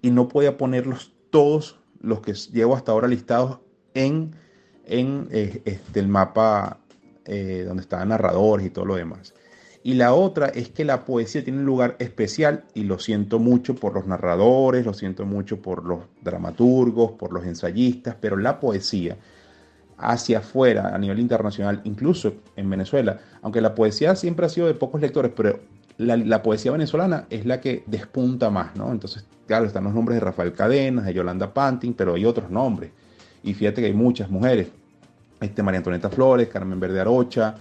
y 0.00 0.10
no 0.10 0.28
podía 0.28 0.56
ponerlos 0.56 1.12
todos 1.32 1.80
los 2.00 2.20
que 2.20 2.34
llevo 2.34 2.76
hasta 2.76 2.92
ahora 2.92 3.08
listados 3.08 3.58
en, 3.94 4.36
en 4.84 5.28
eh, 5.32 5.62
este, 5.64 5.98
el 5.98 6.06
mapa 6.06 6.78
eh, 7.24 7.64
donde 7.66 7.82
estaban 7.82 8.10
narradores 8.10 8.66
y 8.66 8.70
todo 8.70 8.84
lo 8.84 8.96
demás. 8.96 9.34
Y 9.82 9.94
la 9.94 10.14
otra 10.14 10.46
es 10.46 10.68
que 10.68 10.84
la 10.84 11.04
poesía 11.04 11.42
tiene 11.42 11.58
un 11.58 11.64
lugar 11.64 11.96
especial 11.98 12.64
y 12.74 12.84
lo 12.84 13.00
siento 13.00 13.40
mucho 13.40 13.74
por 13.74 13.94
los 13.94 14.06
narradores, 14.06 14.84
lo 14.84 14.94
siento 14.94 15.24
mucho 15.24 15.60
por 15.60 15.84
los 15.84 16.00
dramaturgos, 16.20 17.12
por 17.12 17.32
los 17.32 17.44
ensayistas, 17.44 18.14
pero 18.20 18.36
la 18.36 18.60
poesía 18.60 19.16
hacia 19.96 20.38
afuera, 20.38 20.94
a 20.94 20.98
nivel 20.98 21.18
internacional, 21.18 21.80
incluso 21.84 22.34
en 22.56 22.68
Venezuela, 22.68 23.20
aunque 23.40 23.60
la 23.60 23.74
poesía 23.74 24.14
siempre 24.14 24.46
ha 24.46 24.48
sido 24.48 24.66
de 24.66 24.74
pocos 24.74 25.00
lectores, 25.00 25.32
pero 25.34 25.58
la, 25.98 26.42
poesía 26.42 26.72
venezolana 26.72 27.26
es 27.30 27.46
la 27.46 27.60
que 27.60 27.84
despunta 27.86 28.50
más, 28.50 28.76
¿no? 28.76 28.90
Entonces, 28.90 29.24
claro, 29.52 29.66
están 29.66 29.84
los 29.84 29.92
nombres 29.92 30.16
de 30.16 30.20
Rafael 30.20 30.54
Cadenas, 30.54 31.04
de 31.04 31.12
Yolanda 31.12 31.52
Panting, 31.52 31.92
pero 31.92 32.14
hay 32.14 32.24
otros 32.24 32.50
nombres. 32.50 32.90
Y 33.42 33.52
fíjate 33.52 33.82
que 33.82 33.88
hay 33.88 33.92
muchas 33.92 34.30
mujeres, 34.30 34.68
este, 35.42 35.62
María 35.62 35.76
Antonieta 35.76 36.08
Flores, 36.08 36.48
Carmen 36.48 36.80
Verde 36.80 36.98
Arocha, 36.98 37.56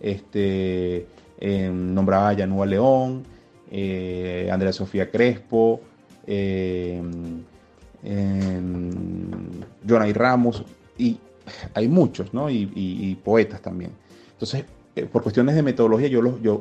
este, 0.00 1.06
nombraba 1.40 2.30
a 2.30 2.32
Yanúa 2.32 2.66
León, 2.66 3.22
eh, 3.70 4.48
Andrea 4.50 4.72
Sofía 4.72 5.08
Crespo, 5.08 5.82
eh, 6.26 7.00
Jonay 9.88 10.12
Ramos, 10.14 10.64
y 10.98 11.16
hay 11.74 11.86
muchos, 11.86 12.34
¿no? 12.34 12.50
Y, 12.50 13.16
poetas 13.22 13.62
también. 13.62 13.92
Entonces, 14.32 14.64
eh, 14.96 15.04
por 15.04 15.22
cuestiones 15.22 15.54
de 15.54 15.62
metodología, 15.62 16.08
yo, 16.08 16.22
los, 16.22 16.42
yo 16.42 16.60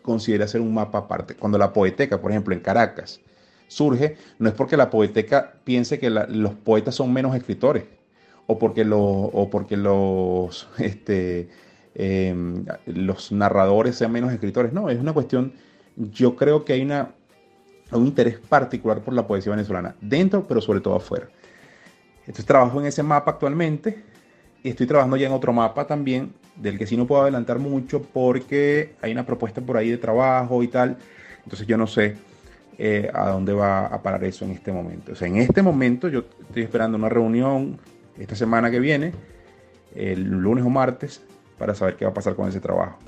considero 0.00 0.44
hacer 0.44 0.62
un 0.62 0.72
mapa 0.72 0.96
aparte. 0.96 1.34
Cuando 1.34 1.58
la 1.58 1.74
poeteca, 1.74 2.18
por 2.18 2.30
ejemplo, 2.30 2.54
en 2.54 2.60
Caracas, 2.60 3.20
surge, 3.68 4.16
no 4.38 4.48
es 4.48 4.54
porque 4.54 4.76
la 4.76 4.90
poeteca 4.90 5.54
piense 5.64 5.98
que 5.98 6.10
los 6.10 6.54
poetas 6.54 6.94
son 6.96 7.12
menos 7.12 7.36
escritores, 7.36 7.84
o 8.46 8.58
porque, 8.58 8.84
lo, 8.84 9.00
o 9.00 9.48
porque 9.48 9.76
los, 9.76 10.68
este, 10.78 11.48
Em, 12.00 12.64
los 12.86 13.32
narradores 13.32 13.96
sean 13.96 14.12
menos 14.12 14.32
escritores. 14.32 14.72
No, 14.72 14.88
es 14.88 15.00
una 15.00 15.12
cuestión, 15.12 15.52
yo 15.96 16.36
creo 16.36 16.64
que 16.64 16.74
hay 16.74 16.82
una, 16.82 17.10
un 17.90 18.06
interés 18.06 18.38
particular 18.38 19.00
por 19.00 19.14
la 19.14 19.26
poesía 19.26 19.50
venezolana, 19.50 19.96
dentro, 20.00 20.46
pero 20.46 20.60
sobre 20.60 20.80
todo 20.80 20.94
afuera. 20.94 21.28
Entonces 22.20 22.46
trabajo 22.46 22.80
en 22.80 22.86
ese 22.86 23.02
mapa 23.02 23.32
actualmente 23.32 24.04
y 24.62 24.68
estoy 24.68 24.86
trabajando 24.86 25.16
ya 25.16 25.26
en 25.26 25.32
otro 25.32 25.52
mapa 25.52 25.88
también, 25.88 26.34
del 26.54 26.78
que 26.78 26.86
sí 26.86 26.96
no 26.96 27.04
puedo 27.04 27.22
adelantar 27.22 27.58
mucho 27.58 28.00
porque 28.00 28.94
hay 29.02 29.10
una 29.10 29.26
propuesta 29.26 29.60
por 29.60 29.76
ahí 29.76 29.90
de 29.90 29.98
trabajo 29.98 30.62
y 30.62 30.68
tal. 30.68 30.98
Entonces 31.42 31.66
yo 31.66 31.76
no 31.76 31.88
sé 31.88 32.16
eh, 32.80 33.10
a 33.12 33.30
dónde 33.30 33.52
va 33.52 33.86
a 33.86 34.02
parar 34.02 34.22
eso 34.22 34.44
en 34.44 34.52
este 34.52 34.72
momento. 34.72 35.12
O 35.12 35.14
sea, 35.16 35.26
en 35.26 35.36
este 35.38 35.62
momento 35.62 36.08
yo 36.08 36.24
estoy 36.46 36.62
esperando 36.62 36.96
una 36.96 37.08
reunión 37.08 37.78
esta 38.16 38.36
semana 38.36 38.70
que 38.70 38.78
viene, 38.78 39.12
el 39.96 40.22
lunes 40.22 40.64
o 40.64 40.70
martes, 40.70 41.22
para 41.58 41.74
saber 41.74 41.96
qué 41.96 42.04
va 42.04 42.12
a 42.12 42.14
pasar 42.14 42.36
con 42.36 42.48
ese 42.48 42.60
trabajo. 42.60 42.98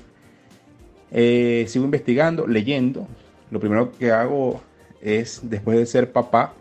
Eh, 1.09 1.65
sigo 1.69 1.85
investigando, 1.85 2.47
leyendo. 2.47 3.07
Lo 3.49 3.59
primero 3.61 3.93
que 3.93 4.11
hago 4.11 4.61
es, 5.01 5.39
después 5.43 5.77
de 5.77 5.85
ser 5.85 6.11
papá, 6.11 6.53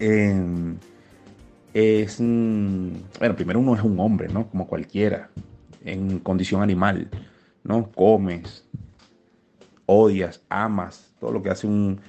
em, 0.00 0.76
es, 1.72 2.20
mm, 2.20 2.90
bueno, 3.18 3.36
primero 3.36 3.60
uno 3.60 3.76
es 3.76 3.82
un 3.82 3.98
hombre, 4.00 4.28
¿no? 4.28 4.48
Como 4.48 4.66
cualquiera, 4.66 5.30
en 5.84 6.18
condición 6.18 6.62
animal, 6.62 7.08
¿no? 7.62 7.90
Comes, 7.92 8.66
odias, 9.86 10.42
amas, 10.48 11.11
todo 11.22 11.30
lo 11.30 11.40
que 11.40 11.50
hace 11.50 11.68
un, 11.68 12.00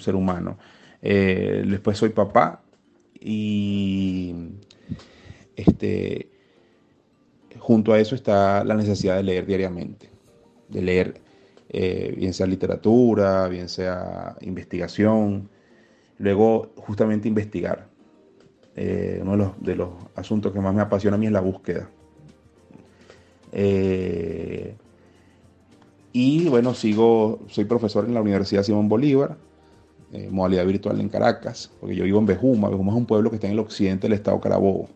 ser 0.00 0.16
humano. 0.16 0.56
Eh, 1.02 1.62
después 1.68 1.98
soy 1.98 2.08
papá 2.08 2.62
y 3.20 4.34
este, 5.54 6.30
junto 7.58 7.92
a 7.92 7.98
eso 7.98 8.14
está 8.14 8.64
la 8.64 8.74
necesidad 8.74 9.16
de 9.16 9.24
leer 9.24 9.44
diariamente, 9.44 10.08
de 10.70 10.80
leer 10.80 11.20
eh, 11.68 12.14
bien 12.16 12.32
sea 12.32 12.46
literatura, 12.46 13.46
bien 13.48 13.68
sea 13.68 14.36
investigación, 14.40 15.50
luego 16.16 16.72
justamente 16.76 17.28
investigar. 17.28 17.88
Eh, 18.74 19.18
uno 19.20 19.54
de 19.60 19.76
los, 19.76 19.90
asuntos 20.14 20.50
que 20.52 20.60
más 20.60 20.74
me 20.74 20.80
apasiona 20.80 21.16
a 21.16 21.18
mí 21.18 21.26
es 21.26 21.32
la 21.32 21.40
búsqueda. 21.42 21.90
Eh, 23.52 24.76
y 26.18 26.48
bueno, 26.48 26.72
sigo, 26.72 27.40
soy 27.50 27.66
profesor 27.66 28.06
en 28.06 28.14
la 28.14 28.22
Universidad 28.22 28.62
Simón 28.62 28.88
Bolívar, 28.88 29.36
eh, 30.14 30.30
modalidad 30.30 30.64
virtual 30.64 30.98
en 30.98 31.10
Caracas, 31.10 31.70
porque 31.78 31.94
yo 31.94 32.04
vivo 32.04 32.18
en 32.18 32.24
Bejuma. 32.24 32.70
Bejuma 32.70 32.92
es 32.92 32.96
un 32.96 33.04
pueblo 33.04 33.28
que 33.28 33.36
está 33.36 33.48
en 33.48 33.52
el 33.52 33.58
occidente 33.58 34.06
del 34.06 34.14
estado 34.14 34.40
Carabobo, 34.40 34.88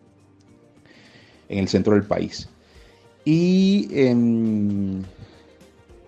en 1.47 1.59
el 1.59 1.67
centro 1.67 1.93
del 1.93 2.05
país. 2.05 2.49
Y 3.23 3.87
em, 3.91 5.03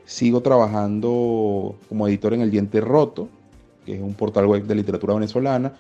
sigo 0.04 0.42
trabajando 0.42 1.76
como 1.88 2.08
editor 2.08 2.34
en 2.34 2.42
El 2.42 2.50
Diente 2.50 2.82
Roto, 2.82 3.30
que 3.86 3.94
es 3.94 4.02
un 4.02 4.16
portal 4.16 4.48
web 4.48 4.66
de 4.66 4.74
literatura 4.74 5.14
venezolana, 5.14 5.74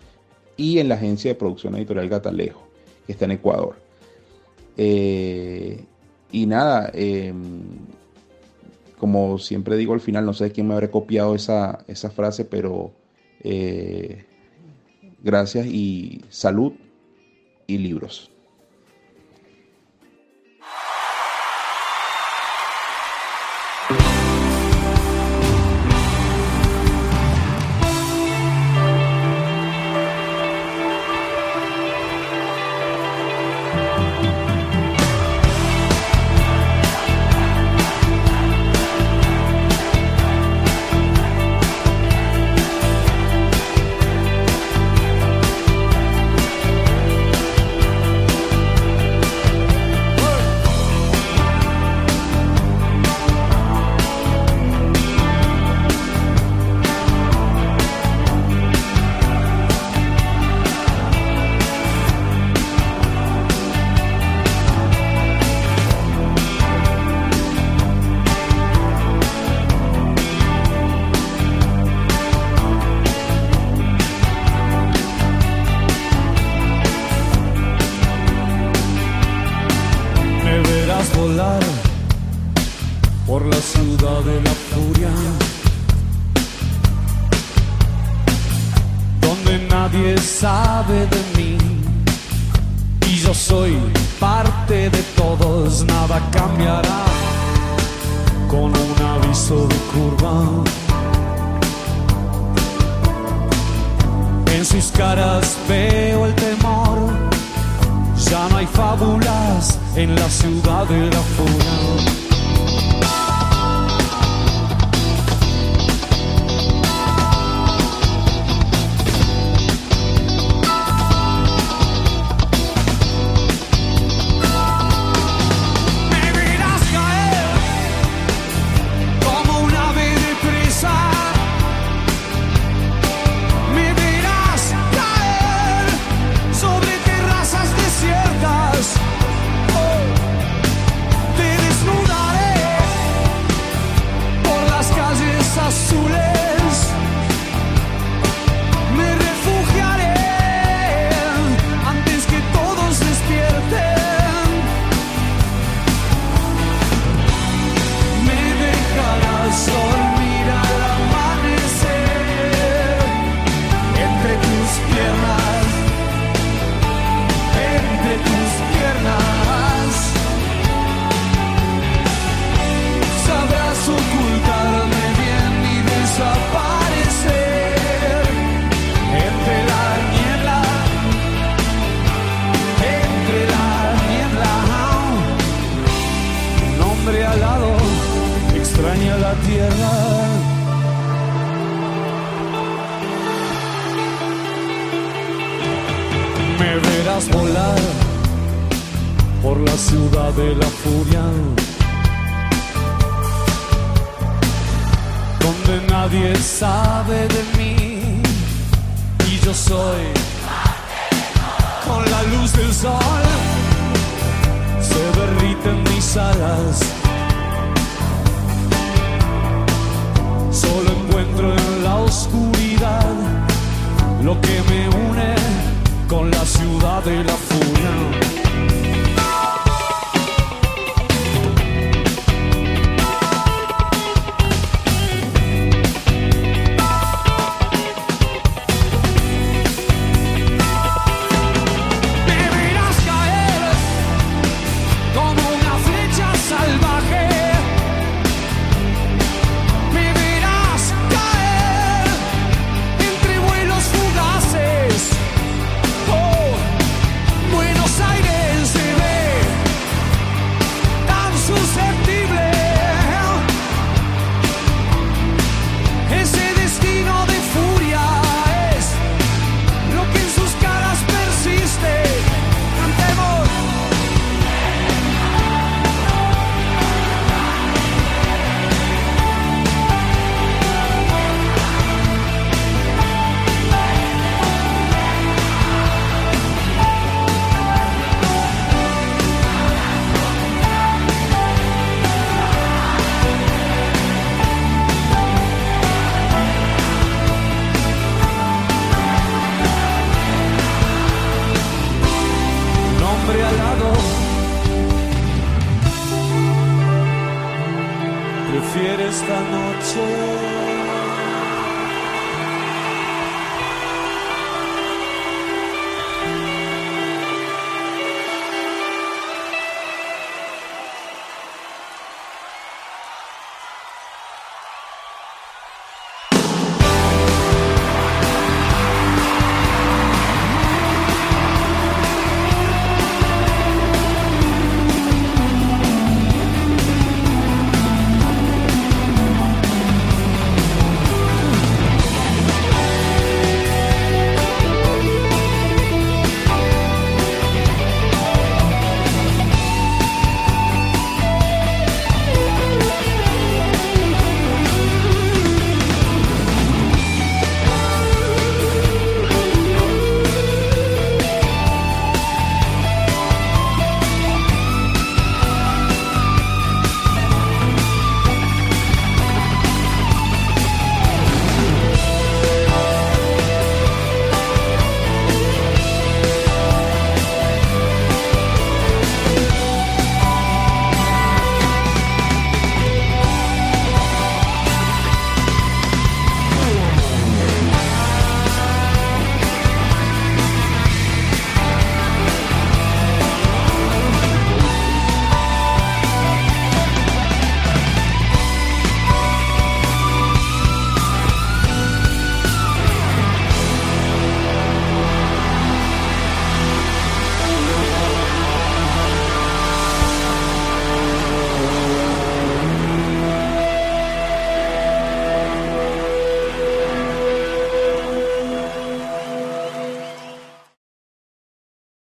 y 0.57 0.77
en 0.77 0.89
la 0.89 0.93
agencia 0.93 1.31
de 1.31 1.35
producción 1.39 1.75
editorial 1.75 2.07
Gatalejo, 2.07 2.61
que 3.07 3.13
está 3.13 3.25
en 3.25 3.31
Ecuador. 3.31 3.77
Eh, 4.77 5.83
y 6.31 6.45
nada, 6.45 6.91
em, 6.93 7.63
como 9.03 9.37
siempre 9.37 9.75
digo 9.75 9.93
al 9.93 9.99
final, 9.99 10.25
no 10.25 10.31
sé 10.31 10.53
quién 10.53 10.65
me 10.65 10.75
habrá 10.75 10.89
copiado 10.89 11.35
esa, 11.35 11.83
esa 11.89 12.09
frase, 12.09 12.45
pero 12.45 12.93
eh, 13.41 14.23
gracias 15.21 15.65
y 15.65 16.21
salud 16.29 16.71
y 17.67 17.79
libros. 17.79 18.32